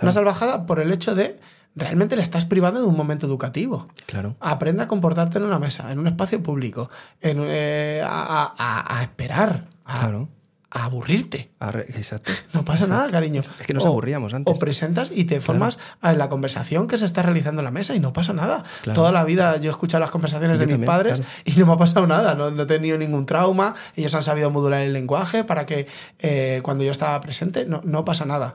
[0.00, 1.38] Una salvajada por el hecho de
[1.76, 3.88] realmente le estás privando de un momento educativo.
[4.06, 4.36] Claro.
[4.40, 6.90] Aprende a comportarte en una mesa, en un espacio público,
[7.20, 10.28] en, eh, a, a- a esperar, a, Claro.
[10.70, 11.50] a aburrirte.
[11.88, 12.32] Exacto.
[12.52, 12.94] No pasa Exacto.
[13.00, 13.42] nada, cariño.
[13.60, 14.54] Es que nos O- aburríamos antes.
[14.54, 17.94] O presentas y te formas en la conversación que se está realizando en la mesa
[17.94, 18.64] y no pasa nada.
[18.82, 19.00] Claro.
[19.00, 21.30] Toda la vida yo he escuchado las conversaciones Yo de mis también, padres claro.
[21.44, 22.34] y no me ha pasado nada.
[22.34, 23.74] No, no he tenido ningún trauma.
[23.96, 25.86] Ellos han sabido modular el lenguaje para que
[26.18, 28.54] eh, cuando yo estaba presente no, no pasa nada.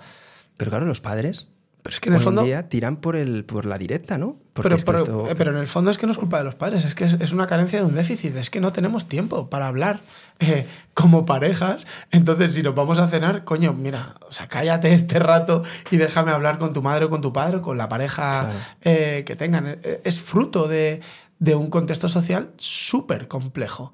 [0.58, 1.50] Pero claro, los padres
[1.86, 2.42] Pero es que en el fondo...
[2.42, 4.40] día tiran por, el, por la directa, ¿no?
[4.54, 6.18] Porque Pero, es que pero- esto- eh, pero en el fondo es que no es
[6.18, 8.60] culpa de los padres, es que es, es una carencia de un déficit, es que
[8.60, 10.00] no tenemos tiempo para hablar
[10.40, 10.66] eh,
[10.96, 11.86] como parejas.
[12.10, 15.62] Entonces, si nos vamos a cenar, coño, mira, o sea, cállate este rato
[15.92, 18.58] y déjame hablar con tu madre o con tu padre o con la pareja Claro.
[18.82, 19.78] eh, que tengan.
[20.04, 21.02] Es fruto de,
[21.38, 23.94] de un contexto social súper complejo,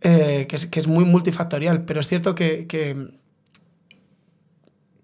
[0.00, 3.16] eh, que, es, que es muy multifactorial, pero es cierto que- que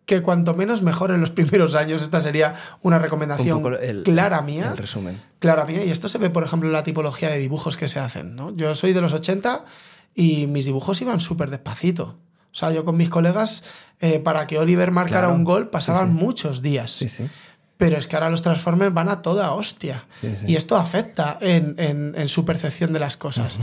[0.07, 2.03] que cuanto menos mejor en los primeros años.
[2.03, 4.69] Esta sería una recomendación Un poco el- clara mía.
[4.73, 5.21] el resumen.
[5.39, 5.85] Clara mía.
[5.85, 8.37] Y esto se ve, por ejemplo, en la tipología de dibujos que se hacen.
[8.37, 8.55] ¿no?
[8.57, 9.65] Yo soy de los 80
[10.15, 12.19] y mis dibujos iban súper despacito.
[12.53, 13.65] O sea, yo con mis colegas,
[14.01, 15.35] eh, para que Oliver marcara Claro.
[15.35, 16.25] un gol, pasaban Sí, sí.
[16.25, 16.91] muchos días.
[16.93, 17.27] Sí.
[17.77, 20.07] Pero es que ahora los Transformers van a toda hostia.
[20.47, 23.59] Y esto afecta en, en- en su percepción de las cosas.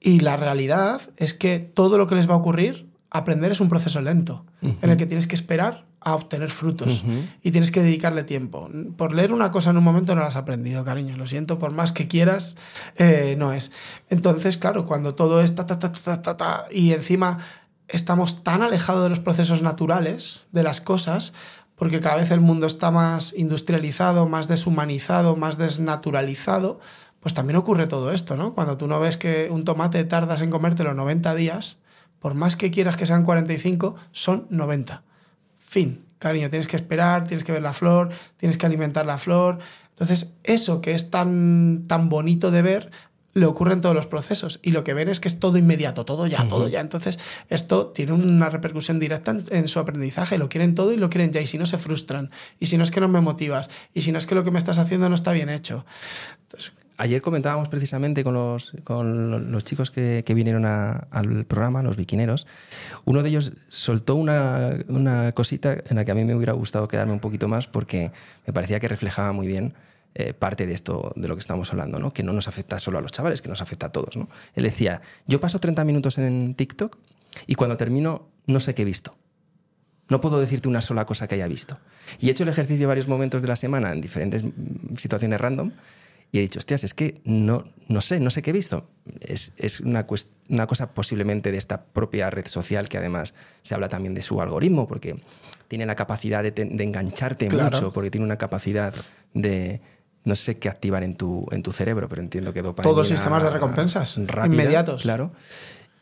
[0.00, 3.68] Y la realidad es que todo lo que les va a ocurrir, aprender es un
[3.68, 7.04] proceso lento, en el que tienes que esperar a obtener frutos
[7.42, 8.68] y tienes que dedicarle tiempo.
[8.96, 11.16] Por leer una cosa en un momento no la has aprendido, cariño.
[11.16, 12.56] Lo siento, por más que quieras,
[12.96, 13.70] eh, no es.
[14.08, 17.38] Entonces, claro, cuando todo es ta, ta, ta, ta, ta, ta, y encima
[17.88, 21.34] estamos tan alejados de los procesos naturales, de las cosas,
[21.76, 26.80] porque cada vez el mundo está más industrializado, más deshumanizado, más desnaturalizado,
[27.20, 28.54] pues también ocurre todo esto, ¿no?
[28.54, 31.78] Cuando tú no ves que un tomate tardas en comértelo 90 días,
[32.22, 35.02] por más que quieras que sean 45, son 90.
[35.58, 39.58] Fin, cariño, tienes que esperar, tienes que ver la flor, tienes que alimentar la flor.
[39.90, 42.90] Entonces, eso que es tan, tan bonito de ver,
[43.34, 44.60] le ocurre en todos los procesos.
[44.62, 46.80] Y lo que ven es que es todo inmediato, todo ya, todo ya.
[46.80, 47.18] Entonces,
[47.48, 50.38] esto tiene una repercusión directa en, en su aprendizaje.
[50.38, 51.40] Lo quieren todo y lo quieren ya.
[51.40, 52.30] Y si no, se frustran.
[52.60, 53.68] Y si no es que no me motivas.
[53.94, 55.84] Y si no es que lo que me estás haciendo no está bien hecho.
[56.42, 62.46] Entonces, Ayer comentábamos precisamente con los, chicos que, que vinieron al programa, los biquineros.
[63.04, 66.88] Uno de ellos soltó una, una cosita en la que a mí me hubiera gustado
[66.88, 68.12] quedarme un poquito más porque
[68.46, 69.74] me parecía que reflejaba muy bien
[70.14, 72.12] eh, parte de esto de lo que estamos hablando, ¿no?
[72.12, 74.16] que no nos afecta solo a los chavales, que nos afecta a todos.
[74.54, 76.98] Él decía, yo paso 30 minutos en TikTok
[77.46, 79.16] y cuando termino no sé qué he visto.
[80.10, 81.78] No puedo decirte una sola cosa que haya visto.
[82.20, 85.72] Y he hecho el ejercicio varios momentos de la semana en diferentes mm, situaciones random
[86.32, 88.88] y he dicho, hostias, es que no, no sé, no sé qué he visto.
[89.20, 90.06] Es, es una,
[90.48, 94.40] una cosa posiblemente de esta propia red social que además se habla también de su
[94.40, 95.20] algoritmo porque
[95.68, 97.76] tiene la capacidad de, te- de engancharte Claro.
[97.76, 98.94] mucho, porque tiene una capacidad
[99.34, 99.82] de,
[100.24, 102.90] no sé qué activan en tu, en tu cerebro, pero entiendo que dopamina...
[102.94, 105.02] Todos sistemas de recompensas rápida, inmediatos.
[105.02, 105.32] Claro.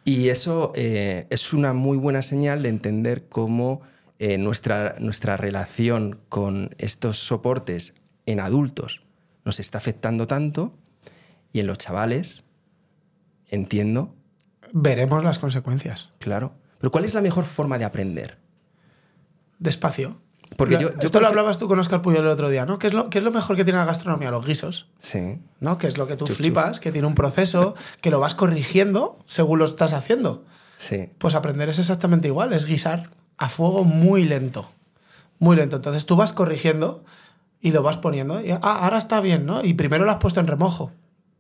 [0.04, 3.80] Y eso eh, es una muy buena señal de entender cómo
[4.20, 7.94] eh, nuestra, nuestra relación con estos soportes
[8.26, 9.02] en adultos
[9.44, 10.74] nos está afectando tanto
[11.52, 12.44] y en los chavales,
[13.48, 14.14] entiendo,
[14.72, 16.10] Veremos las consecuencias.
[16.18, 16.54] claro.
[16.78, 18.38] Pero ¿cuál es la mejor forma de aprender?
[19.58, 20.20] Despacio.
[20.56, 22.78] Porque yo- yo Esto lo hablabas tú con Oscar Puyol el otro día, ¿no?
[22.78, 24.30] ¿Qué es, lo, qué es lo mejor que tiene la gastronomía?
[24.30, 24.88] Los guisos.
[24.98, 25.38] Sí.
[25.60, 25.76] ¿no?
[25.78, 29.18] Que es lo que tú Chuf, flipas, que tiene un proceso, que lo vas corrigiendo
[29.26, 30.44] según lo estás haciendo.
[30.76, 31.10] Sí.
[31.18, 34.70] Pues aprender es exactamente igual, es guisar a fuego muy lento.
[35.38, 35.76] Muy lento.
[35.76, 37.04] Entonces tú vas corrigiendo
[37.60, 38.40] y lo vas poniendo.
[38.40, 39.64] Y, ah, ahora está bien, ¿no?
[39.64, 40.92] Y primero lo has puesto en remojo.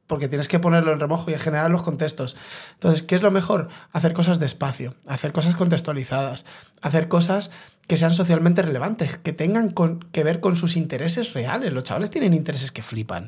[0.06, 2.36] Porque tienes que ponerlo en remojo y generar los contextos.
[2.74, 3.68] Entonces, ¿qué es lo mejor?
[3.92, 6.44] Hacer cosas despacio, hacer cosas contextualizadas,
[6.82, 7.52] hacer cosas
[7.86, 11.72] que sean socialmente relevantes, que tengan con- que ver con sus intereses reales.
[11.72, 13.26] Los chavales tienen intereses que flipan.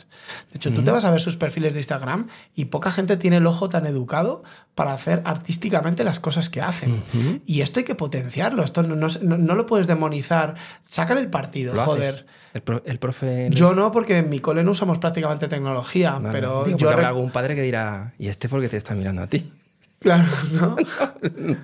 [0.51, 3.37] De hecho, tú te vas a ver sus perfiles de Instagram y poca gente tiene
[3.37, 4.43] el ojo tan educado
[4.75, 7.05] para hacer artísticamente las cosas que hacen.
[7.47, 8.65] Y esto hay que potenciarlo.
[8.65, 10.57] Esto no, no, no- no lo puedes demonizar.
[10.83, 12.03] Sácale el partido, ¿Lo joder.
[12.09, 12.25] haces?
[12.55, 13.49] El, pro- el profe...
[13.51, 16.91] Yo no, porque en mi cole no usamos prácticamente tecnología, pero Digo, yo...
[16.91, 19.51] habrá algún padre que dirá, ¿y este por qué te está mirando a ti?
[20.03, 20.25] Claro,
[20.55, 20.75] ¿no?
[21.37, 21.57] No,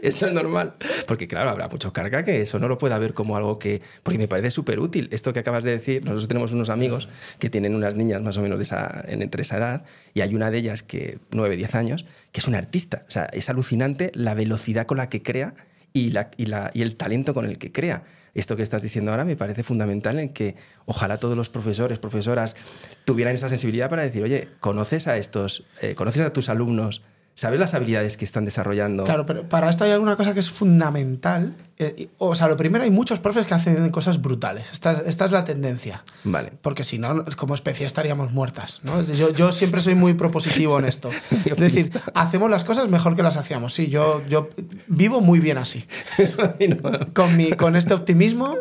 [0.00, 0.74] esto es normal.
[1.08, 3.82] Porque claro, habrá muchos carga que eso no lo pueda ver como algo que...
[4.04, 5.08] Porque me parece súper útil.
[5.10, 7.08] Esto que acabas de decir, nosotros tenemos unos amigos
[7.40, 9.84] que tienen unas niñas más o menos de esa, en- entre esa edad
[10.14, 13.02] y hay una de ellas que 9, 10 años, que es una artista.
[13.08, 15.54] O sea, es alucinante la velocidad con la que crea
[15.92, 18.04] y, la, y, la, y el talento con el que crea.
[18.34, 20.56] Esto que estás diciendo ahora me parece fundamental en que
[20.86, 22.56] ojalá todos los profesores, profesoras
[23.04, 27.02] tuvieran esa sensibilidad para decir, oye, conoces a estos, eh, conoces a tus alumnos,
[27.40, 29.04] sabes las habilidades que están desarrollando.
[29.04, 31.56] Claro, pero para esto hay alguna cosa que es fundamental.
[31.78, 34.68] Eh, o sea, lo primero, hay muchos profes que hacen cosas brutales.
[34.70, 36.04] Esta, es- esta es la tendencia.
[36.24, 36.52] Vale.
[36.60, 38.80] Porque si no, como especie estaríamos muertas.
[38.82, 39.02] ¿no?
[39.02, 41.08] Yo, yo siempre soy muy propositivo en esto.
[41.46, 43.72] Es decir, hacemos las cosas mejor que las hacíamos.
[43.72, 44.50] Sí, yo, yo
[44.88, 45.86] vivo muy bien así.
[47.14, 48.56] con, mi, con este optimismo.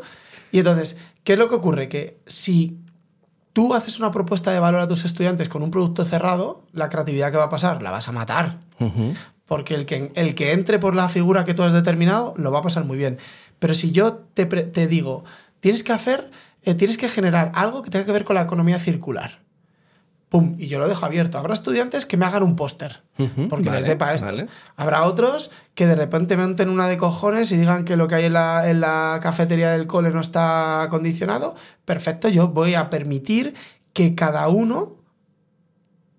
[0.54, 1.90] Y entonces, ¿qué es lo que ocurre?
[1.90, 2.80] Que si
[3.60, 7.30] tú haces una propuesta de valor a tus estudiantes con un producto cerrado, la creatividad
[7.30, 8.60] que va a pasar la vas a matar.
[9.46, 12.60] Porque el que, el que entre por la figura que tú has determinado lo va
[12.60, 13.18] a pasar muy bien.
[13.60, 15.26] Pero si yo te, te digo,
[15.60, 16.32] tienes que hacer,
[16.64, 19.40] eh, tienes que generar algo que tenga que ver con la economía circular.
[20.30, 21.40] Pum, y yo lo dejo abierto.
[21.40, 23.02] Habrá estudiantes que me hagan un póster,
[23.50, 24.28] porque les dé para esto.
[24.28, 24.46] vale.
[24.76, 28.26] Habrá otros que de repente monten una de cojones y digan que lo que hay
[28.26, 31.56] en la, en la cafetería del cole no está acondicionado.
[31.84, 33.56] Perfecto, yo voy a permitir
[33.94, 34.98] que cada uno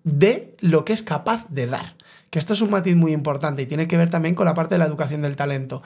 [0.03, 1.95] de lo que es capaz de dar.
[2.29, 4.75] Que esto es un matiz muy importante y tiene que ver también con la parte
[4.75, 5.83] de la educación del talento.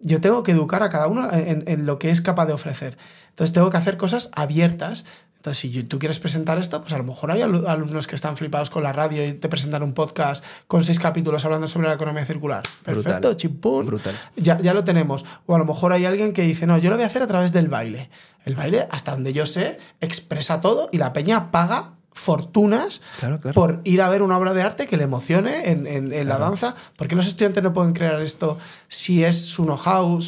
[0.00, 2.96] Yo tengo que educar a cada uno en, en lo que es capaz de ofrecer.
[3.28, 5.04] Entonces tengo que hacer cosas abiertas.
[5.40, 8.36] Entonces, si tú quieres presentar esto, pues a lo mejor hay alu- alumnos que están
[8.36, 11.94] flipados con la radio y te presentan un podcast con seis capítulos hablando sobre la
[11.94, 12.62] economía circular.
[12.84, 13.86] Perfecto, chimpún.
[13.86, 14.14] Brutal.
[14.36, 15.24] Ya, ya lo tenemos.
[15.46, 17.26] O a lo mejor hay alguien que dice, no, yo lo voy a hacer a
[17.26, 18.10] través del baile.
[18.44, 23.54] El baile, hasta donde yo sé, expresa todo y la peña paga fortunas Claro, claro.
[23.54, 26.36] por ir a ver una obra de arte que le emocione en, en- en la
[26.38, 26.74] danza.
[26.98, 30.20] ¿Por qué los estudiantes no pueden crear esto si es su know-how,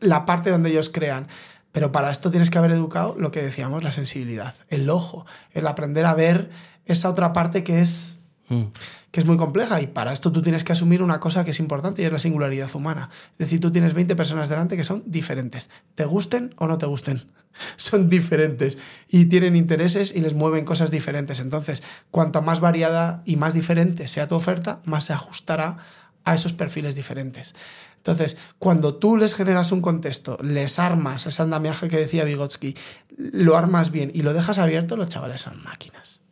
[0.00, 1.28] la parte donde ellos crean?
[1.72, 5.66] Pero para esto tienes que haber educado lo que decíamos, la sensibilidad, el ojo, el
[5.66, 6.50] aprender a ver
[6.84, 8.64] esa otra parte que es Mm.
[9.10, 11.60] que es muy compleja y para esto tú tienes que asumir una cosa que es
[11.60, 13.10] importante y es la singularidad humana.
[13.32, 16.86] Es decir, tú tienes 20 personas delante que son diferentes, te gusten o no te
[16.86, 17.22] gusten.
[17.76, 21.38] Son diferentes y tienen intereses y les mueven cosas diferentes.
[21.40, 25.76] Entonces, cuanto más variada y más diferente sea tu oferta, más se ajustará
[26.24, 27.54] a esos perfiles diferentes.
[27.96, 32.76] Entonces, cuando tú les generas un contexto, les armas ese andamiaje que decía Vygotsky,
[33.16, 36.22] lo armas bien y lo dejas abierto, los chavales son máquinas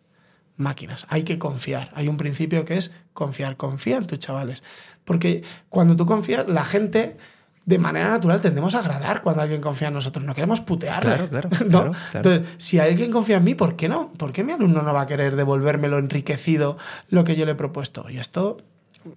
[0.61, 1.07] máquinas.
[1.09, 1.89] Hay que confiar.
[1.95, 3.57] Hay un principio que es confiar.
[3.57, 4.63] Confía en tus chavales.
[5.05, 7.17] Porque cuando tú confías, la gente
[7.65, 10.25] de manera natural tendemos a agradar cuando alguien confía en nosotros.
[10.25, 11.29] No queremos putearle.
[11.29, 11.69] Claro, claro, ¿no?
[11.69, 11.95] claro, claro.
[12.15, 14.13] Entonces, si alguien confía en mí, ¿por qué no?
[14.13, 16.77] ¿Por qué mi alumno no va a querer devolvérmelo enriquecido
[17.09, 18.09] lo que yo le he propuesto?
[18.09, 18.59] Y esto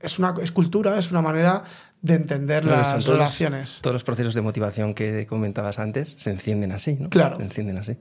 [0.01, 1.63] es una es cultura, es una manera
[2.01, 3.79] de entender Claro, las relaciones.
[3.81, 7.09] Todos los procesos de motivación que comentabas antes se encienden así, ¿no?
[7.09, 7.37] Claro.
[7.37, 7.97] Se encienden así.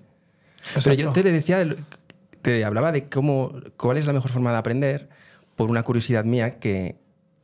[0.82, 1.64] Pero yo te le decía,
[2.42, 5.08] te hablaba de cómo, cuál es la mejor forma de aprender
[5.56, 6.96] por una curiosidad mía que,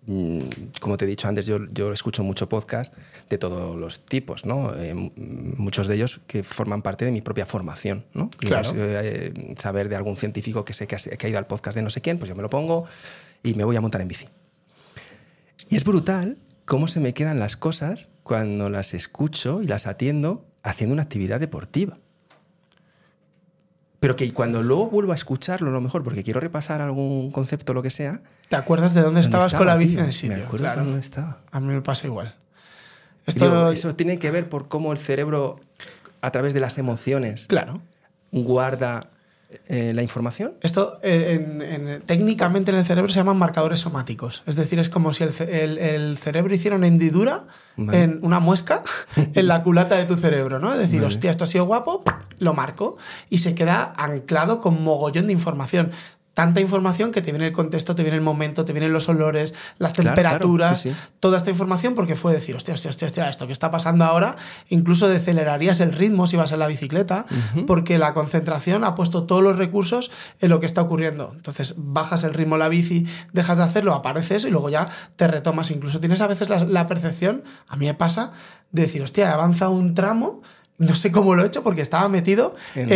[0.07, 0.39] mm,
[0.81, 2.95] como te he dicho antes, yo, yo escucho mucho podcast
[3.29, 4.73] de todos los tipos, ¿no?
[4.77, 8.31] Eh, muchos de ellos que forman parte de mi propia formación, ¿no?
[8.31, 8.73] Claro.
[8.73, 11.77] Yo, eh, saber de algún científico que sé que ha, que ha ido al podcast
[11.77, 12.87] de no sé quién, pues yo me lo pongo
[13.43, 14.29] y me voy a montar en bici.
[15.69, 20.47] Y es brutal cómo se me quedan las cosas cuando las escucho y las atiendo
[20.63, 21.99] haciendo una actividad deportiva.
[24.01, 27.73] pero que cuando luego vuelvo a escucharlo, a lo mejor, porque quiero repasar algún concepto
[27.73, 28.23] o lo que sea.
[28.49, 30.37] ¿Te acuerdas de dónde, estabas con la bici en el sitio?
[30.37, 31.41] Me acuerdo de dónde estaba.
[31.51, 32.37] A mí me pasa igual.
[33.27, 35.59] Esto Eso tiene que ver por cómo el cerebro,
[36.21, 37.83] a través de las emociones, claro.
[38.31, 39.11] guarda
[39.69, 40.55] eh, la información?
[40.61, 44.43] Esto eh, técnicamente en el cerebro se llaman marcadores somáticos.
[44.47, 47.47] Es decir, es como si el, cerebro hiciera una hendidura
[47.77, 48.83] en una muesca
[49.17, 50.73] en la culata de tu cerebro, ¿no?
[50.73, 52.03] Es decir, hostia, esto ha sido guapo,
[52.41, 52.99] lo marco
[53.31, 55.93] y se queda anclado con mogollón de información
[56.39, 59.55] tanta información que te viene el contexto, te viene el momento, te vienen los olores,
[59.79, 60.87] las temperaturas,
[61.19, 64.37] toda esta información, porque fue decir, hostia, hostia, hostia, esto que está pasando ahora,
[64.69, 67.27] incluso decelerarías el ritmo si vas en la bicicleta,
[67.67, 71.33] porque la concentración ha puesto todos los recursos en lo que está ocurriendo.
[71.35, 75.27] Entonces, bajas el ritmo de la bici, dejas de hacerlo, apareces y luego ya te
[75.27, 75.73] retomas.
[75.73, 78.31] Incluso tienes a veces la, la percepción, a mí me pasa,
[78.71, 80.41] de decir, hostia, avanza un tramo
[80.79, 82.89] no sé cómo lo he hecho porque estaba metido en,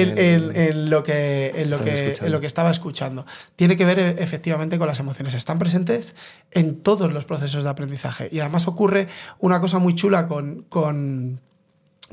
[0.88, 3.26] lo, que, en, lo, que, en lo que estaba escuchando.
[3.56, 5.34] Tiene que ver e, efectivamente con las emociones.
[5.34, 6.14] Están presentes
[6.52, 8.28] en todos los procesos de aprendizaje.
[8.30, 9.08] Y además ocurre
[9.40, 11.40] una cosa muy chula con, con,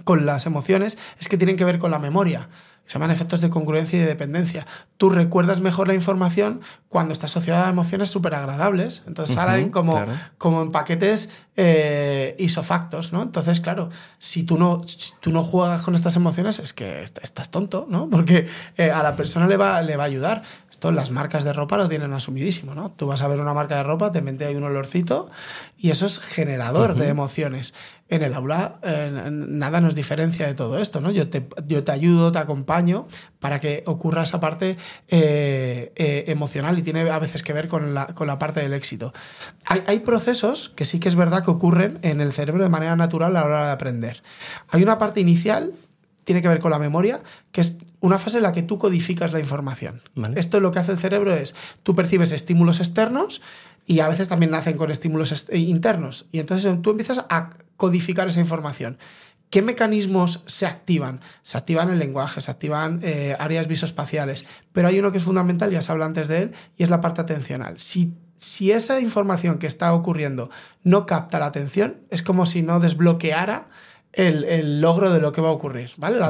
[0.03, 2.49] con las emociones, es que tienen que ver con la memoria
[2.89, 4.65] se llaman efectos de congruencia y de dependencia.
[4.97, 9.03] Tú recuerdas mejor la información cuando está asociada a emociones súper agradables.
[9.05, 10.03] Entonces salen como,
[10.39, 13.21] como en paquetes eh, isofactos, ¿no?
[13.21, 14.81] Entonces, claro, si tú no,
[15.19, 18.09] tú no juegas con estas emociones, es que estás tonto, ¿no?
[18.09, 20.41] Porque eh, a la persona le va, le va a ayudar.
[20.79, 22.89] Esto las marcas de ropa lo tienen asumidísimo, ¿no?
[22.91, 25.29] Tú vas a ver una marca de ropa, te mete ahí un olorcito
[25.77, 27.73] y eso es generador de emociones.
[28.07, 31.11] En el aula eh, nada nos diferencia de todo esto, ¿no?
[31.11, 33.09] Yo te, yo te ayudo, te acompaño
[33.39, 34.77] para que ocurra esa parte
[35.09, 38.71] eh, eh, emocional y tiene a veces que ver con la, con la parte del
[38.71, 39.11] éxito.
[39.65, 42.95] Hay, hay, procesos que sí que es verdad que ocurren en el cerebro de manera
[42.95, 44.23] natural a la hora de aprender.
[44.69, 45.73] Hay una parte inicial
[46.29, 47.21] tiene que ver con la memoria,
[47.51, 50.01] que es una fase en la que tú codificas la información.
[50.35, 53.41] Esto lo que hace el cerebro es, tú percibes estímulos externos
[53.85, 56.27] y a veces también nacen con estímulos eh, internos.
[56.31, 58.97] Y entonces tú empiezas a codificar esa información.
[59.49, 61.21] ¿Qué mecanismos se activan?
[61.41, 65.71] Se activan el lenguaje, se activan eh, áreas visoespaciales, pero hay uno que es fundamental,
[65.71, 67.79] ya se habla antes de él, y es la parte atencional.
[67.79, 70.51] Si, si esa información que está ocurriendo
[70.83, 73.69] no capta la atención, es como si no desbloqueara
[74.13, 76.19] el, logro de lo que va a ocurrir, ¿vale?
[76.19, 76.29] La,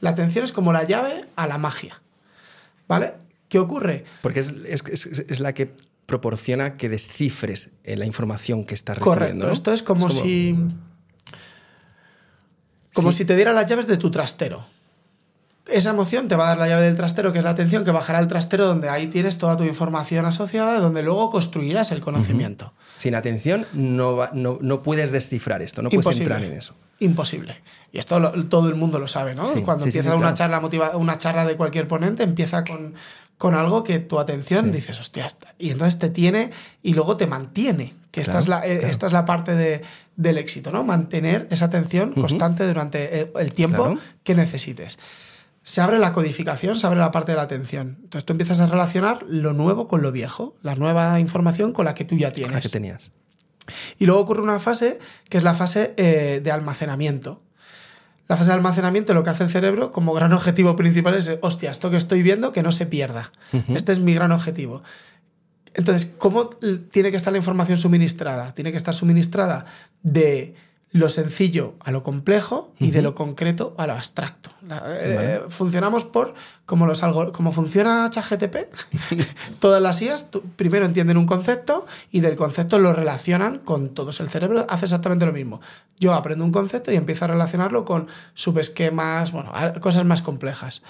[0.00, 2.00] la, atención es como la llave a la magia,
[2.86, 3.14] ¿vale?
[3.48, 4.04] ¿Qué ocurre?
[4.22, 5.74] Porque es, es, es la que
[6.06, 9.46] proporciona que descifres eh, la información que estás recibiendo.
[9.46, 10.56] Correcto, esto es como, si...
[12.92, 14.73] Como si te diera las llaves de tu trastero
[15.66, 17.90] esa emoción te va a dar la llave del trastero, que es la atención, que
[17.90, 22.72] bajará al trastero donde ahí tienes toda tu información asociada, donde luego construirás el conocimiento.
[22.96, 26.74] Sin atención no, no, puedes descifrar esto, no puedes entrar en eso.
[27.00, 27.56] Imposible.
[27.92, 29.46] Y esto todo el mundo lo sabe, ¿no?
[29.64, 32.94] Cuando empieza una, charla motiva, una charla de cualquier ponente, empieza con,
[33.38, 36.50] con algo que tu atención dices, hostia, y entonces te tiene
[36.82, 39.82] y luego te mantiene, que esta, es la, eh, esta es la parte de,
[40.16, 40.84] del éxito, ¿no?
[40.84, 44.98] Mantener esa atención constante durante eh, el tiempo que necesites
[45.64, 47.98] se abre la codificación, se abre la parte de la atención.
[48.02, 51.94] Entonces tú empiezas a relacionar lo nuevo con lo viejo, la nueva información con la
[51.94, 52.52] que tú ya tienes.
[52.52, 53.12] La que tenías.
[53.98, 54.98] Y luego ocurre una fase
[55.30, 57.42] que es la fase eh, de almacenamiento.
[58.28, 61.70] La fase de almacenamiento lo que hace el cerebro como gran objetivo principal es, hostia,
[61.70, 63.32] esto que estoy viendo que no se pierda.
[63.68, 64.82] Este es mi gran objetivo.
[65.74, 66.50] Entonces, ¿cómo
[66.90, 68.54] tiene que estar la información suministrada?
[68.54, 69.64] Tiene que estar suministrada
[70.02, 70.54] de
[70.94, 74.50] lo sencillo a lo complejo y de lo concreto a lo abstracto.
[74.86, 76.34] Eh, funcionamos por
[76.66, 77.00] como los
[77.32, 78.56] como funciona ChatGTP.
[79.58, 84.20] todas las IAS primero entienden un concepto y del concepto lo relacionan con todos.
[84.20, 85.60] El cerebro hace exactamente lo mismo.
[85.98, 90.82] Yo aprendo un concepto y empiezo a relacionarlo con subesquemas, bueno, cosas más complejas.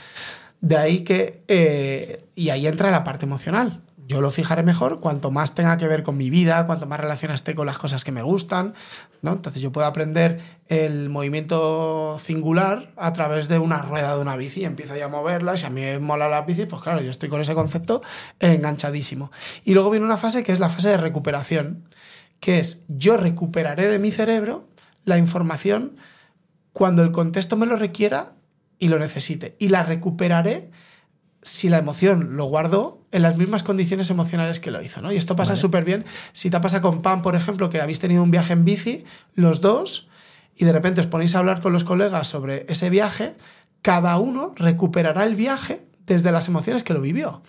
[0.61, 5.31] De ahí que eh, y ahí entra la parte emocional yo lo fijaré mejor cuanto
[5.31, 8.13] más tenga que ver con mi vida, cuanto más relación esté con las cosas que
[8.13, 8.75] me gustan,
[9.23, 9.33] ¿no?
[9.33, 14.61] Entonces yo puedo aprender el movimiento singular a través de una rueda de una bici
[14.61, 17.11] y empiezo ya a moverla si a mí me mola la bici, pues claro, yo
[17.11, 18.03] estoy con ese concepto
[18.41, 19.31] enganchadísimo.
[19.65, 21.89] Y luego viene una fase que es la fase de recuperación,
[22.41, 24.69] que es yo recuperaré de mi cerebro
[25.05, 25.97] la información
[26.73, 28.35] cuando el contexto me lo requiera
[28.79, 30.71] y lo necesite y la recuperaré
[31.43, 35.13] si la emoción lo guardó en las mismas condiciones emocionales que lo hizo, ¿no?
[35.13, 36.05] Y esto pasa súper bien.
[36.33, 39.05] Si te pasa con Pam, por ejemplo, que habéis tenido un viaje en bici,
[39.37, 40.09] los dos,
[40.57, 43.37] y de repente os ponéis a hablar con los colegas sobre ese viaje,
[43.83, 47.41] cada uno recuperará el viaje desde las emociones que lo vivió.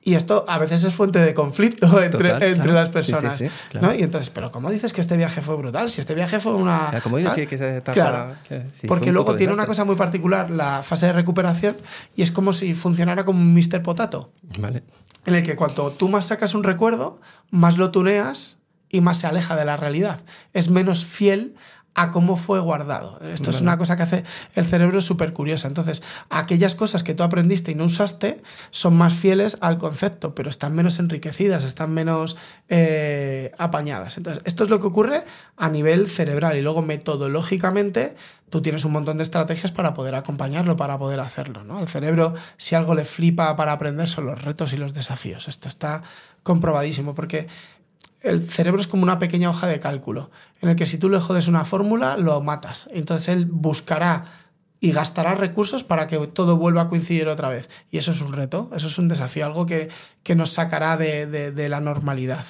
[0.00, 2.72] Y esto a veces es fuente de conflicto entre, Total, entre claro.
[2.72, 3.36] las personas.
[3.36, 3.88] sí, sí, claro.
[3.88, 3.94] ¿no?
[3.94, 5.90] Y entonces, pero ¿cómo dices que este viaje fue brutal?
[5.90, 6.90] Si este viaje fue una...
[7.02, 9.66] Como dices, sí, que esa etapa- Claro, que sí, fue porque un luego tiene una
[9.66, 11.76] cosa muy particular, la fase de recuperación,
[12.16, 13.82] y es como si funcionara como un Mr.
[13.82, 14.82] Potato Vale.
[15.26, 17.20] en el que cuanto tú más sacas un recuerdo,
[17.50, 18.56] más lo tuneas
[18.88, 20.20] y más se aleja de la realidad.
[20.54, 21.54] Es menos fiel
[21.94, 23.18] a cómo fue guardado.
[23.20, 24.24] Esto es una cosa que hace
[24.54, 25.68] el cerebro súper curiosa.
[25.68, 30.48] Entonces, aquellas cosas que tú aprendiste y no usaste son más fieles al concepto, pero
[30.48, 32.38] están menos enriquecidas, están menos
[32.68, 34.16] eh, apañadas.
[34.16, 35.24] Entonces, esto es lo que ocurre
[35.56, 38.16] a nivel cerebral y luego metodológicamente
[38.48, 41.64] tú tienes un montón de estrategias para poder acompañarlo, para poder hacerlo.
[41.64, 41.78] ¿no?
[41.78, 45.48] Al cerebro, si algo le flipa para aprender, son los retos y los desafíos.
[45.48, 46.02] Esto está
[46.42, 47.48] comprobadísimo porque
[48.22, 51.20] el cerebro es como una pequeña hoja de cálculo, en el que si tú le
[51.20, 52.88] jodes una fórmula, lo matas.
[52.92, 54.24] Entonces él buscará
[54.80, 57.68] y gastará recursos para que todo vuelva a coincidir otra vez.
[57.90, 59.88] Y eso es un reto, eso es un desafío, algo que,
[60.24, 62.44] que nos sacará de, de- de la normalidad.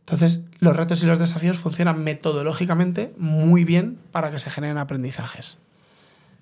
[0.00, 5.58] Entonces, los retos y los desafíos funcionan metodológicamente muy bien para que se generen aprendizajes.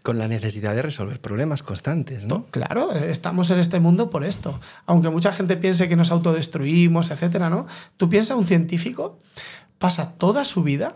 [0.03, 2.47] Con la necesidad de resolver problemas constantes, ¿no?
[2.51, 4.59] Claro, estamos en este mundo por esto.
[4.87, 7.67] Aunque mucha gente piense que nos autodestruimos, etcétera, ¿no?
[7.99, 9.19] Tú piensas, un científico
[9.79, 10.95] pasa toda su vida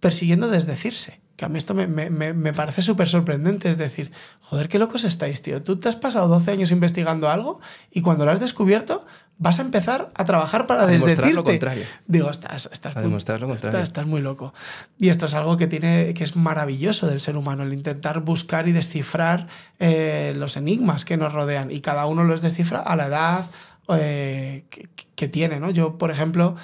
[0.00, 1.20] persiguiendo desdecirse.
[1.36, 3.70] Que a mí esto me, me- me- me parece súper sorprendente.
[3.70, 4.10] Es decir,
[4.40, 5.62] joder, qué locos estáis, tío.
[5.62, 7.60] Tú te has pasado 12 años investigando algo
[7.90, 9.04] y cuando lo has descubierto
[9.38, 11.34] vas a empezar a trabajar para A demostrar desdecirte.
[11.34, 11.84] lo contrario.
[12.06, 13.78] Digo, estás, estás, A muy, demostrar lo contrario.
[13.78, 14.54] estás- estás muy loco.
[14.98, 18.66] Y esto es algo que tiene que es maravilloso del ser humano, el intentar buscar
[18.68, 19.46] y descifrar
[19.78, 21.70] eh, los enigmas que nos rodean.
[21.70, 23.50] Y cada uno los descifra a la edad
[23.88, 25.60] eh, que, que tiene.
[25.60, 25.70] ¿no?
[25.70, 26.56] Yo, por ejemplo,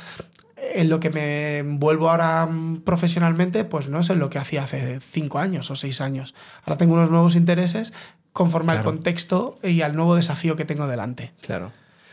[0.75, 2.49] en lo que me envuelvo ahora
[2.85, 6.35] profesionalmente, pues no es en lo que hacía hace cinco años o seis años.
[6.64, 7.93] Ahora tengo unos nuevos intereses
[8.33, 8.91] conforme al Claro.
[8.93, 11.33] contexto y al nuevo desafío que tengo delante.
[11.43, 11.73] Claro.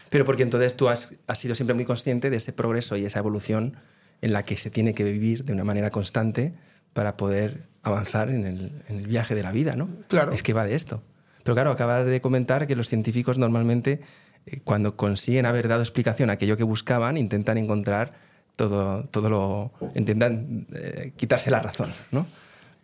[0.10, 3.20] Pero porque entonces tú has, has sido siempre muy consciente de ese progreso y esa
[3.20, 3.78] evolución
[4.22, 6.54] en la que se tiene que vivir de una manera constante
[6.94, 9.90] para poder avanzar en el, en el viaje de la vida, ¿no?
[10.08, 10.32] Claro.
[10.32, 11.04] Es que va de esto.
[11.44, 14.02] Pero claro, acabas de comentar que los científicos normalmente,
[14.46, 18.14] eh, cuando consiguen haber dado explicación a aquello que buscaban, intentan encontrar
[18.56, 19.72] todo, todo lo...
[19.96, 22.28] intentan eh, quitarse la razón, ¿no?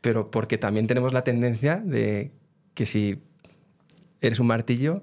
[0.01, 2.31] Pero porque también tenemos la tendencia de
[2.73, 3.21] que si
[4.21, 5.01] eres un martillo,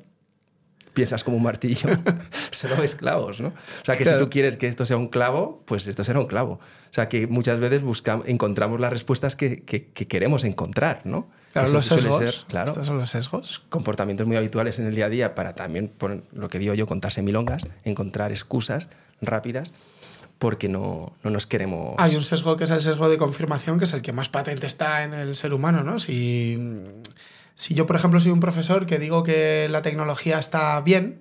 [0.95, 1.89] piensas como un martillo,
[2.51, 3.49] solo ves clavos, ¿no?
[3.49, 4.19] O sea, que Claro.
[4.19, 6.55] si tú quieres que esto sea un clavo, pues esto será un clavo.
[6.55, 11.29] O sea, que muchas veces buscamos, encontramos las respuestas que, que- que queremos encontrar, ¿no?
[11.53, 12.19] Claro, Que los sesgos.
[12.19, 13.63] ser, claro, Estos son los sesgos.
[13.69, 16.87] comportamientos muy habituales en el día a día para también, por lo que digo yo,
[16.87, 18.89] contarse milongas, encontrar excusas
[19.21, 19.73] rápidas,
[20.39, 21.95] porque no, no nos queremos...
[21.99, 24.67] Hay un sesgo que es el sesgo de confirmación, que es el que más patente
[24.67, 25.99] está en el ser humano, ¿no?
[25.99, 26.59] Si,
[27.55, 31.21] si yo, por ejemplo, soy un profesor que digo que la tecnología está bien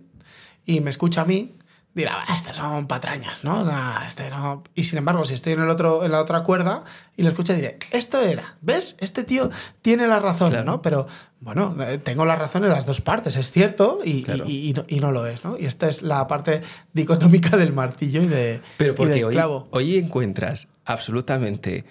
[0.66, 1.56] y me escucha a mí,
[1.94, 3.66] dirá, "Bah, estas son patrañas, ¿no?
[3.66, 4.64] Nah, este no".
[4.76, 6.84] Y sin embargo, si estoy en, el otro, en la otra cuerda
[7.18, 8.96] y lo escucho, diré, esto era, ¿ves?
[9.00, 9.50] Este tío
[9.82, 10.64] tiene la razón, Claro.
[10.66, 10.82] ¿no?
[10.82, 11.08] Pero
[11.42, 14.46] bueno, eh, tengo la razón en las dos partes, es cierto, y, Claro.
[14.48, 15.58] y- y no, y no lo es, ¿no?
[15.58, 16.62] Y esta es la parte
[16.94, 19.68] dicotómica del martillo y, de, Pero porque del hoy, clavo.
[19.72, 21.84] hoy encuentras absolutamente.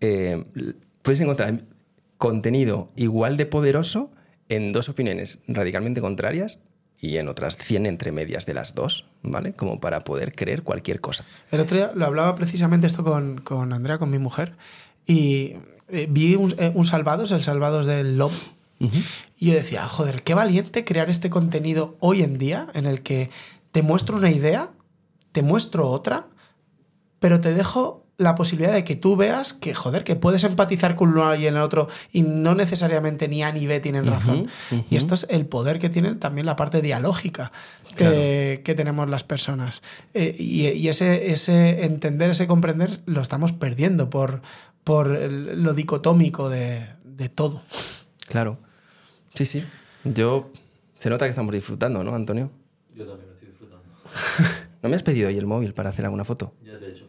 [0.00, 0.44] eh,
[1.02, 1.62] puedes encontrar
[2.18, 4.10] contenido igual de poderoso
[4.48, 6.58] en dos opiniones radicalmente contrarias
[7.00, 9.52] y en otras 100 entre medias de las dos, ¿vale?
[9.52, 11.24] Como para poder creer cualquier cosa.
[11.50, 14.56] El otro día lo hablaba precisamente esto con, con Andrea, con mi mujer,
[15.06, 15.54] y
[15.88, 18.32] eh, vi un, eh, un Salvados, el Salvados del Lob,
[18.80, 23.28] y yo decía, joder, qué valiente crear este contenido hoy en día en el que
[23.72, 24.70] te muestro una idea,
[25.32, 26.26] te muestro otra,
[27.18, 31.10] pero te dejo la posibilidad de que tú veas que, joder, que puedes empatizar con
[31.10, 34.48] uno y en el otro y no necesariamente ni A ni B tienen razón.
[34.90, 37.52] Y esto es el poder que tienen también la parte dialógica
[37.96, 39.82] que, que tenemos las personas.
[40.14, 44.42] Eh, y y ese, ese entender, ese comprender, lo estamos perdiendo por,
[44.84, 47.62] por el- lo dicotómico de, de todo.
[48.26, 48.58] Claro.
[49.34, 49.64] Sí, sí.
[50.04, 50.50] Yo.
[50.96, 52.50] Se nota que estamos disfrutando, ¿no, Antonio?
[52.96, 53.84] Yo también lo estoy disfrutando.
[54.82, 56.52] ¿No me has pedido hoy el móvil para hacer alguna foto?
[56.64, 57.07] Ya te he hecho.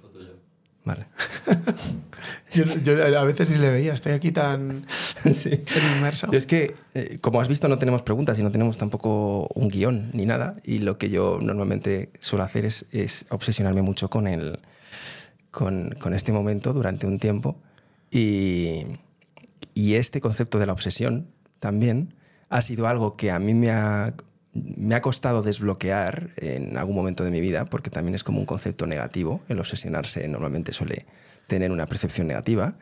[0.90, 1.06] Vale.
[2.52, 4.84] Yo, yo a veces ni le veía, estoy aquí tan,
[5.34, 5.52] sí.
[5.58, 6.32] tan inmerso.
[6.32, 9.70] Yo es que, eh, como has visto, no tenemos preguntas y no tenemos tampoco un
[9.70, 10.56] guion ni nada.
[10.64, 14.60] Y lo que yo normalmente suelo hacer es, es obsesionarme mucho con, el,
[15.52, 17.56] con, con este momento durante un tiempo.
[18.10, 18.86] Y,
[19.76, 21.28] y este concepto de la obsesión
[21.60, 22.16] también
[22.50, 24.16] ha sido algo que a mí me ha,
[24.54, 28.46] me ha costado desbloquear en algún momento de mi vida, porque también es como un
[28.46, 29.42] concepto negativo.
[29.48, 31.06] El obsesionarse normalmente suele
[31.48, 32.76] tener una percepción negativa.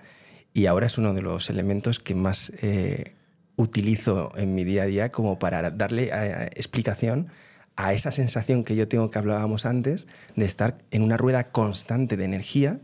[0.53, 3.15] Y ahora es uno de los elementos que más eh,
[3.57, 7.27] utilizo en mi día a día como para darle eh, explicación
[7.75, 12.17] a esa sensación que yo tengo que hablábamos antes de estar en una rueda constante
[12.17, 12.79] de energía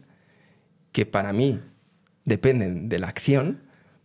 [0.91, 1.61] que para mí
[2.25, 3.63] dependen de la acción,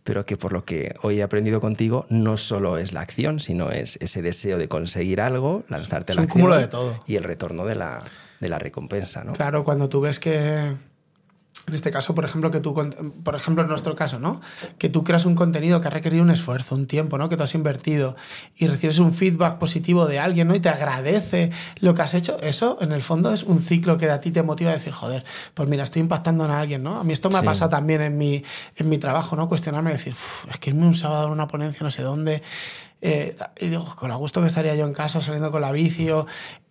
[0.09, 3.69] pero que por lo que hoy he aprendido contigo no solo es la acción, sino
[3.69, 6.99] es ese deseo de conseguir algo, lanzarte Es la acción cúmulo de todo.
[7.05, 7.99] y el retorno de la,
[8.39, 9.33] de la recompensa, ¿no?
[9.33, 10.73] Claro, cuando tú ves que,
[11.69, 12.73] en este caso, por ejemplo, que tú,
[13.23, 14.41] por ejemplo, en nuestro caso, ¿no?
[14.77, 17.29] Que tú creas un contenido que ha requerido un esfuerzo, un tiempo, ¿no?
[17.29, 18.15] Que tú has invertido
[18.57, 20.55] y recibes un feedback positivo de alguien, ¿no?
[20.55, 24.09] Y te agradece lo que has hecho, eso en el fondo es un ciclo que
[24.09, 26.99] a ti te motiva a decir, joder, pues mira, estoy impactando en alguien, ¿no?
[26.99, 27.45] A mí esto me ha Sí.
[27.45, 28.43] pasado también en mi,
[28.75, 29.47] en mi trabajo, ¿no?
[29.47, 32.41] Cuestionarme y decir, "Uf, es que irme un sábado a una ponencia no sé dónde,
[33.01, 36.09] eh, y digo, con la gusto que estaría yo en casa saliendo con la bici,
[36.09, 36.25] o-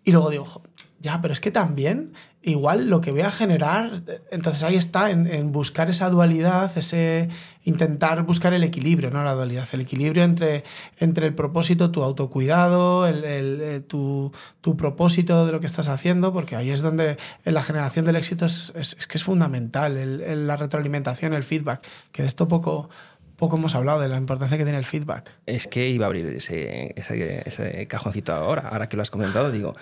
[0.04, 0.62] y luego digo, "Jo,
[1.00, 2.12] ya, pero es que también
[2.48, 7.28] igual lo que voy a generar, entonces ahí está en, buscar esa dualidad, ese
[7.64, 10.64] intentar buscar el equilibrio, no la dualidad, el equilibrio entre,
[10.98, 14.32] entre el propósito, tu autocuidado, el, eh, tu,
[14.62, 18.46] tu propósito de lo que estás haciendo, porque ahí es donde la generación del éxito
[18.46, 18.72] es,
[19.08, 22.88] que es fundamental, la retroalimentación, el feedback, que de esto poco,
[23.36, 25.36] poco hemos hablado, de la importancia que tiene el feedback.
[25.44, 29.74] Es que iba a abrir ese, ese cajoncito ahora, ahora que lo has comentado, digo,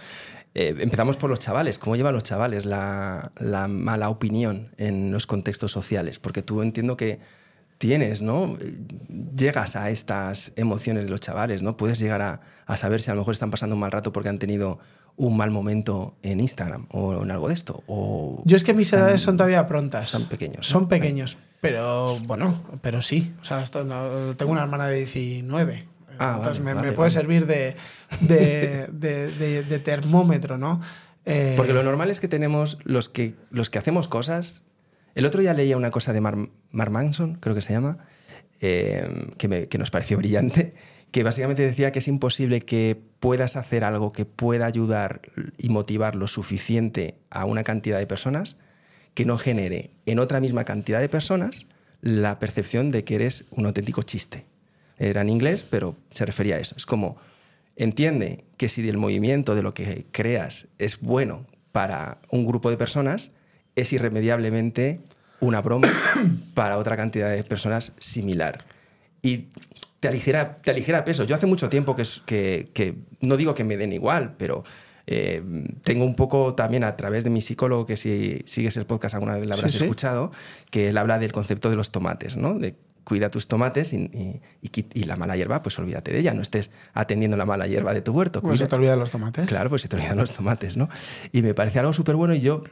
[0.58, 5.26] eh, empezamos por los chavales, ¿cómo llevan los chavales la, la mala opinión en los
[5.26, 6.18] contextos sociales?
[6.18, 7.20] Porque tú entiendo que
[7.78, 8.56] tienes, ¿no?
[9.36, 11.76] Llegas a estas emociones de los chavales, ¿no?
[11.76, 14.30] Puedes llegar a, a saber si a lo mejor están pasando un mal rato porque
[14.30, 14.78] han tenido
[15.18, 17.82] un mal momento en Instagram o en algo de esto.
[17.86, 20.08] O Yo es que mis tan- edades son todavía prontas.
[20.10, 20.62] son pequeños, ¿no?
[20.62, 23.34] Son pequeños, pero bueno, pero sí.
[23.42, 23.62] O sea,
[24.36, 25.86] tengo una hermana de 19.
[26.18, 27.10] Ah, entonces vale, me, vale, me puede vale.
[27.20, 27.76] servir de,
[28.20, 30.80] de, de- de- de termómetro, ¿no?
[31.24, 34.62] Eh, Porque lo normal es que tenemos los que, los que hacemos cosas.
[35.14, 36.36] El otro día leía una cosa de Mar,
[36.70, 37.98] Mark Manson, creo que se llama,
[38.60, 40.74] eh, que, me- que nos pareció brillante,
[41.10, 45.22] que básicamente decía que es imposible que puedas hacer algo que pueda ayudar
[45.58, 48.58] y motivar lo suficiente a una cantidad de personas
[49.14, 51.66] que no genere en otra misma cantidad de personas
[52.02, 54.44] la percepción de que eres un auténtico chiste.
[54.98, 56.74] Era en inglés, pero se refería a eso.
[56.76, 57.16] Es como,
[57.76, 62.76] entiende que si el movimiento de lo que creas es bueno para un grupo de
[62.76, 63.32] personas,
[63.74, 65.00] es irremediablemente
[65.40, 65.88] una broma
[66.54, 68.64] para otra cantidad de personas similar.
[69.22, 69.48] Y
[70.00, 71.24] te aligera, te aligera peso.
[71.24, 74.64] Yo hace mucho tiempo que, es- que, que no digo que me den igual, pero
[75.06, 75.42] eh,
[75.82, 79.34] tengo un poco también a través de mi psicólogo, que si sigues el podcast alguna
[79.36, 79.84] vez lo habrás Sí, sí.
[79.84, 80.32] escuchado,
[80.70, 82.54] que él habla del concepto de los tomates, ¿no?
[82.58, 82.74] De
[83.06, 86.34] cuida tus tomates y, y- y quit- y la mala hierba, pues olvídate de ella,
[86.34, 88.42] no estés atendiendo la mala hierba de tu huerto.
[88.42, 89.46] Pues se te olvidan los tomates.
[89.46, 90.88] Claro, pues se te olvidan los tomates, ¿no?
[91.32, 92.64] Y me parece algo súper bueno y yo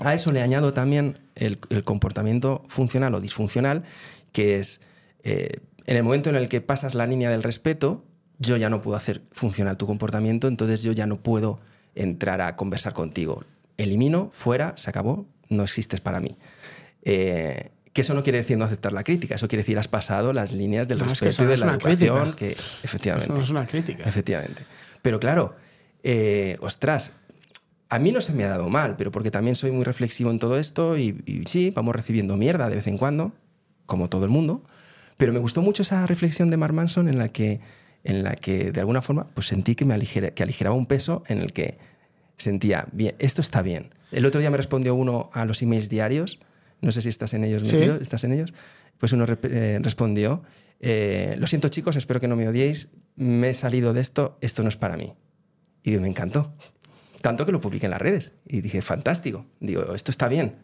[0.00, 3.84] a eso le añado también el, el comportamiento funcional o disfuncional,
[4.32, 4.80] que es
[5.22, 8.04] eh, en el momento en el que pasas la línea del respeto,
[8.38, 11.60] yo ya no puedo hacer funcionar tu comportamiento, entonces yo ya no puedo
[11.94, 13.44] entrar a conversar contigo.
[13.76, 16.36] Elimino, fuera, se acabó, no existes para mí.
[17.02, 20.32] Eh, que eso no quiere decir no aceptar la crítica, eso quiere decir has pasado
[20.32, 22.36] las líneas del No, es que respeto y de la una educación, crítica.
[22.36, 22.50] que
[22.86, 23.26] efectivamente.
[23.32, 24.04] Eso no es una crítica.
[24.04, 24.64] Efectivamente.
[25.02, 25.56] Pero claro,
[26.02, 27.12] eh, ostras,
[27.88, 30.38] a mí no se me ha dado mal, pero porque también soy muy reflexivo en
[30.38, 33.32] todo esto y, y sí, vamos recibiendo mierda de vez en cuando,
[33.86, 34.62] como todo el mundo.
[35.16, 37.60] Pero me gustó mucho esa reflexión de Mark Manson en la que,
[38.04, 41.24] en la que de alguna forma pues sentí que me aligera- que aligeraba un peso
[41.26, 41.76] en el que
[42.36, 43.90] sentía, bien, esto está bien.
[44.12, 46.38] El otro día me respondió uno a los emails diarios,
[46.80, 47.76] no sé si estás en ellos, Sí.
[47.76, 48.52] metido, ¿estás en ellos?
[48.98, 50.42] Pues uno eh, respondió,
[50.80, 54.62] eh, lo siento chicos, espero que no me odiéis, me he salido de esto, esto
[54.62, 55.14] no es para mí.
[55.82, 56.54] Y me encantó.
[57.22, 58.34] Tanto que lo publiqué en las redes.
[58.46, 59.46] Y dije, fantástico.
[59.60, 60.56] Digo, esto está bien.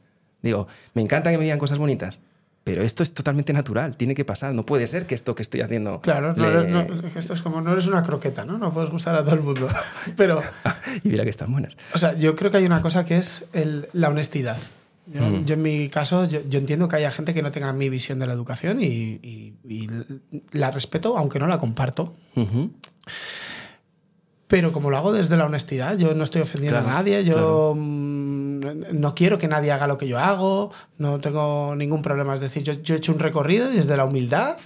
[0.43, 2.21] Digo, me encanta que me digan cosas bonitas.
[2.65, 4.53] Pero esto es totalmente natural, tiene que pasar.
[4.53, 6.01] No puede ser que esto que estoy haciendo.
[6.01, 6.81] Claro, no, le- no,
[7.15, 8.59] esto es como, no eres una croqueta, ¿no?
[8.59, 9.69] No puedes gustar a todo el mundo.
[10.17, 10.43] Pero,
[11.05, 11.77] y mira que están buenas.
[11.95, 14.59] o sea, yo creo que hay una cosa que es el- la honestidad.
[15.07, 15.45] Yo, Mm.
[15.45, 18.19] yo en mi caso, yo, yo entiendo que haya gente que no tenga mi visión
[18.19, 18.87] de la educación y,
[19.23, 19.89] y- y
[20.53, 22.17] la respeto, aunque no la comparto.
[22.35, 22.73] Ujú.
[24.49, 27.35] Pero como lo hago desde la honestidad, yo no estoy ofendiendo Claro, a nadie, yo
[27.35, 27.75] claro.
[27.77, 28.61] mm,
[29.01, 32.33] no quiero que nadie haga lo que yo hago, no tengo ningún problema.
[32.35, 34.57] Es decir, yo, yo he hecho un recorrido y desde la humildad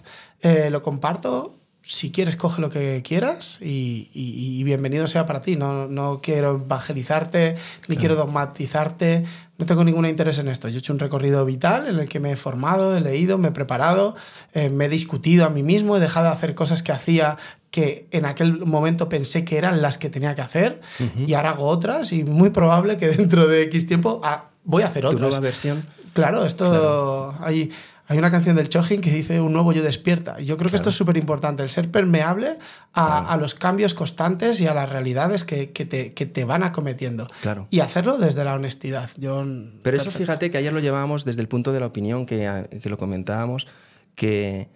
[0.42, 1.59] eh, lo comparto.
[1.82, 5.56] Si quieres, coge lo que quieras y, y- y bienvenido sea para ti.
[5.56, 7.56] No, no quiero evangelizarte,
[7.88, 9.24] ni quiero dogmatizarte,
[9.58, 10.68] no tengo ningún interés en esto.
[10.68, 13.48] Yo he hecho un recorrido vital en el que me he formado, he leído, me
[13.48, 14.14] he preparado,
[14.54, 17.36] eh, me he discutido a mí mismo, he dejado de hacer cosas que hacía
[17.70, 20.80] que en aquel momento pensé que eran las que tenía que hacer
[21.26, 24.86] y ahora hago otras y muy probable que dentro de X tiempo ah, voy a
[24.86, 25.20] hacer Tu otras.
[25.22, 25.84] nueva versión.
[26.12, 27.70] Claro, esto hay,
[28.10, 30.40] hay una canción del Chojin que dice un nuevo yo despierta.
[30.40, 32.58] Y yo creo que esto es súper importante, el ser permeable
[32.92, 36.64] a, a los cambios constantes y a las realidades que, que te, que te van
[36.64, 37.30] acometiendo.
[37.40, 37.68] Claro.
[37.70, 39.10] Y hacerlo desde la honestidad.
[39.16, 39.44] Yo,
[39.84, 42.88] Pero eso fíjate que ayer lo llevábamos desde el punto de la opinión, que, que
[42.88, 43.68] lo comentábamos,
[44.16, 44.70] que,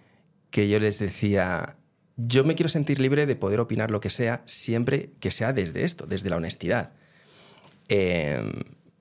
[0.49, 1.75] que yo les decía,
[2.15, 5.83] yo me quiero sentir libre de poder opinar lo que sea, siempre que sea desde
[5.83, 6.93] esto, desde la honestidad.
[7.89, 8.49] Eh,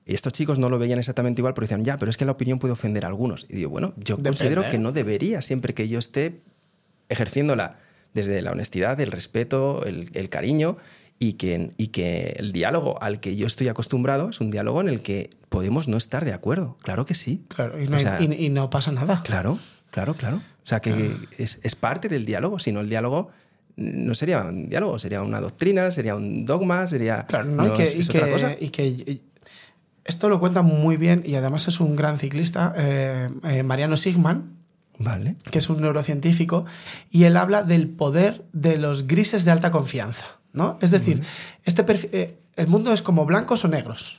[0.07, 2.33] y estos chicos no lo veían exactamente igual, pero decían, ya, pero es que la
[2.33, 3.47] opinión puede ofender a algunos.
[3.49, 4.69] Y digo, bueno, yo Depende, considero ¿eh?
[4.71, 6.41] que no debería, siempre que yo esté
[7.09, 7.77] ejerciéndola
[8.13, 10.77] desde la honestidad, el respeto, el, el cariño
[11.19, 14.89] y que, y que el diálogo al que yo estoy acostumbrado es un diálogo en
[14.89, 16.77] el que podemos no estar de acuerdo.
[16.83, 17.45] Claro que sí.
[17.49, 19.23] Claro, y no, O sea, y, y no pasa nada.
[19.25, 19.59] Claro,
[19.91, 20.37] claro, claro.
[20.39, 23.31] O sea, que es, es parte del diálogo, si no el diálogo
[23.77, 27.27] no sería un diálogo, sería una doctrina, sería un dogma, sería...
[27.27, 27.67] Claro, ¿no?
[27.67, 28.57] y, que, es- y es que- otra cosa.
[28.59, 29.21] y que-
[30.05, 34.57] esto lo cuenta muy bien y además es un gran ciclista, eh, eh, Mariano Sigman,
[34.99, 35.37] Vale.
[35.51, 36.65] que es un neurocientífico,
[37.11, 40.27] y él habla del poder de los grises de alta confianza.
[40.53, 40.79] ¿no?
[40.81, 41.23] Es decir,
[41.65, 44.19] este perfi- eh, el mundo es como blancos o negros.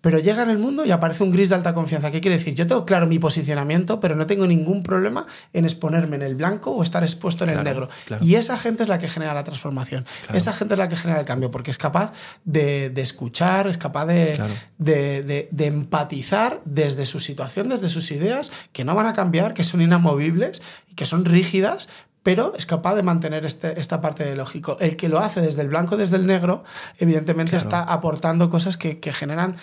[0.00, 2.12] Pero llega en el mundo y aparece un gris de alta confianza.
[2.12, 2.54] ¿Qué quiere decir?
[2.54, 6.70] Yo tengo claro mi posicionamiento, pero no tengo ningún problema en exponerme en el blanco
[6.70, 7.88] o estar expuesto en el negro.
[8.06, 8.24] claro.
[8.24, 10.06] Y esa gente es la que genera la transformación.
[10.22, 10.38] Claro.
[10.38, 12.12] Esa gente es la que genera el cambio, porque es capaz
[12.44, 14.40] de, de escuchar, es capaz de,
[14.78, 19.64] de- de empatizar desde su situación, desde sus ideas, que no van a cambiar, que
[19.64, 21.88] son inamovibles y que son rígidas,
[22.28, 24.76] pero es capaz de mantener este- esta parte de lógico.
[24.80, 26.62] El que lo hace desde el blanco, desde el negro,
[26.98, 27.64] evidentemente Claro.
[27.64, 29.56] está aportando cosas que, que generan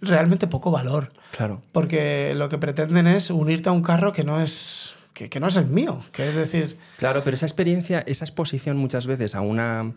[0.00, 1.12] realmente poco valor.
[1.36, 1.62] Claro.
[1.72, 5.46] Porque lo que pretenden es unirte a un carro que no es, que, que no
[5.48, 6.00] es el mío.
[6.12, 9.92] Que es decir, Claro, pero esa experiencia, esa exposición muchas veces a una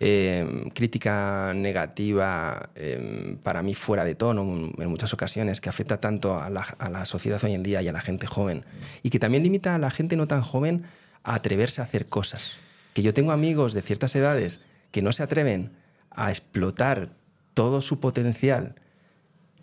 [0.00, 4.42] eh, crítica negativa, eh, para mí fuera de tono
[4.78, 7.88] en muchas ocasiones, que afecta tanto a la, a la sociedad hoy en día y
[7.88, 8.64] a la gente joven,
[9.02, 10.84] y que también limita a la gente no tan joven
[11.24, 12.56] a atreverse a hacer cosas.
[12.94, 15.72] Que yo tengo amigos de ciertas edades que no se atreven
[16.10, 17.14] a explotar
[17.54, 18.74] todo su potencial.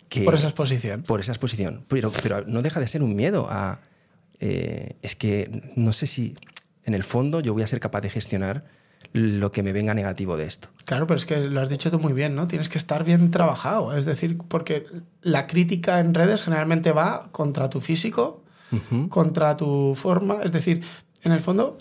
[0.08, 1.02] Que, por esa exposición.
[1.02, 1.84] por esa exposición.
[1.88, 3.78] Pero, pero no deja de ser un miedo a...
[4.40, 6.34] eh, es que no sé si
[6.84, 8.64] en el fondo yo voy a ser capaz de gestionar
[9.12, 10.68] lo que me venga negativo de esto.
[10.84, 12.48] Claro, pero es que lo has dicho tú muy bien, ¿no?
[12.48, 13.96] Tienes que estar bien trabajado.
[13.96, 14.86] Es decir, porque
[15.22, 18.42] la crítica en redes generalmente va contra tu físico,
[18.72, 19.08] Ujú.
[19.08, 20.42] contra tu forma.
[20.42, 20.82] Es decir,
[21.24, 21.76] en el fondo,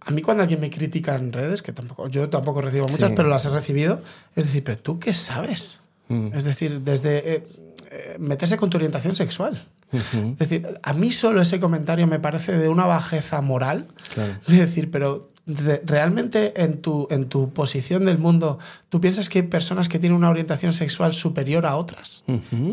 [0.00, 3.14] a mí cuando alguien me critica en redes, que tampoco, yo tampoco recibo muchas, Sí.
[3.16, 4.02] pero las he recibido,
[4.36, 5.80] es decir, pero tú qué sabes?
[6.08, 6.28] Mm.
[6.34, 7.46] Es decir, desde eh,
[7.90, 9.62] eh, meterse con tu orientación sexual.
[9.92, 13.88] Es decir, a mí solo ese comentario me parece de una bajeza moral.
[14.14, 14.34] Claro.
[14.46, 19.40] De decir, pero de- realmente en tu, en tu posición del mundo, ¿tú piensas que
[19.40, 22.22] hay personas que tienen una orientación sexual superior a otras?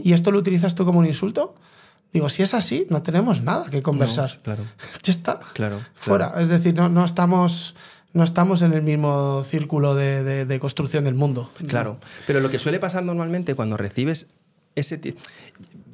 [0.04, 1.56] ¿Y esto lo utilizas tú como un insulto?
[2.14, 4.32] Digo, si es así, no tenemos nada que conversar.
[4.38, 4.64] No, claro,
[5.04, 5.40] Ya está.
[5.54, 5.80] claro.
[5.96, 6.34] Fuera.
[6.40, 7.76] Es decir, no, no, estamos,
[8.14, 11.52] no estamos en el mismo círculo de, de- de construcción del mundo.
[11.68, 14.28] Claro, pero lo que suele pasar normalmente cuando recibes
[14.76, 15.00] ese...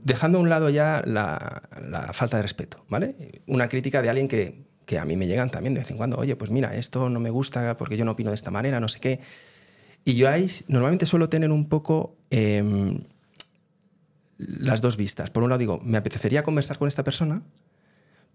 [0.04, 3.42] Dejando a un lado ya la, la falta de respeto, ¿vale?
[3.48, 6.18] Una crítica de alguien que, que a mí me llegan también de vez en cuando,
[6.18, 8.90] oye, pues mira, esto no me gusta porque yo no opino de esta manera, no
[8.90, 9.22] sé qué.
[10.04, 13.00] Y yo ahí normalmente suelo tener un poco em,
[14.48, 15.30] las dos vistas.
[15.30, 17.44] Por un lado digo, me apetecería conversar con esta persona,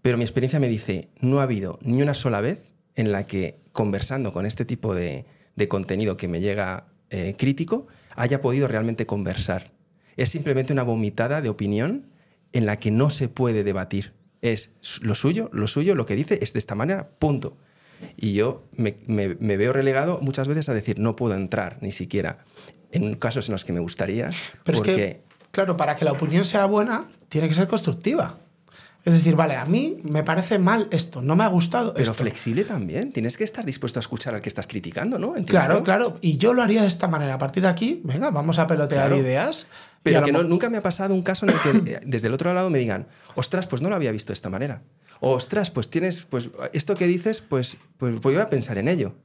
[0.01, 3.59] pero mi experiencia me dice, no ha habido ni una sola vez en la que
[3.71, 5.25] conversando con este tipo de,
[5.55, 9.71] de contenido que me llega eh, crítico, haya podido realmente conversar.
[10.17, 12.07] Es simplemente una vomitada de opinión
[12.53, 14.13] en la que no se puede debatir.
[14.41, 17.57] Es lo suyo, lo suyo, lo que dice es de esta manera, punto.
[18.15, 21.91] Y yo me, me- me veo relegado muchas veces a decir, no puedo entrar ni
[21.91, 22.39] siquiera
[22.91, 24.29] en casos en los que me gustaría,
[24.63, 25.21] Pero porque es que,
[25.51, 28.37] claro, para que la opinión sea buena, tiene que ser constructiva.
[29.05, 32.15] Es decir, vale, a mí me parece mal esto, no me ha gustado pero esto.
[32.15, 33.13] flexible también.
[33.13, 35.29] Tienes que estar dispuesto a escuchar al que estás criticando, ¿no?
[35.37, 35.51] Entiendo.
[35.51, 36.17] Claro, claro.
[36.21, 37.35] Y yo lo haría de esta manera.
[37.35, 39.17] A partir de aquí, venga, vamos a pelotear Claro.
[39.17, 39.67] ideas.
[40.03, 42.33] Pero que no- nunca me ha pasado un caso en el que eh, desde el
[42.33, 44.81] otro lado me digan, ostras, pues no lo había visto de esta manera.
[45.21, 48.89] O, ostras, pues tienes, pues esto que dices, pues, pues, pues voy a pensar en
[48.89, 49.15] ello.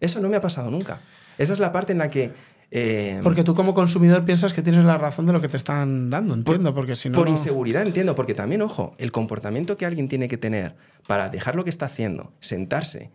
[0.00, 1.00] Eso no me ha pasado nunca.
[1.38, 2.32] Esa es la parte en la que...
[2.72, 6.08] eh, Porque tú como consumidor piensas que tienes la razón de lo que te están
[6.10, 7.18] dando, entiendo, porque si no...
[7.18, 10.76] Por inseguridad, entiendo, porque también, ojo, el comportamiento que alguien tiene que tener
[11.06, 13.10] para dejar lo que está haciendo, sentarse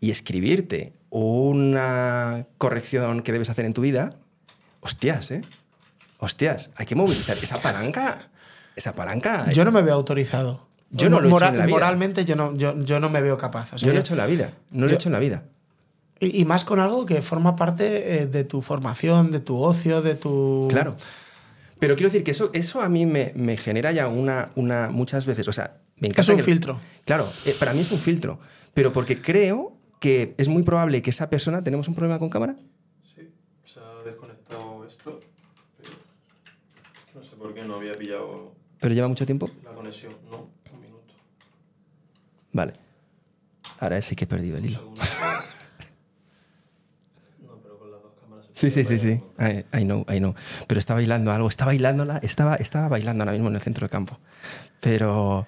[0.00, 4.16] y escribirte una corrección que debes hacer en tu vida,
[4.80, 5.42] hostias, ¿eh?
[6.18, 8.30] Hostias, hay que movilizar esa palanca.
[8.74, 9.50] Esa palanca.
[9.52, 10.66] Yo no me veo autorizado.
[10.90, 11.74] Yo no lo he hecho en la vida.
[11.76, 13.74] Moralmente yo no, yo, yo no me veo capaz.
[13.74, 14.52] O sea, yo lo he hecho en la vida.
[14.70, 15.42] No lo yo- he hecho en la vida.
[16.20, 20.02] Y, y más con algo que forma parte eh, de tu formación, de tu ocio,
[20.02, 20.66] de tu...
[20.70, 20.96] Claro.
[21.78, 24.88] Pero quiero decir que eso, eso a mí me, me genera ya una, una.
[24.88, 25.46] Muchas veces.
[25.46, 26.22] O sea, me encanta.
[26.22, 26.80] Es un que- filtro.
[27.04, 28.38] Claro, eh, para mí es un filtro.
[28.72, 31.62] Pero porque creo que es muy probable que esa persona.
[31.62, 32.56] ¿Tenemos un problema con cámara?
[33.14, 33.30] Sí,
[33.66, 35.20] se ha desconectado esto.
[35.76, 35.90] pero
[36.96, 39.50] Es que no sé por qué no había pillado ¿Pero lleva mucho tiempo?
[39.62, 40.14] la conexión.
[40.30, 41.12] No, un minuto.
[42.52, 42.72] Vale.
[43.80, 44.78] Ahora sí que he perdido el hilo.
[44.78, 45.02] segundo.
[47.46, 48.45] No, pero con las dos cámaras.
[48.45, 49.20] se Sí, sí, sí, sí.
[49.38, 50.34] I, I know, I know.
[50.66, 51.46] Pero está bailando algo.
[51.46, 52.18] Está bailándola.
[52.22, 54.18] Estaba, estaba bailando ahora mismo en el centro del campo.
[54.80, 55.46] Pero.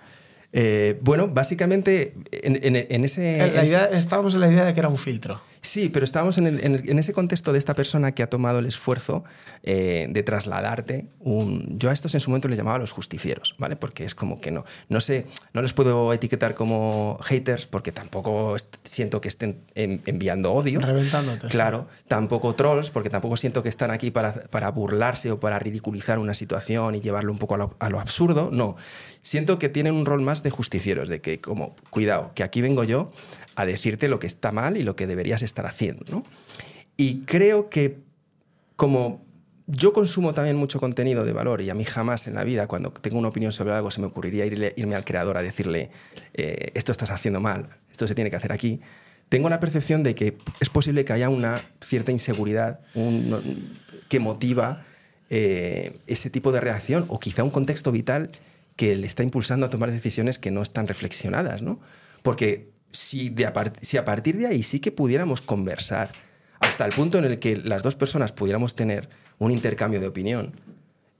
[0.52, 3.36] eh, bueno, básicamente en, en- en ese.
[3.38, 5.40] Eh, La en idea, estábamos en la idea de que era un filtro.
[5.60, 8.28] Sí, pero estábamos en, el- en el- en ese contexto de esta persona que ha
[8.30, 9.24] tomado el esfuerzo
[9.62, 11.78] eh, de trasladarte un...
[11.78, 13.76] Yo a estos en su momento les llamaba los justicieros, ¿vale?
[13.76, 18.56] Porque es como que no, no sé, no les puedo etiquetar como haters porque tampoco
[18.84, 20.80] siento que estén en- enviando odio.
[20.80, 21.48] Reventándote.
[21.48, 26.18] Claro, tampoco trolls, porque tampoco siento que están aquí para, para burlarse o para ridiculizar
[26.18, 28.50] una situación y llevarlo un poco a lo, a lo absurdo.
[28.52, 28.76] No,
[29.22, 32.84] siento que tienen un rol más de justicieros, de que como, cuidado, que aquí vengo
[32.84, 33.10] yo
[33.60, 36.04] a decirte lo que está mal y lo que deberías estar haciendo.
[36.10, 36.24] ¿no?
[36.96, 37.98] Y creo que
[38.76, 39.26] como
[39.66, 42.90] yo consumo también mucho contenido de valor y a mí jamás en la vida, cuando
[42.92, 45.90] tengo una opinión sobre algo, se me ocurriría irle- irme al creador a decirle,
[46.34, 48.80] eh, esto estás haciendo mal, esto se tiene que hacer aquí,
[49.28, 52.80] tengo la percepción de que es posible que haya una cierta inseguridad
[54.08, 54.84] que motiva
[55.28, 58.30] eh, ese tipo de reacción o quizá un contexto vital
[58.76, 61.78] que le está impulsando a tomar decisiones que no están reflexionadas, ¿no?
[62.22, 63.52] Porque si, de a,
[63.82, 66.10] si a partir de ahí sí que pudiéramos conversar
[66.60, 69.08] hasta el punto en el que las dos personas pudiéramos tener
[69.38, 70.60] un intercambio de opinión,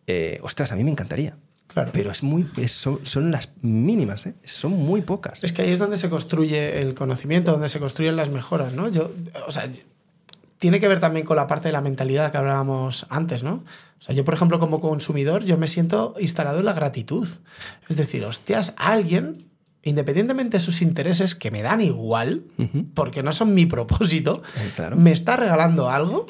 [0.07, 1.37] eh, ostras, a mí me encantaría.
[1.69, 1.91] Claro.
[1.93, 4.35] Pero es muy, es- son, son las mínimas, ¿eh?
[4.43, 5.45] son muy pocas.
[5.45, 8.89] Es que ahí es donde se construye el conocimiento, donde se construyen las mejoras, ¿no?
[8.89, 9.13] Yo,
[9.47, 9.69] o sea,
[10.59, 13.65] tiene que ver también con la parte de la mentalidad que hablábamos antes, ¿no?
[14.01, 17.29] O sea, yo, por ejemplo, como consumidor, yo me siento instalado en la gratitud.
[17.89, 19.37] Es decir, hostias, alguien,
[19.83, 22.87] independientemente de sus intereses, que me dan igual, Ujú.
[22.95, 24.97] porque no son mi propósito, Eh, claro.
[24.97, 26.27] me está regalando algo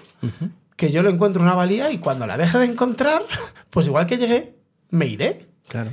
[0.76, 3.22] que yo lo encuentro una valía y cuando la deje de encontrar,
[3.70, 4.54] pues igual que llegué,
[4.90, 5.46] me iré.
[5.68, 5.90] Claro.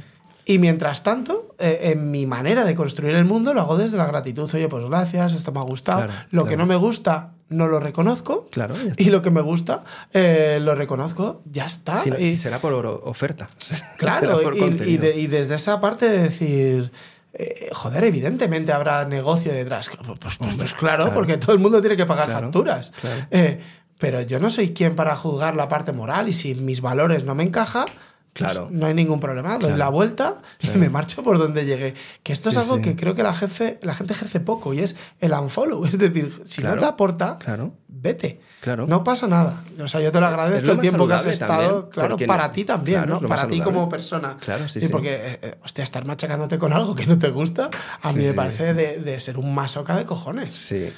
[0.47, 4.05] Y mientras tanto, eh, en mi manera de construir el mundo lo hago desde la
[4.05, 4.47] gratitud.
[4.53, 6.05] Oye, pues gracias, esto me ha gustado.
[6.05, 8.47] Claro, lo que no me gusta, no lo reconozco.
[8.51, 8.75] Claro.
[8.97, 9.83] Y lo que me gusta,
[10.13, 11.97] eh, lo reconozco, ya está.
[11.97, 13.47] Si no- Y- si será por oferta.
[13.97, 15.01] claro, por y, y contenido.
[15.01, 16.91] de- y desde esa parte de decir.
[17.37, 19.89] Eh, joder, evidentemente habrá negocio detrás.
[19.89, 21.13] Pues, pues- pues Hombre, claro, claro.
[21.13, 22.91] porque todo el mundo tiene que pagar Claro, facturas.
[23.01, 23.27] claro.
[23.31, 23.59] Eh,
[23.97, 27.33] pero yo no soy quien para juzgar la parte moral y si mis valores no
[27.35, 27.97] me encajan, pues
[28.35, 28.67] Claro.
[28.69, 29.51] no hay ningún problema.
[29.53, 29.77] Doy Claro.
[29.77, 30.79] la vuelta y Claro.
[30.81, 31.93] me marcho por donde llegué.
[32.21, 32.81] Que esto es Sí, algo sí.
[32.81, 35.85] que creo que la gente, la gente ejerce poco y es el unfollow.
[35.85, 36.75] Es decir, si Claro.
[36.75, 37.71] no te aporta, Claro.
[37.87, 38.41] vete.
[38.59, 38.87] Claro.
[38.87, 39.63] No pasa nada.
[39.79, 42.53] O sea, yo te lo agradezco el tiempo que has estado, también, claro, para no-
[42.53, 43.21] ti también, ¿no?
[43.21, 44.35] Para ti como persona.
[44.39, 44.87] Claro, sí, sí.
[44.89, 47.69] porque, eh, eh, hostia, estar machacándote con algo que no te gusta,
[48.01, 50.55] a mí me parece de, de ser un masoca de cojones.
[50.55, 50.91] Sí.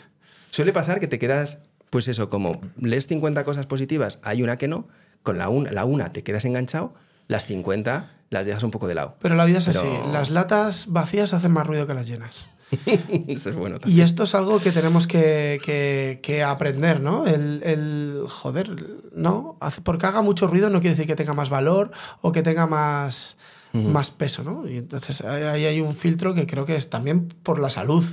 [0.49, 1.59] Suele pasar que te quedas,
[1.89, 4.87] pues eso, como lees 50 cosas positivas, hay una que no,
[5.21, 6.93] con la una, la una te quedas enganchado,
[7.27, 9.15] las 50 las dejas un poco de lado.
[9.21, 10.11] Pero la vida es Pero- así.
[10.11, 12.47] Las latas vacías hacen más ruido que las llenas.
[13.27, 14.05] Eso es bueno Y también.
[14.05, 17.25] esto es algo que tenemos que, que- que aprender, ¿no?
[17.25, 18.69] El, el- joder,
[19.13, 19.57] ¿no?
[19.83, 21.91] Porque haga mucho ruido no quiere decir que tenga más valor
[22.21, 23.37] o que tenga más,
[23.71, 24.67] más peso, ¿no?
[24.69, 28.03] Y entonces ahí ahí hay un filtro que creo que es también por la salud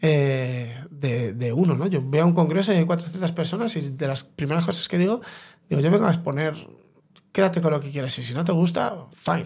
[0.00, 1.86] eh, de, de uno, ¿no?
[1.86, 4.96] Yo voy a un congreso y hay 400 personas y de las primeras cosas que
[4.96, 5.20] digo,
[5.68, 6.54] digo, yo vengo a exponer,
[7.32, 9.44] quédate con lo que quieras y si no te gusta, fine,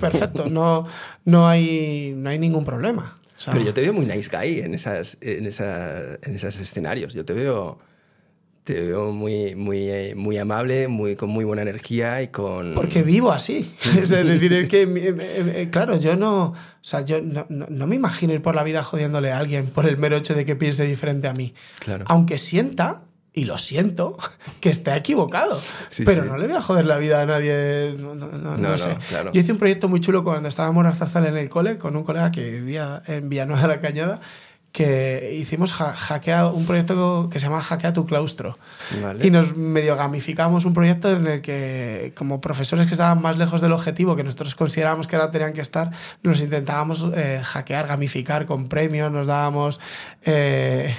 [0.00, 0.86] perfecto, no,
[1.24, 3.18] no, hay, no hay ningún problema.
[3.36, 6.58] O sea, Pero yo te veo muy nice guy en, esas, en, esa- en esos
[6.60, 7.14] escenarios.
[7.14, 7.78] Yo te veo,
[8.62, 12.74] te veo muy, muy, muy amable, muy, con muy buena energía y con...
[12.74, 13.74] Porque vivo así.
[14.00, 15.14] Es decir, es que, eh,
[15.62, 16.44] eh, claro, yo no.
[16.46, 19.66] O sea, yo no, no- no me imagino ir por la vida jodiéndole a alguien
[19.66, 21.52] por el mero hecho de que piense diferente a mí.
[21.80, 22.04] Claro.
[22.08, 23.02] Aunque sienta,
[23.34, 24.16] y lo siento,
[24.60, 25.60] que está equivocado.
[25.90, 26.28] Sí, pero sí.
[26.30, 27.94] no le voy a joder la vida a nadie.
[27.98, 28.96] No, no, no- no sé.
[29.08, 29.32] claro.
[29.32, 32.30] Yo hice un proyecto muy chulo cuando estábamos Zarzal en el cole con un colega
[32.30, 34.20] que vivía en Villanueva de la Cañada.
[34.70, 38.58] Que hicimos ha- hackea, un proyecto que se llama Hackea tu claustro.
[39.00, 39.24] Vale.
[39.24, 43.60] Y nos medio gamificamos un proyecto en el que, como profesores que estaban más lejos
[43.60, 45.92] del objetivo, que nosotros considerábamos que ahora tenían que estar,
[46.24, 49.78] nos intentábamos eh, hackear, gamificar con premios, nos dábamos.
[50.24, 50.92] eh,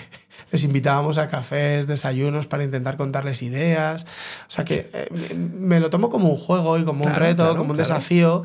[0.52, 4.06] les invitábamos a cafés, desayunos para intentar contarles ideas.
[4.48, 7.36] O sea que eh, me lo tomo como un juego y como un Claro, reto,
[7.44, 7.90] claro, como un claro.
[7.90, 8.44] desafío.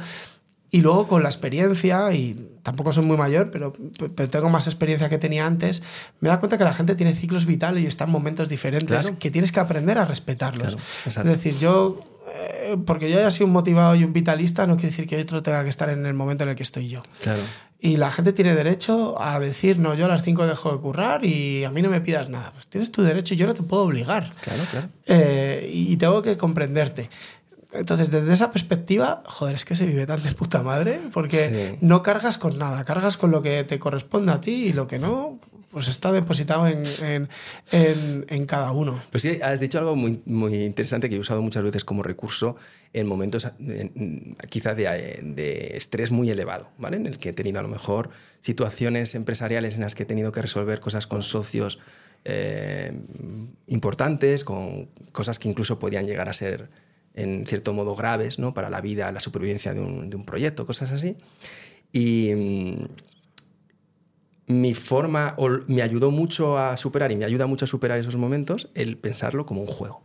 [0.72, 3.72] Y luego con la experiencia, y tampoco soy muy mayor, pero,
[4.14, 5.82] pero tengo más experiencia que tenía antes,
[6.20, 9.18] me da cuenta que la gente tiene ciclos vitales y está en momentos diferentes Claro.
[9.18, 10.76] que tienes que aprender a respetarlos.
[11.04, 11.98] Claro, es decir, yo
[12.32, 15.42] eh, porque yo haya sido un motivado y un vitalista, no quiere decir que otro
[15.42, 17.02] tenga que estar en el momento en el que estoy yo.
[17.20, 17.40] Claro.
[17.82, 21.24] Y la gente tiene derecho a decir, no, yo a las 5 dejo de currar
[21.24, 22.52] y a mí no me pidas nada.
[22.52, 24.30] Pues tienes tu derecho y yo no te puedo obligar.
[24.42, 24.88] Claro, claro.
[25.06, 27.08] Eh, y tengo que comprenderte.
[27.72, 31.78] Entonces, desde esa perspectiva, joder, es que se vive tan de puta madre, porque Sí.
[31.80, 34.98] no cargas con nada, cargas con lo que te corresponde a ti y lo que
[34.98, 35.38] no,
[35.70, 37.28] pues está depositado en, en-
[38.28, 39.00] en- cada uno.
[39.10, 42.56] Pues sí, has dicho algo muy, muy interesante que he usado muchas veces como recurso
[42.92, 43.90] en momentos eh,
[44.48, 46.96] quizá de, de estrés muy elevado, ¿vale?
[46.96, 48.10] En el que he tenido a lo mejor
[48.40, 51.78] situaciones empresariales en las que he tenido que resolver cosas con socios
[52.24, 52.92] eh,
[53.68, 56.68] importantes, con cosas que incluso podían llegar a ser
[57.14, 58.54] en cierto modo graves, ¿no?
[58.54, 61.16] Para la vida, la supervivencia de un, de un proyecto, cosas así.
[61.92, 62.30] Y,
[64.50, 68.16] mi forma, o me ayudó mucho a superar y me ayuda mucho a superar esos
[68.16, 70.02] momentos el pensarlo como un juego.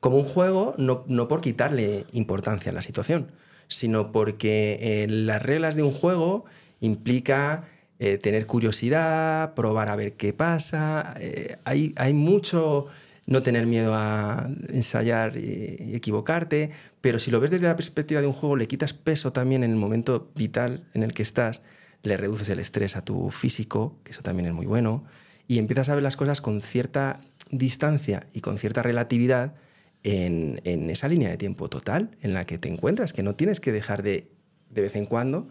[0.00, 3.32] Como un juego, no, no por quitarle importancia a la situación,
[3.66, 6.44] sino porque eh, las reglas de un juego
[6.80, 7.64] implica
[7.98, 11.14] eh, tener curiosidad, probar a ver qué pasa.
[11.18, 12.86] eh, hay, hay mucho
[13.26, 16.70] no tener miedo a ensayar y equivocarte,
[17.02, 19.72] pero si lo ves desde la perspectiva de un juego, le quitas peso también en
[19.72, 21.60] el momento vital en el que estás,
[22.02, 25.04] le reduces el estrés a tu físico, que eso también es muy bueno,
[25.46, 27.20] y empiezas a ver las cosas con cierta
[27.50, 29.54] distancia y con cierta relatividad
[30.02, 33.60] en, en esa línea de tiempo total en la que te encuentras, que no tienes
[33.60, 34.30] que dejar de,
[34.70, 35.48] de vez en cuando,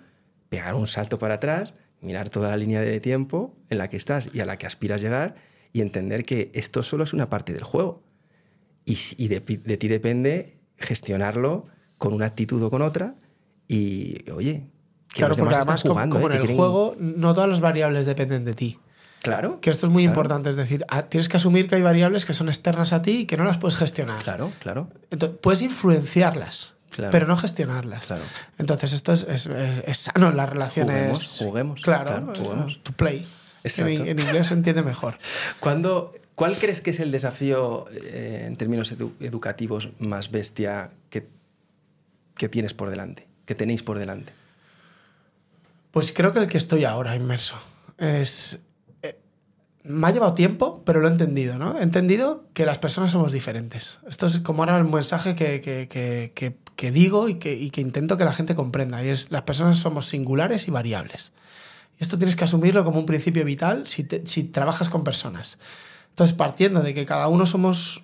[0.50, 4.30] pegar un salto para atrás, mirar toda la línea de tiempo en la que estás
[4.34, 5.36] y a la que aspiras llegar
[5.74, 8.04] y entender que esto solo es una parte del juego.
[8.86, 11.66] Y, y de, de ti depende gestionarlo
[11.98, 13.16] con una actitud o con otra
[13.68, 14.68] y, oye,
[15.18, 16.36] que Claro, los porque demás además, están como- jugando, como, ¿eh?
[16.38, 18.80] en el juego, no todas las variables dependen de ti.
[19.24, 19.60] Claro.
[19.62, 22.26] Que esto es muy claro, importante, es decir, a- tienes que asumir que hay variables
[22.26, 24.24] que son externas a ti y que no las puedes gestionar.
[24.24, 24.90] Claro, claro.
[25.12, 27.12] Entonces, puedes influenciarlas, Claro.
[27.12, 28.06] pero no gestionarlas.
[28.08, 28.22] Claro.
[28.60, 30.96] Entonces, esto es, es- es- es sano las relaciones.
[30.96, 32.84] Juguemos, juguemos, Claro, claro, juguemos.
[32.84, 33.26] to play.
[33.64, 35.18] En, en inglés se entiende mejor.
[35.60, 41.28] ¿Cuándo- ¿Cuál crees que es el desafío eh, en términos edu- educativos más bestia que,
[42.36, 44.32] que tienes por delante, que tenéis por delante?
[45.98, 47.56] Pues creo que el que estoy ahora inmerso
[47.98, 48.60] es.
[49.02, 49.18] eh,
[49.82, 51.76] me ha llevado tiempo, pero lo he entendido, ¿no?
[51.80, 54.00] He entendido que las personas somos diferentes.
[54.08, 56.32] Esto es como ahora el mensaje que, que-
[56.76, 59.04] que- digo y que, y que intento que la gente comprenda.
[59.04, 61.32] Y es: las personas somos singulares y variables.
[62.00, 65.58] Y esto tienes que asumirlo como un principio vital si, si trabajas con personas.
[66.10, 68.04] Entonces, partiendo de que cada uno somos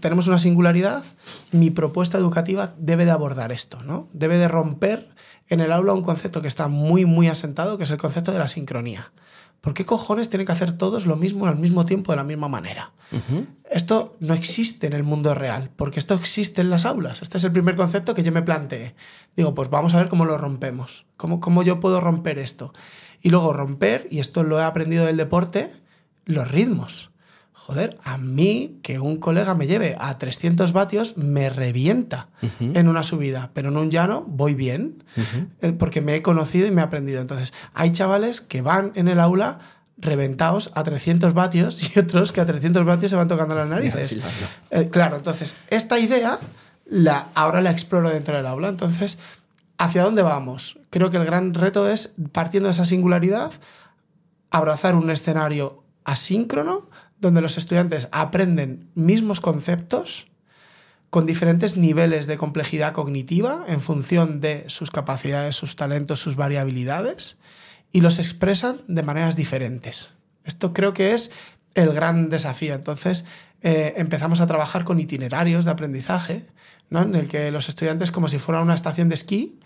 [0.00, 1.02] tenemos una singularidad,
[1.50, 4.06] mi propuesta educativa debe de abordar esto, ¿no?
[4.12, 5.08] Debe de romper
[5.48, 8.38] en el aula un concepto que está muy, muy asentado, que es el concepto de
[8.38, 9.12] la sincronía.
[9.62, 12.48] ¿Por qué cojones tienen que hacer todos lo mismo al mismo tiempo de la misma
[12.48, 12.92] manera?
[13.70, 17.22] Esto no existe en el mundo real, porque esto existe en las aulas.
[17.22, 18.96] Este es el primer concepto que yo me planteé.
[19.36, 22.72] Digo, pues vamos a ver cómo lo rompemos, cómo, cómo yo puedo romper esto.
[23.20, 25.70] Y luego romper, y esto lo he aprendido del deporte,
[26.24, 27.11] los ritmos.
[27.66, 32.26] Joder, a mí que un colega me lleve a 300 vatios me revienta
[32.58, 35.04] en una subida, pero en un llano voy bien,
[35.60, 37.20] eh, porque me he conocido y me he aprendido.
[37.20, 39.60] Entonces, hay chavales que van en el aula
[39.96, 44.18] reventados a 300 vatios y otros que a 300 vatios se van tocando las narices.
[44.70, 46.40] Eh, claro, entonces, esta idea
[46.86, 48.70] la, ahora la exploro dentro del aula.
[48.70, 49.18] Entonces,
[49.78, 50.80] ¿hacia dónde vamos?
[50.90, 53.52] Creo que el gran reto es, partiendo de esa singularidad,
[54.50, 56.88] abrazar un escenario asíncrono
[57.22, 60.26] donde los estudiantes aprenden mismos conceptos
[61.08, 67.38] con diferentes niveles de complejidad cognitiva en función de sus capacidades, sus talentos, sus variabilidades
[67.92, 70.14] y los expresan de maneras diferentes.
[70.44, 71.30] Esto creo que es
[71.74, 72.74] el gran desafío.
[72.74, 73.24] Entonces
[73.60, 76.44] eh, empezamos a trabajar con itinerarios de aprendizaje,
[76.90, 77.02] ¿no?
[77.02, 79.60] en el que los estudiantes, como si fuera una estación de esquí,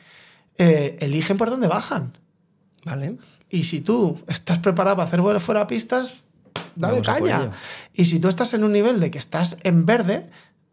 [0.59, 2.19] eh, eligen por dónde bajan.
[2.85, 3.17] ¿Vale?
[3.49, 6.23] Y si tú estás preparado para hacer fuera de pistas,
[6.77, 7.51] dale Vamos caña.
[7.95, 10.29] Y si tú estás en un nivel de que estás en verde,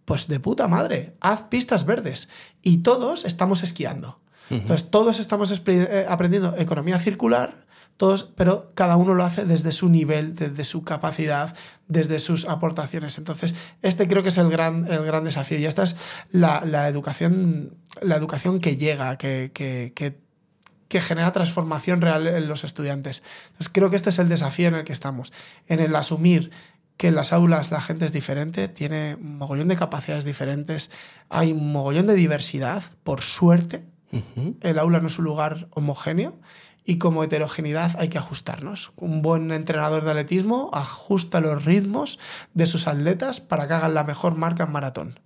[0.06, 2.30] pues de puta madre, haz pistas verdes.
[2.62, 4.20] Y todos estamos esquiando.
[4.50, 7.66] Entonces, todos estamos eh, aprendiendo economía circular,
[7.96, 11.56] todos, pero cada uno lo hace desde su nivel, desde su capacidad,
[11.88, 13.18] desde sus aportaciones.
[13.18, 15.58] Entonces, este creo que es el gran, el gran desafío.
[15.60, 15.96] Y esta es
[16.32, 20.23] la, la educación, la educación que llega, que, que- que
[20.94, 23.24] que genera transformación real en los estudiantes.
[23.48, 25.34] Entonces creo que este es el desafío en el que estamos,
[25.68, 26.52] en el asumir
[26.98, 30.92] que en las aulas la gente es diferente, tiene un mogollón de capacidades diferentes,
[31.30, 33.84] hay un mogollón de diversidad, por suerte,
[34.62, 36.38] el aula no es un lugar homogéneo
[36.86, 38.92] y como heterogeneidad hay que ajustarnos.
[38.96, 42.20] Un buen entrenador de atletismo ajusta los ritmos
[42.54, 45.20] de sus atletas para que hagan la mejor marca en maratón.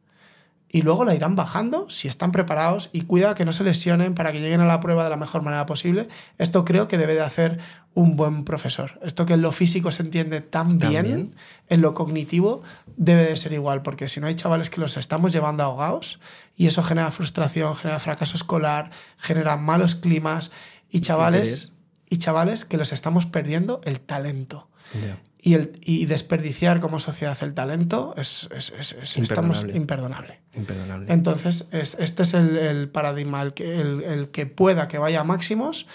[0.69, 4.31] Y luego la irán bajando si están preparados y cuida que no se lesionen para
[4.31, 6.07] que lleguen a la prueba de la mejor manera posible.
[6.37, 7.59] Esto creo que debe de hacer
[7.93, 8.99] un buen profesor.
[9.01, 11.35] Esto que en lo físico se entiende tan bien,
[11.69, 12.61] en lo cognitivo
[12.97, 16.19] debe de ser igual, porque si no hay chavales que los estamos llevando ahogados
[16.55, 20.51] y eso genera frustración, genera fracaso escolar, genera malos climas
[20.89, 21.73] y chavales,
[22.09, 24.69] y chavales que los estamos perdiendo el talento.
[25.47, 30.39] Y, el, y desperdiciar como sociedad el talento es, es- es- es- estamos Imperdonable.
[31.13, 35.21] Entonces, es- este es el, el paradigma, el que, el, el que pueda que vaya
[35.21, 35.87] a máximos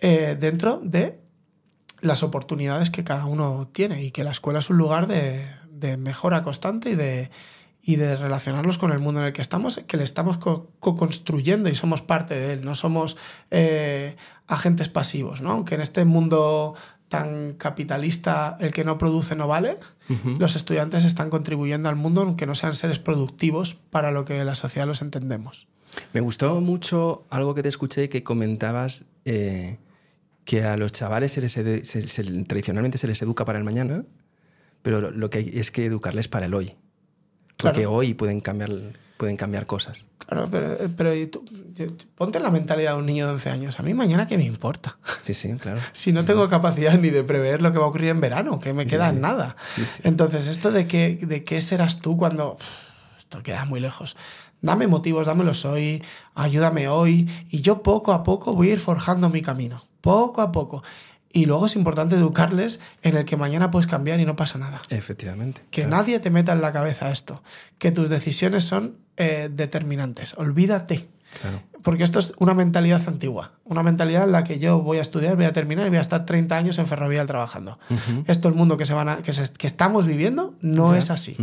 [0.00, 1.20] eh, dentro de
[2.00, 5.96] las oportunidades que cada uno tiene y que la escuela es un lugar de, de
[5.96, 7.30] mejora constante y de,
[7.82, 11.68] y de relacionarnos con el mundo en el que estamos, que le estamos co- co-construyendo
[11.68, 13.16] y somos parte de él, no somos
[13.50, 14.16] eh,
[14.46, 15.50] agentes pasivos, ¿no?
[15.52, 16.74] Aunque en este mundo
[17.18, 19.76] tan capitalista el que no produce no vale,
[20.38, 24.54] los estudiantes están contribuyendo al mundo aunque no sean seres productivos para lo que la
[24.54, 25.66] sociedad los entendemos.
[26.12, 29.78] Me gustó mucho algo que te escuché que comentabas eh,
[30.44, 33.64] que a los chavales se les edu- se- se- tradicionalmente se les educa para el
[33.64, 34.04] mañana,
[34.82, 36.74] pero lo, lo que hay es que educarles para el hoy.
[37.56, 37.92] Porque Claro.
[37.92, 38.70] hoy pueden cambiar,
[39.16, 40.06] pueden cambiar cosas.
[40.18, 41.44] Claro, pero, pero ¿y tú?
[42.14, 43.80] ponte la mentalidad de un niño de 11 años.
[43.80, 44.98] A mí mañana qué me importa.
[45.22, 45.80] Sí, sí, claro.
[45.92, 48.72] Si no tengo capacidad ni de prever lo que va a ocurrir en verano, que
[48.72, 49.16] me queda sí.
[49.16, 49.56] nada.
[49.68, 50.02] Sí, sí.
[50.04, 52.56] Entonces, esto de qué, de qué serás tú cuando...
[53.18, 54.16] Esto queda muy lejos.
[54.60, 56.02] Dame motivos, dámelos hoy,
[56.34, 59.82] ayúdame hoy, y yo poco a poco voy a ir forjando mi camino.
[60.00, 60.82] Poco a poco.
[61.30, 64.80] Y luego es importante educarles en el que mañana puedes cambiar y no pasa nada.
[64.88, 65.62] Efectivamente.
[65.70, 65.96] Que claro.
[65.96, 67.42] nadie te meta en la cabeza esto.
[67.76, 70.34] Que tus decisiones son eh, determinantes.
[70.36, 71.08] Olvídate.
[71.40, 71.62] Claro.
[71.82, 73.52] Porque esto es una mentalidad antigua.
[73.64, 76.00] Una mentalidad en la que yo voy a estudiar, voy a terminar y voy a
[76.00, 77.78] estar 30 años en Ferrovial trabajando.
[77.90, 78.24] Ujú.
[78.26, 81.36] Esto, el mundo que, se van a- que, se- que estamos viviendo, no es así.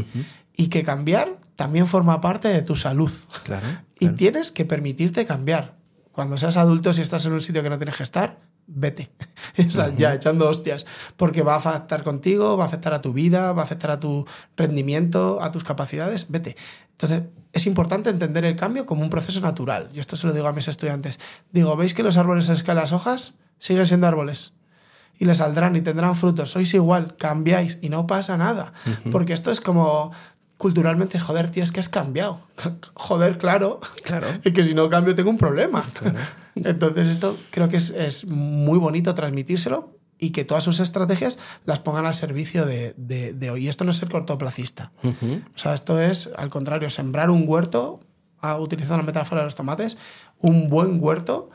[0.58, 3.12] Y que cambiar también forma parte de tu salud.
[3.44, 3.66] Claro.
[4.02, 4.16] Y claro.
[4.18, 5.76] tienes que permitirte cambiar.
[6.12, 8.40] Cuando seas adulto, si estás en un sitio que no tienes que estar,
[8.74, 9.12] vete.
[9.68, 10.86] o sea, ya echando hostias.
[11.18, 14.00] Porque va a afectar contigo, va a afectar a tu vida, va a afectar a
[14.00, 14.26] tu
[14.58, 16.56] rendimiento, a tus capacidades, vete.
[16.92, 17.24] Entonces,
[17.54, 19.90] es importante entender el cambio como un proceso natural.
[19.94, 21.20] Y esto se lo digo a mis estudiantes.
[21.52, 24.54] Digo, ¿veis que los árboles en que las hojas siguen siendo árboles?
[25.22, 26.50] y le saldrán y tendrán frutos.
[26.50, 28.74] Sois igual, cambiáis y no pasa nada.
[29.12, 30.12] Porque esto es como
[30.62, 32.40] culturalmente, joder, tío, es que has cambiado.
[32.94, 33.80] joder, claro.
[34.04, 34.28] Claro.
[34.46, 35.84] Y que si no cambio tengo un problema.
[36.56, 41.80] Entonces esto creo que es, es muy bonito transmitírselo y que todas sus estrategias las
[41.80, 43.66] pongan al servicio de, de- de hoy.
[43.66, 44.92] Y esto no es ser cortoplacista.
[45.04, 48.02] O sea, esto es, al contrario, sembrar un huerto,
[48.40, 49.98] ah, utilizando la metáfora de los tomates,
[50.38, 51.50] un buen huerto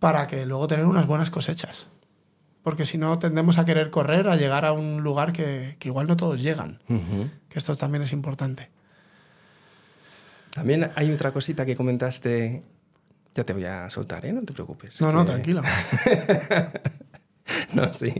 [0.00, 1.88] para que luego tener unas buenas cosechas.
[2.62, 6.06] Porque si no, tendemos a querer correr, a llegar a un lugar que, que igual
[6.06, 6.82] no todos llegan.
[6.88, 7.28] Ujú.
[7.48, 8.68] Que esto también es importante.
[10.54, 12.62] También hay otra cosita que comentaste.
[13.34, 14.32] Ya te voy a soltar, ¿eh?
[14.32, 15.00] No te preocupes.
[15.00, 15.62] No, no, que- tranquilo.
[17.72, 18.12] No, sí.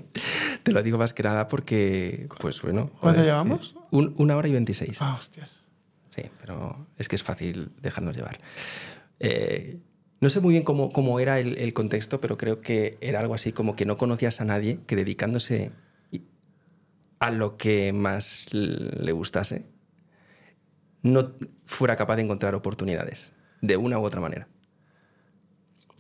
[0.65, 2.91] Te lo digo más que nada porque, pues bueno.
[3.01, 3.75] ¿Cuánto llevamos?
[3.77, 5.01] eh, un- una hora y veintiséis.
[5.01, 5.67] Ah, hostias.
[6.11, 8.39] Sí, pero es que es fácil dejarnos llevar.
[9.21, 9.79] Eh,
[10.21, 13.35] no sé muy bien cómo, cómo era el, el contexto, pero creo que era algo
[13.35, 15.73] así como que no conocías a nadie que dedicándose
[17.19, 19.67] a lo que más le gustase,
[21.03, 21.33] no
[21.67, 24.49] fuera capaz de encontrar oportunidades, de una u otra manera.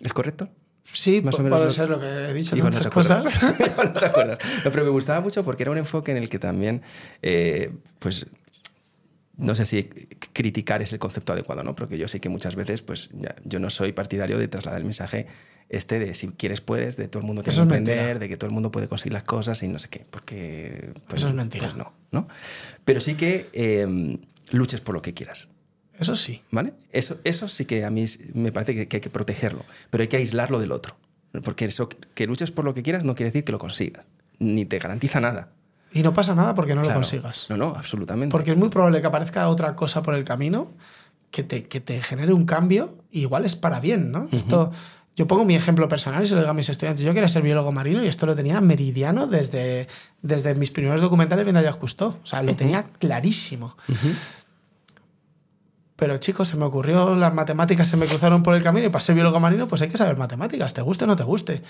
[0.02, 0.48] ¿Es correcto?
[0.84, 3.38] Sí, Más o menos puede lo- ser lo que he dicho, Igual no tantas cosas.
[3.60, 4.30] No.
[4.64, 6.82] No, pero me gustaba mucho porque era un enfoque en el que también,
[7.22, 8.26] eh, pues,
[9.40, 9.84] no sé si
[10.32, 11.74] criticar es el concepto adecuado, ¿no?
[11.74, 14.84] Porque yo sé que muchas veces, pues, ya- yo no soy partidario de trasladar el
[14.84, 15.26] mensaje
[15.68, 18.52] este de si quieres puedes, de todo el mundo tiene que de que todo el
[18.54, 20.92] mundo puede conseguir las cosas y no sé qué, porque...
[21.08, 21.66] pues, Eso es mentira.
[21.66, 22.26] Pues no, ¿no?
[22.84, 24.18] Pero sí que eh,
[24.50, 25.48] luches por lo que quieras.
[25.98, 26.42] Eso sí.
[26.50, 26.72] ¿Vale?
[26.92, 28.04] Eso, eso sí que a mí
[28.34, 30.96] me parece que, que hay que protegerlo, pero hay que aislarlo del otro.
[31.44, 34.04] Porque eso, que luches por lo que quieras no quiere decir que lo consigas,
[34.40, 35.52] ni te garantiza nada.
[35.92, 36.94] Y no pasa nada porque no Claro.
[36.96, 37.46] lo consigas.
[37.48, 38.30] No, no, absolutamente.
[38.32, 40.68] Porque es muy probable que aparezca otra cosa por el camino
[41.30, 44.28] que te, que te genere un cambio, y igual es para bien, ¿no?
[44.32, 44.70] Esto,
[45.16, 47.04] yo pongo mi ejemplo personal y se lo digo a mis estudiantes.
[47.04, 49.86] Yo quería ser biólogo marino y esto lo tenía meridiano desde,
[50.22, 52.16] desde mis primeros documentales viendo a Jacques Cousteau.
[52.22, 53.76] O sea, lo tenía clarísimo.
[55.96, 59.02] Pero chicos, se me ocurrió, las matemáticas se me cruzaron por el camino y para
[59.02, 61.62] ser biólogo marino, pues hay que saber matemáticas, te guste o no te guste.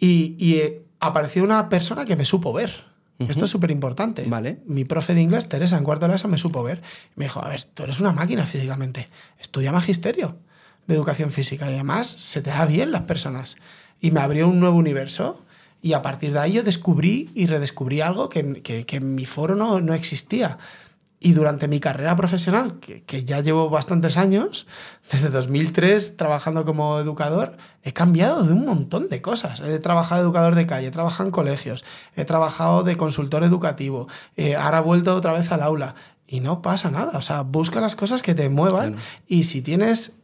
[0.00, 2.87] Y, y, eh, apareció una persona que me supo ver.
[3.18, 4.22] Esto es súper importante.
[4.28, 4.60] Vale.
[4.66, 6.80] Mi profe de inglés, Teresa, en cuarto de la ESO, me supo ver.
[7.16, 9.08] Me dijo, a ver, tú eres una máquina físicamente.
[9.40, 10.36] Estudia magisterio
[10.86, 13.56] de educación física y además se te da bien las personas.
[14.00, 15.44] Y me abrió un nuevo universo
[15.82, 19.26] y a partir de ahí yo descubrí y redescubrí algo que, que- que en mi
[19.26, 20.58] foro no, no existía.
[21.20, 24.68] Y durante mi carrera profesional, que, que, ya llevo bastantes años,
[25.10, 29.60] desde 2003 trabajando como educador, he cambiado de un montón de cosas.
[29.60, 31.84] He trabajado de educador de calle, he trabajado en colegios,
[32.14, 35.96] he trabajado de consultor educativo, eh, ahora he vuelto otra vez al aula.
[36.30, 37.16] Y no pasa nada.
[37.16, 39.06] O sea, busca las cosas que te muevan claro.
[39.26, 40.18] y si tienes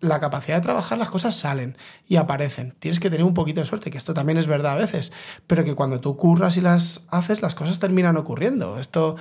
[0.00, 1.76] la capacidad de trabajar, las cosas salen
[2.06, 2.74] y aparecen.
[2.78, 5.12] Tienes que tener un poquito de suerte, que esto también es verdad a veces,
[5.46, 8.78] pero que cuando tú curras y las haces, las cosas terminan ocurriendo.
[8.78, 9.16] Esto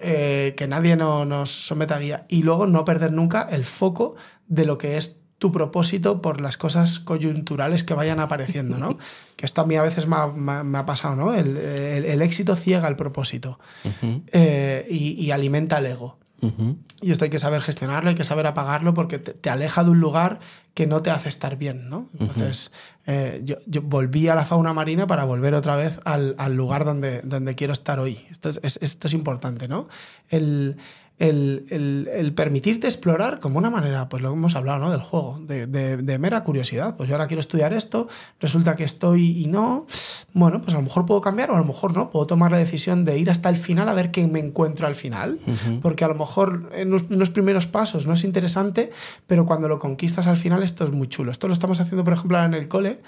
[0.00, 2.26] eh, que nadie no, nos someta a guía.
[2.28, 4.16] Y luego no perder nunca el foco
[4.48, 8.98] de lo que es tu propósito por las cosas coyunturales que vayan apareciendo, ¿no?
[9.36, 11.34] que esto a mí a veces me ha, me ha pasado, ¿no?
[11.34, 14.22] El, el, el, éxito ciega el propósito uh -huh.
[14.32, 16.18] eh, y, y, alimenta el ego.
[16.46, 16.76] Uh -huh.
[17.02, 19.90] Y esto hay que saber gestionarlo, hay que saber apagarlo porque te, te, aleja de
[19.90, 20.40] un lugar
[20.74, 22.08] que no te hace estar bien, ¿no?
[22.18, 23.14] Entonces, uh -huh.
[23.14, 26.84] eh, yo, yo, volví a la fauna marina para volver otra vez al, al lugar
[26.84, 28.24] donde, donde quiero estar hoy.
[28.30, 29.88] Esto es, esto es importante, ¿no?
[30.28, 30.76] El,
[31.18, 34.90] el, el, el, permitirte explorar como una manera, pues lo hemos hablado, ¿no?
[34.90, 36.94] Del juego, de, de, de, mera curiosidad.
[36.96, 39.86] Pues yo ahora quiero estudiar esto, resulta que estoy y no.
[40.34, 42.10] Bueno, pues a lo mejor puedo cambiar o a lo mejor no.
[42.10, 44.94] Puedo tomar la decisión de ir hasta el final a ver qué me encuentro al
[44.94, 45.38] final.
[45.46, 45.80] Uh -huh.
[45.80, 48.90] Porque a lo mejor en unos primeros pasos no es interesante,
[49.26, 51.30] pero cuando lo conquistas al final esto es muy chulo.
[51.30, 53.00] Esto lo estamos haciendo, por ejemplo, en el cole.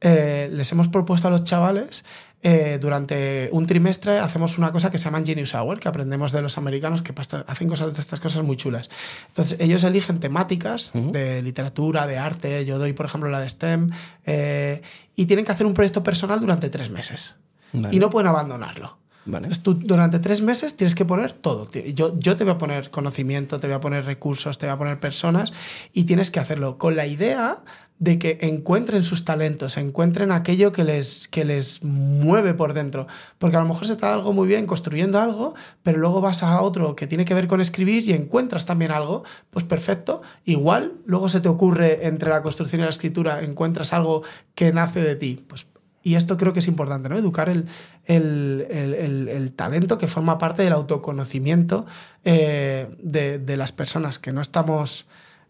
[0.00, 2.04] Eh, les hemos propuesto a los chavales
[2.42, 6.40] eh, durante un trimestre hacemos una cosa que se llama Genius Hour, que aprendemos de
[6.40, 7.12] los americanos que
[7.46, 8.88] hacen cosas de estas cosas muy chulas.
[9.28, 11.10] Entonces, ellos eligen temáticas uh -huh.
[11.10, 13.90] de literatura, de arte, yo doy, por ejemplo, la de STEM,
[14.24, 14.82] eh,
[15.16, 17.34] y tienen que hacer un proyecto personal durante tres meses.
[17.72, 17.94] Vale.
[17.94, 18.98] Y no pueden abandonarlo.
[19.24, 19.44] Vale.
[19.48, 21.68] Entonces, tú durante tres meses tienes que poner todo.
[21.72, 24.78] Yo, yo te voy a poner conocimiento, te voy a poner recursos, te voy a
[24.78, 25.52] poner personas,
[25.92, 27.58] y tienes que hacerlo con la idea
[27.98, 33.06] de que encuentren sus talentos, encuentren aquello que les, que les mueve por dentro.
[33.38, 36.42] Porque a lo mejor se te da algo muy bien construyendo algo, pero luego vas
[36.42, 40.22] a otro que tiene que ver con escribir y encuentras también algo, pues perfecto.
[40.44, 44.22] Igual luego se te ocurre entre la construcción y la escritura, encuentras algo
[44.54, 45.44] que nace de ti.
[45.48, 45.66] Pues,
[46.00, 47.18] y esto creo que es importante, ¿no?
[47.18, 47.66] Educar el,
[48.04, 51.84] el, el, el talento que forma parte del autoconocimiento
[52.24, 55.06] eh, de, de las personas, que no estamos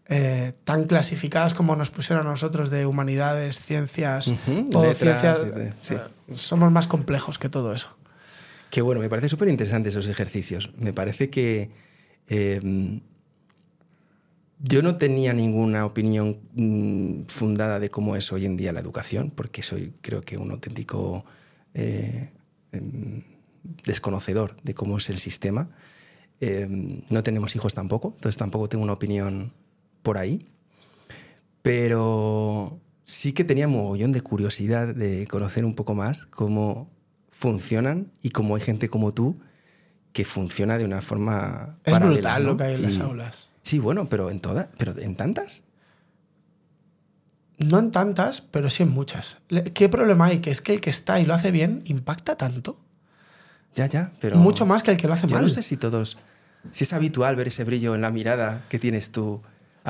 [0.09, 5.39] eh, tan clasificadas como nos pusieron a nosotros de humanidades, ciencias uh -huh, o letras,
[5.41, 5.75] ciencias.
[5.79, 5.95] Sí.
[5.95, 7.89] uh, somos más complejos que todo eso.
[8.71, 10.71] Qué bueno, me parece súper interesante esos ejercicios.
[10.77, 11.71] Me parece que
[12.27, 12.99] eh,
[14.59, 19.31] yo no tenía ninguna opinión mmm, fundada de cómo es hoy en día la educación,
[19.31, 21.23] porque soy, creo que, un auténtico
[21.73, 22.29] eh,
[23.83, 25.69] desconocedor de cómo es el sistema.
[26.41, 26.67] Eh,
[27.09, 29.53] no tenemos hijos tampoco, entonces tampoco tengo una opinión
[30.01, 30.47] por ahí.
[31.61, 36.89] Pero sí que tenía mogollón de curiosidad de conocer un poco más cómo
[37.31, 39.39] funcionan y cómo hay gente como tú
[40.13, 41.77] que funciona de una forma.
[41.83, 42.49] Es paralela, brutal ¿no?
[42.51, 43.49] lo que hay en y, las aulas.
[43.61, 45.63] Sí, bueno, pero en todas, pero en tantas.
[47.57, 49.39] No en tantas, pero sí en muchas.
[49.73, 50.39] ¿Qué problema hay?
[50.39, 52.77] Que es que el que está y lo hace bien impacta tanto.
[53.75, 54.37] Ya, ya, pero.
[54.37, 55.43] Mucho más que el que lo hace yo mal.
[55.43, 56.17] No sé si todos.
[56.71, 59.41] Si es habitual ver ese brillo en la mirada que tienes tú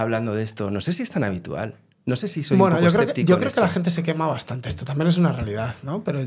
[0.01, 0.71] hablando de esto.
[0.71, 1.75] No sé si es tan habitual.
[2.05, 3.61] No sé si soy bueno, un poco yo creo, que, yo creo esto.
[3.61, 4.69] que la gente se quema bastante.
[4.69, 6.03] Esto también es una realidad, ¿no?
[6.03, 6.21] Pero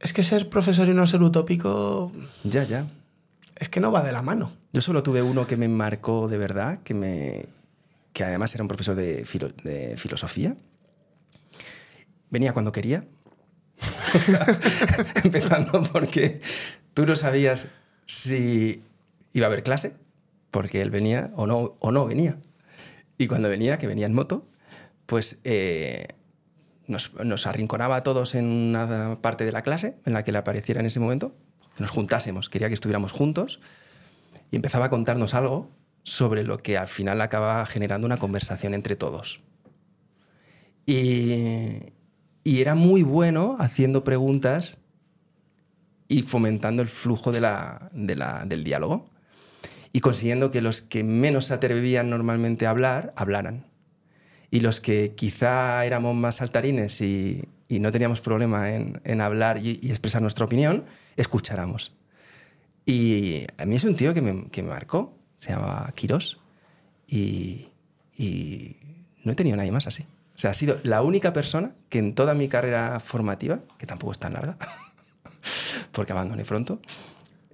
[0.00, 2.12] es que ser profesor y no ser utópico.
[2.44, 2.86] Ya, ya.
[3.56, 4.52] Es que no va de la mano.
[4.72, 7.46] Yo solo tuve uno que me marcó de verdad, que me.
[8.12, 10.56] que además era un profesor de, filo, de filosofía.
[12.30, 13.04] Venía cuando quería.
[14.14, 14.46] o sea,
[15.24, 16.40] empezando porque
[16.94, 17.66] tú no sabías
[18.06, 18.82] si
[19.32, 19.96] iba a haber clase,
[20.56, 22.38] porque él venía o no, o no venía.
[23.18, 24.48] Y cuando venía, que venía en moto,
[25.04, 26.06] pues eh,
[26.86, 30.80] nos, arrinconaba a todos en una parte de la clase en la que le apareciera
[30.80, 31.34] en ese momento,
[31.76, 33.60] que nos juntásemos, quería que estuviéramos juntos,
[34.50, 35.68] y empezaba a contarnos algo
[36.04, 39.42] sobre lo que al final acaba generando una conversación entre todos.
[40.86, 41.80] Y,
[42.46, 44.78] era muy bueno haciendo preguntas
[46.08, 49.10] y fomentando el flujo de la, del diálogo
[49.96, 53.64] y consiguiendo que los que menos se atrevían normalmente a hablar, hablaran.
[54.50, 59.56] Y los que quizá éramos más saltarines y, y no teníamos problema en, en hablar
[59.56, 60.84] y, y, expresar nuestra opinión,
[61.16, 61.96] escucháramos.
[62.84, 66.40] Y a mí es un tío que me, que me marcó, se llama Quirós,
[67.06, 67.68] y,
[68.14, 68.76] y
[69.24, 70.02] no he tenido nadie más así.
[70.34, 74.12] O sea, ha sido la única persona que en toda mi carrera formativa, que tampoco
[74.12, 74.58] es tan larga,
[75.92, 76.82] porque abandoné pronto,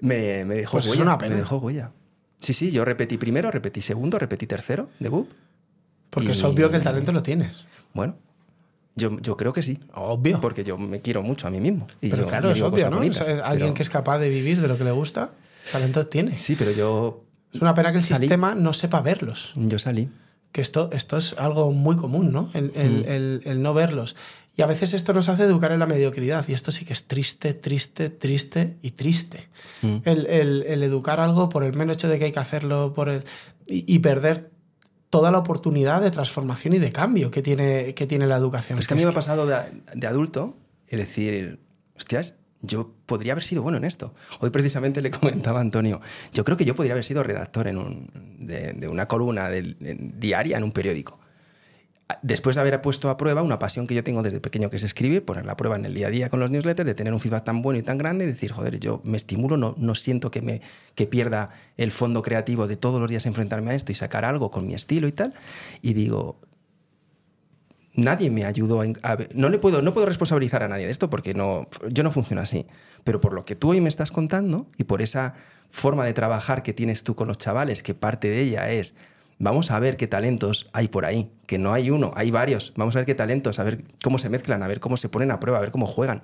[0.01, 0.97] me, me dejó pues huella.
[0.97, 1.35] Es una pena.
[1.37, 1.93] Me dejó huella.
[2.43, 5.31] Sí, sí, yo repetí primero, repetí segundo, repetí tercero de BUP.
[6.11, 6.33] Porque y...
[6.33, 7.69] es obvio que el talento lo tienes.
[7.95, 8.17] Bueno,
[8.97, 9.81] yo, yo creo que sí.
[9.95, 10.41] Obvio.
[10.41, 11.87] Porque yo me quiero mucho a mí mismo.
[12.01, 12.97] Y pero yo, claro, es obvio, ¿no?
[12.97, 13.75] Bonitas, alguien pero...
[13.75, 15.31] que es capaz de vivir de lo que le gusta.
[15.71, 16.37] Talento tiene.
[16.37, 17.25] Sí, pero yo,
[17.55, 18.21] Es una pena que el Salí.
[18.27, 19.53] sistema no sepa verlos.
[19.57, 20.09] yo salí.
[20.51, 22.51] Que esto, esto es algo muy común, ¿no?
[22.53, 23.05] El, el- Mm.
[23.09, 24.17] el- el no verlos.
[24.55, 26.45] Y a veces esto nos hace educar en la mediocridad.
[26.49, 29.49] Y esto sí que es triste, triste, triste y triste.
[29.81, 29.97] Mm.
[30.05, 33.09] El, el- el educar algo por el mero hecho de que hay que hacerlo por
[33.09, 33.25] el,
[33.67, 34.51] y, y perder
[35.09, 38.79] toda la oportunidad de transformación y de cambio que tiene, que tiene la educación.
[38.79, 39.57] Es que a mí me ha pasado de,
[39.95, 40.57] de adulto
[40.89, 41.59] el decir,
[41.97, 44.15] hostias, yo podría haber sido bueno en esto.
[44.41, 46.01] Hoy precisamente le comentaba a Antonio,
[46.33, 50.57] yo creo que yo podría haber sido redactor en un- de, de una columna diaria
[50.59, 51.19] en un periódico.
[52.21, 54.83] Después de haber puesto a prueba una pasión que yo tengo desde pequeño, que es
[54.83, 57.21] escribir, poner la prueba en el día a día con los newsletters, de tener un
[57.21, 60.43] feedback tan bueno y tan grande, decir, joder, yo me estimulo, no, no siento que,
[60.43, 60.61] me,
[60.95, 64.51] que pierda el fondo creativo de todos los días enfrentarme a esto y sacar algo
[64.51, 65.33] con mi estilo y tal.
[65.81, 66.41] Y digo,
[67.95, 71.11] nadie me ayudó a, a no le puedo no puedo responsabilizar a nadie de esto
[71.11, 72.67] porque no yo no funciono así
[73.05, 75.35] pero por lo que tú hoy me estás contando y por esa
[75.71, 78.95] forma de trabajar que tienes tú con los chavales que parte de ella es
[79.43, 82.97] vamos a ver qué talentos hay por ahí que no hay uno hay varios vamos
[82.97, 85.39] a ver qué talentos a ver cómo se mezclan a ver cómo se ponen a
[85.41, 86.23] prueba a ver cómo juegan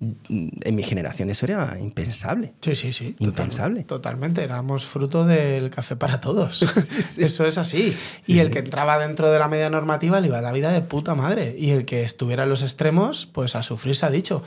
[0.00, 3.12] en mi generación eso era impensable Sí, sí, sí.
[3.14, 3.82] total- Impensable.
[3.84, 4.44] totalmente.
[4.44, 6.62] Éramos fruto del café para todos.
[7.18, 7.96] Eso es así.
[8.26, 11.16] Y el que entraba dentro de la media normativa le iba la vida de puta
[11.16, 11.56] madre.
[11.58, 14.44] Y el que estuviera en los extremos, pues a sufrir se ha dicho.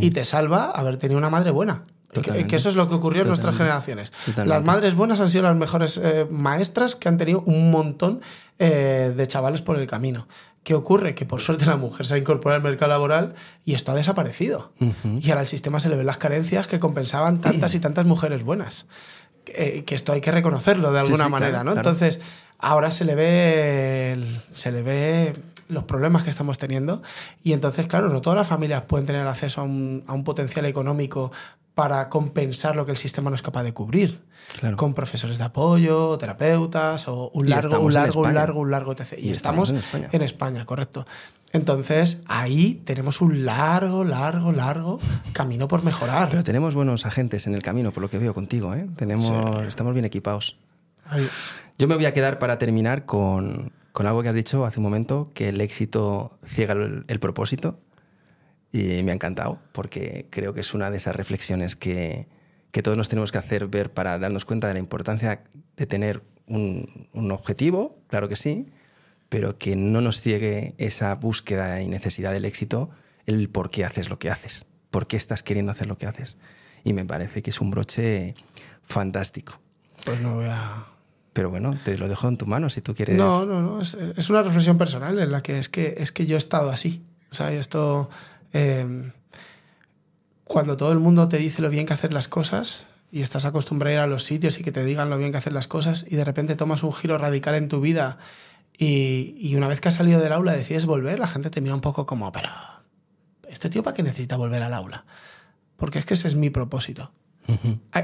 [0.00, 1.82] Y te salva haber tenido una madre buena.
[2.12, 4.10] Que, eso es lo que ocurrió en nuestras generaciones.
[4.26, 4.46] Totalmente.
[4.46, 8.20] Las madres buenas han sido las mejores eh, maestras que han tenido un montón
[8.58, 10.28] eh, de chavales por el camino.
[10.62, 11.14] ¿Qué ocurre?
[11.14, 13.34] Que por suerte la mujer se ha incorporado al mercado laboral
[13.64, 14.72] y esto ha desaparecido.
[15.20, 18.44] Y ahora al sistema se le ven las carencias que compensaban tantas y tantas mujeres
[18.44, 18.86] buenas.
[19.44, 21.72] Que, que esto hay que reconocerlo de Sí, alguna sí, manera, claro, ¿no?
[21.72, 21.88] claro.
[21.90, 22.20] Entonces,
[22.58, 25.34] ahora se le ve el- se le ve
[25.72, 27.02] los problemas que estamos teniendo
[27.42, 30.66] y entonces, claro, no todas las familias pueden tener acceso a un, a un potencial
[30.66, 31.32] económico
[31.74, 34.20] para compensar lo que el sistema no es capaz de cubrir.
[34.58, 34.76] Claro.
[34.76, 39.14] Con profesores de apoyo, terapeutas, o un largo, un largo, un largo, un largo, etc.
[39.16, 40.08] Y, Y estamos, en España.
[40.12, 41.06] en España, correcto.
[41.52, 44.98] Entonces, ahí tenemos un largo, largo, largo
[45.32, 46.28] camino por mejorar.
[46.30, 48.86] pero tenemos buenos agentes en el camino por lo que veo contigo ¿eh?
[48.96, 50.56] tenemos estamos bien equipados
[51.04, 51.28] Ahí.
[51.78, 54.84] Yo me voy a quedar para terminar con, con algo que has dicho hace un
[54.84, 57.78] momento, que el éxito ciega el, propósito.
[58.72, 62.26] Y me ha encantado, porque creo que es una de esas reflexiones que,
[62.70, 65.44] que todos nos tenemos que hacer ver para darnos cuenta de la importancia
[65.76, 68.66] de tener un, un objetivo, claro que sí,
[69.28, 72.90] pero que no nos ciegue esa búsqueda y necesidad del éxito,
[73.26, 76.38] el por qué haces lo que haces, por qué estás queriendo hacer lo que haces.
[76.84, 78.34] Y me parece que es un broche
[78.82, 79.60] fantástico.
[80.04, 80.91] Pues no voy a...
[81.32, 83.16] Pero bueno, te lo dejo en tu mano si tú quieres.
[83.16, 83.80] No, no, no.
[83.80, 87.02] Es, una reflexión personal en la que es que, es que yo he estado así.
[87.30, 88.10] O sea, esto.
[88.52, 89.10] eh,
[90.44, 93.90] cuando todo el mundo te dice lo bien que hacer las cosas y estás acostumbrado
[93.90, 96.04] a ir a los sitios y que te digan lo bien que hacer las cosas
[96.08, 98.18] y de repente tomas un giro radical en tu vida
[98.76, 101.74] y, y una vez que has salido del aula decides volver, la gente te mira
[101.74, 102.48] un poco como, pero.
[103.48, 105.04] ¿Este tío para qué necesita volver al aula?
[105.76, 107.12] Porque es que ese es mi propósito.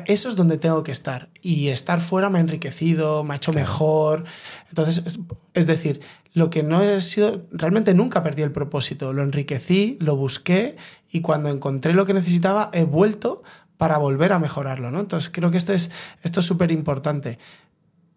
[0.06, 1.28] Eso es donde tengo que estar.
[1.40, 4.24] Y estar fuera me ha enriquecido, me ha hecho mejor.
[4.68, 5.18] Entonces, es,
[5.54, 6.00] es decir,
[6.34, 9.12] lo que no he sido, realmente nunca perdí el propósito.
[9.12, 10.76] Lo enriquecí, lo busqué
[11.10, 13.42] y cuando encontré lo que necesitaba, he vuelto
[13.76, 14.90] para volver a mejorarlo.
[14.90, 15.00] ¿no?
[15.00, 15.90] Entonces, creo que esto es
[16.22, 17.38] esto es súper importante.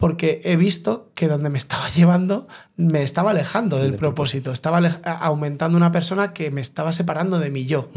[0.02, 4.52] Porque he visto que donde me estaba llevando me estaba alejando del propósito.
[4.52, 4.80] Estaba
[5.22, 7.90] aumentando una persona que me estaba separando de mi yo.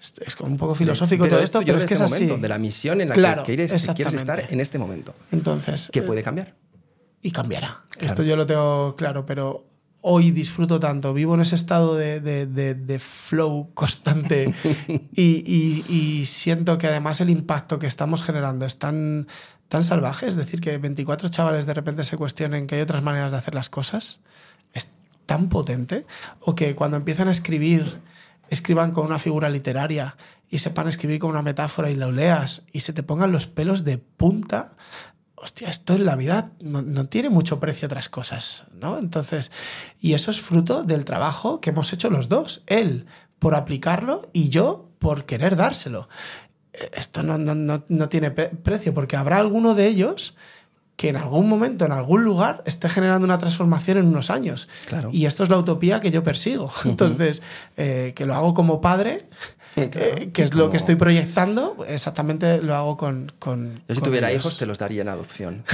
[0.00, 2.26] Es, es como un poco filosófico todo esto, pero es que este es así.
[2.26, 5.14] de la misión en la Claro, que quieres, que quieres estar en este momento.
[5.32, 6.54] Entonces, Que eh, puede cambiar.
[7.22, 7.82] y cambiará.
[7.98, 9.66] Esto yo lo tengo claro, pero
[10.02, 14.54] hoy disfruto tanto, vivo en ese estado de, de- de- de flow constante
[14.88, 19.26] y, y- y siento que además el impacto que estamos generando es tan,
[19.70, 23.30] tan salvaje, es decir, que 24 chavales de repente se cuestionen que hay otras maneras
[23.30, 24.18] de hacer las cosas,
[24.74, 24.90] es
[25.26, 26.06] tan potente,
[26.40, 28.00] o que cuando empiezan a escribir,
[28.48, 30.16] escriban con una figura literaria
[30.48, 33.84] y sepan escribir con una metáfora y lo leas y se te pongan los pelos
[33.84, 34.72] de punta
[35.36, 38.98] hostia, esto en la vida no, no tiene mucho precio otras cosas, ¿no?
[38.98, 39.50] Entonces,
[39.98, 42.62] y eso es fruto del trabajo que hemos hecho los dos.
[42.66, 43.06] Él
[43.38, 46.08] por aplicarlo y yo por querer dárselo.
[46.92, 50.34] Esto no, no- no- no tiene precio porque habrá alguno de ellos
[50.96, 54.68] que en algún momento, en algún lugar, esté generando una transformación en unos años.
[54.86, 55.08] Claro.
[55.12, 56.70] Y esto es la utopía que yo persigo.
[56.84, 57.40] Entonces,
[57.78, 59.16] eh, que lo hago como padre,
[59.76, 63.32] eh, que es lo Como- que estoy proyectando, exactamente lo hago con...
[63.38, 64.42] con Yo si con tuviera ellos.
[64.44, 65.64] hijos te los daría en adopción.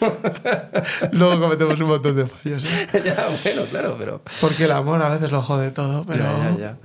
[1.12, 2.64] Luego cometemos un montón de fallos.
[2.64, 3.02] ¿eh?
[3.04, 4.22] ya, bueno, claro, pero...
[4.40, 6.24] Porque el amor a veces lo jode todo, pero...
[6.24, 6.76] Ya, ya, ya.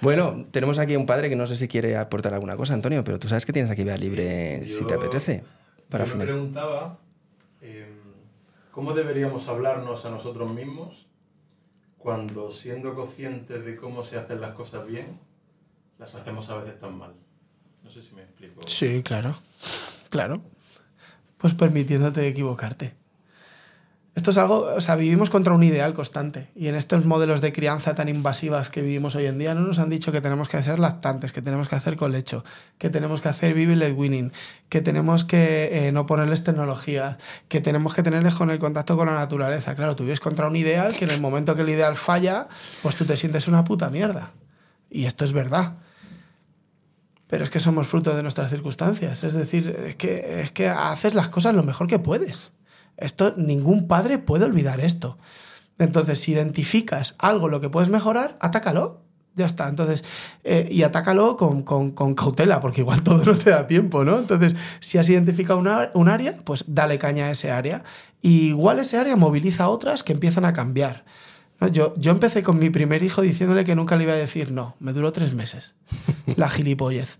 [0.00, 3.18] Bueno, tenemos aquí un padre que no sé si quiere aportar alguna cosa, Antonio, pero
[3.18, 5.44] tú sabes que tienes aquí vía libre si te apetece.
[5.88, 6.98] Para yo me preguntaba
[7.62, 7.88] eh,
[8.70, 11.06] cómo deberíamos hablarnos a nosotros mismos
[11.96, 15.18] cuando siendo conscientes de cómo se hacen las cosas bien,
[15.98, 17.14] las hacemos a veces tan mal.
[17.82, 18.60] No sé si me explico.
[18.66, 19.34] Sí, claro.
[20.10, 20.42] Claro.
[21.38, 22.94] Pues permitiéndote equivocarte.
[24.18, 26.48] Esto es algo, o sea, vivimos contra un ideal constante.
[26.56, 29.78] Y en estos modelos de crianza tan invasivas que vivimos hoy en día, no nos
[29.78, 32.44] han dicho que tenemos que hacer lactantes, que tenemos que hacer colecho,
[32.78, 34.32] que tenemos que hacer baby led winning,
[34.68, 37.16] que tenemos que eh, no ponerles tecnología,
[37.46, 39.76] que tenemos que tenerles con el contacto con la naturaleza.
[39.76, 42.48] Claro, tú vives contra un ideal que en el momento que el ideal falla,
[42.82, 44.32] pues tú te sientes una puta mierda.
[44.90, 45.74] Y esto es verdad.
[47.28, 49.22] Pero es que somos fruto de nuestras circunstancias.
[49.22, 52.50] Es decir, es que, es que haces las cosas lo mejor que puedes.
[52.98, 55.18] Esto, ningún padre puede olvidar esto.
[55.78, 59.02] Entonces, si identificas algo lo que puedes mejorar, atácalo.
[59.36, 59.68] Ya está.
[59.68, 60.02] Entonces,
[60.42, 64.18] eh, y atácalo con, con- cautela, porque igual todo no te da tiempo, ¿no?
[64.18, 67.84] Entonces, si has identificado una- un área, pues dale caña a ese área.
[68.20, 71.04] Y igual ese área moviliza a otras que empiezan a cambiar.
[71.72, 74.76] Yo, yo empecé con mi primer hijo diciéndole que nunca le iba a decir no.
[74.78, 75.74] Me duró tres meses.
[76.36, 77.18] La gilipollez.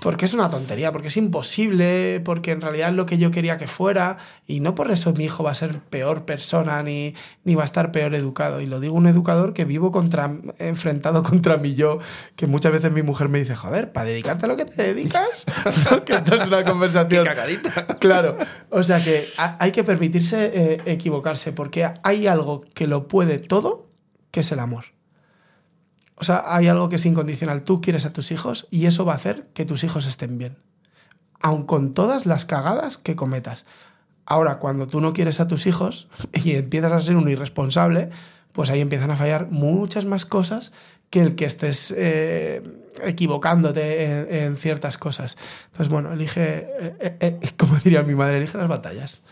[0.00, 3.56] Porque es una tontería, porque es imposible, porque en realidad es lo que yo quería
[3.56, 7.14] que fuera, y no por eso mi hijo va a ser peor persona ni,
[7.44, 8.60] ni va a estar peor educado.
[8.60, 12.00] Y lo digo un educador que vivo contra, enfrentado contra mí yo,
[12.36, 15.46] que muchas veces mi mujer me dice, joder, para dedicarte a lo que te dedicas,
[16.04, 17.24] que esto es una conversación.
[17.24, 17.86] cagadita.
[17.98, 18.36] Claro,
[18.68, 23.38] o sea que ha- hay que permitirse eh, equivocarse, porque hay algo que lo puede
[23.38, 23.57] todo,
[24.30, 24.84] que es el amor.
[26.16, 27.62] O sea, hay algo que es incondicional.
[27.62, 30.58] Tú quieres a tus hijos y eso va a hacer que tus hijos estén bien.
[31.40, 33.64] Aun con todas las cagadas que cometas.
[34.26, 38.10] Ahora, cuando tú no quieres a tus hijos y empiezas a ser un irresponsable,
[38.52, 40.72] pues ahí empiezan a fallar muchas más cosas
[41.10, 42.62] que el que estés eh,
[43.04, 45.36] equivocándote en, ciertas cosas.
[45.66, 49.22] Entonces, bueno, elige, eh, eh, como diría mi madre, elige las batallas.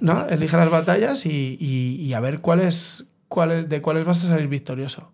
[0.00, 0.24] ¿No?
[0.28, 4.48] Elige las batallas y, y- y a ver cuáles, cuáles, de cuáles vas a salir
[4.48, 5.10] victorioso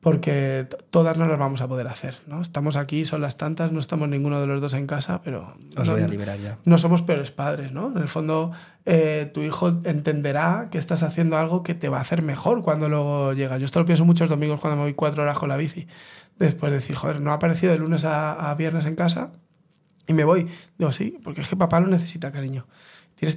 [0.00, 2.40] porque todas no las vamos a poder hacer, ¿no?
[2.40, 5.86] Estamos aquí, son las tantas, no estamos ninguno de los dos en casa, pero Os
[5.86, 6.56] no, voy a liberar ya.
[6.64, 7.90] no somos peores padres, ¿no?
[7.90, 8.50] En el fondo,
[8.86, 12.88] eh, tu hijo entenderá que estás haciendo algo que te va a hacer mejor cuando
[12.88, 13.58] luego llega.
[13.58, 15.86] Yo esto lo pienso muchos domingos cuando me voy cuatro horas con la bici.
[16.38, 19.32] Después de decir, joder, no ha aparecido de lunes a, a viernes en casa
[20.06, 20.48] y me voy.
[20.78, 22.66] Digo, sí, porque es que papá lo necesita, cariño.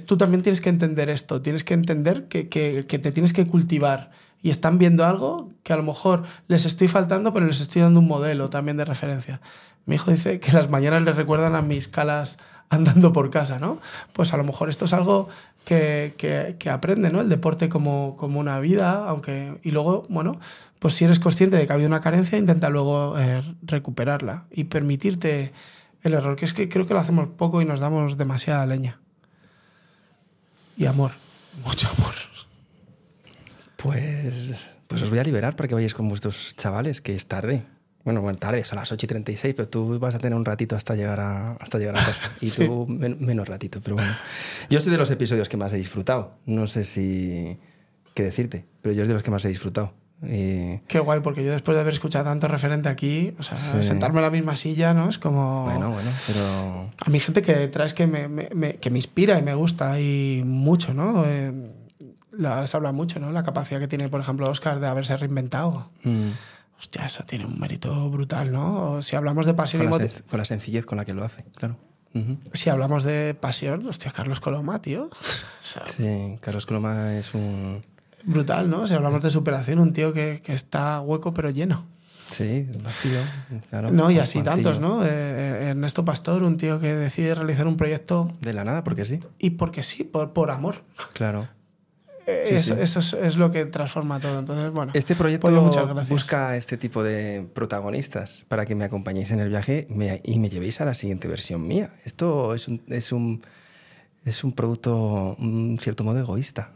[0.06, 4.10] Tú también tienes que entender esto, tienes que entender que, que- te tienes que cultivar
[4.42, 8.00] y están viendo algo que a lo mejor les estoy faltando, pero les estoy dando
[8.00, 9.40] un modelo también de referencia.
[9.86, 12.38] Mi hijo dice que las mañanas le recuerdan a mis calas
[12.70, 13.78] andando por casa, ¿no?
[14.12, 15.28] Pues a lo mejor esto es algo
[15.64, 16.14] que,
[16.58, 17.20] que, aprende, ¿no?
[17.20, 19.58] El deporte como, como una vida, aunque...
[19.62, 20.38] Y luego, bueno,
[20.78, 25.52] pues si eres consciente de que ha una carencia, intenta luego eh, recuperarla y permitirte
[26.02, 29.00] el error, que es que creo que lo hacemos poco y nos damos demasiada leña.
[30.76, 31.12] Y amor,
[31.64, 32.14] mucho amor.
[33.76, 37.64] Pues, pues os voy a liberar para que vayáis con vuestros chavales, que es tarde.
[38.04, 40.76] Bueno, bueno, tarde, son las 8 y 36, pero tú vas a tener un ratito
[40.76, 42.30] hasta llegar a, hasta llegar a casa.
[42.40, 42.66] Y Sí.
[42.66, 44.14] tú men- menos ratito, pero bueno.
[44.68, 46.36] Yo soy de los episodios que más he disfrutado.
[46.44, 47.58] No sé si
[48.14, 49.94] qué decirte, pero yo es de los que más he disfrutado.
[50.22, 53.82] Y, Qué guay, porque yo después de haber escuchado tanto referente aquí, o sea, Sí.
[53.82, 55.08] sentarme en la misma silla, ¿no?
[55.08, 55.64] Es como...
[55.64, 56.90] bueno, bueno, pero...
[57.04, 60.00] A mí gente que traes que me, me- me- que me inspira y me gusta
[60.00, 61.24] y mucho, ¿no?
[61.26, 61.52] Eh,
[62.32, 63.32] la- se habla mucho, ¿no?
[63.32, 65.90] La capacidad que tiene, por ejemplo, Oscar de haberse reinventado.
[66.04, 66.28] mm,
[66.78, 69.00] Hostia, eso tiene un mérito brutal, ¿no?
[69.02, 71.22] Si hablamos de pasión con, y la sen- con la sencillez con la que lo
[71.24, 71.76] hace, claro.
[72.14, 72.38] Ujú.
[72.52, 75.04] Si hablamos de pasión, hostia, Carlos Coloma, tío.
[75.60, 77.84] O sea, Sí, Carlos Coloma es un...
[78.24, 78.86] brutal, ¿no?
[78.86, 81.86] Si hablamos de superación, un tío que, que está hueco pero lleno.
[82.30, 83.20] Sí, vacío,
[83.70, 83.90] claro.
[83.92, 84.44] No, y así Juancillo.
[84.70, 85.04] tantos, ¿no?
[85.04, 89.20] Eh, Ernesto Pastor, un tío que decide realizar un proyecto De la nada, porque sí,
[89.38, 90.82] y porque sí, por, por amor.
[91.12, 91.46] claro.
[92.26, 92.80] Eh, Sí, eso sí.
[92.80, 94.38] eso es, es lo que transforma todo.
[94.38, 94.92] Entonces, bueno.
[94.94, 96.08] Este proyecto Pollo, muchas gracias.
[96.08, 100.48] busca este tipo de protagonistas para que me acompañéis en el viaje me- y me
[100.48, 101.92] llevéis a la siguiente versión mía.
[102.06, 103.42] Esto es un, es un,
[104.24, 106.70] es un producto, un cierto modo egoísta.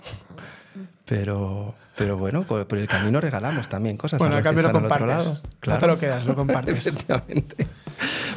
[1.09, 4.19] Pero, pero bueno, por, por el camino regalamos también cosas.
[4.19, 5.07] Bueno, a cambio lo compartes.
[5.09, 5.41] lado.
[5.67, 6.79] No te lo quedas, lo compartes.
[6.87, 7.67] Efectivamente.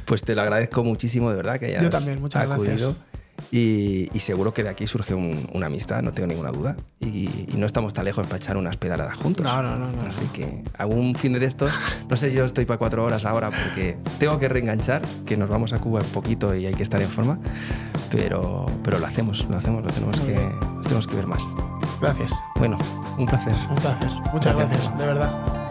[0.05, 2.71] Pues te lo agradezco muchísimo, de verdad, que hayas Yo también, muchas acudido.
[2.75, 2.95] gracias.
[3.51, 6.77] Y, y seguro que de aquí surge un- una amistad, no tengo ninguna duda.
[7.01, 7.07] Y,
[7.51, 9.43] y no estamos tan lejos para echar unas pedaladas juntos.
[9.45, 10.01] No, no, no, no.
[10.07, 11.71] Así que algún fin de estos,
[12.09, 15.73] no sé, yo estoy para cuatro horas ahora porque tengo que reenganchar, que nos vamos
[15.73, 17.39] a Cuba un poquito y hay que estar en forma.
[18.11, 21.43] Pero, pero lo hacemos, lo hacemos, lo tenemos, que, lo tenemos que ver más.
[22.01, 22.43] Gracias.
[22.55, 22.77] Bueno,
[23.17, 23.55] un placer.
[23.69, 24.09] Un placer.
[24.33, 24.69] Muchas Gracias.
[24.91, 25.70] gracias, de verdad.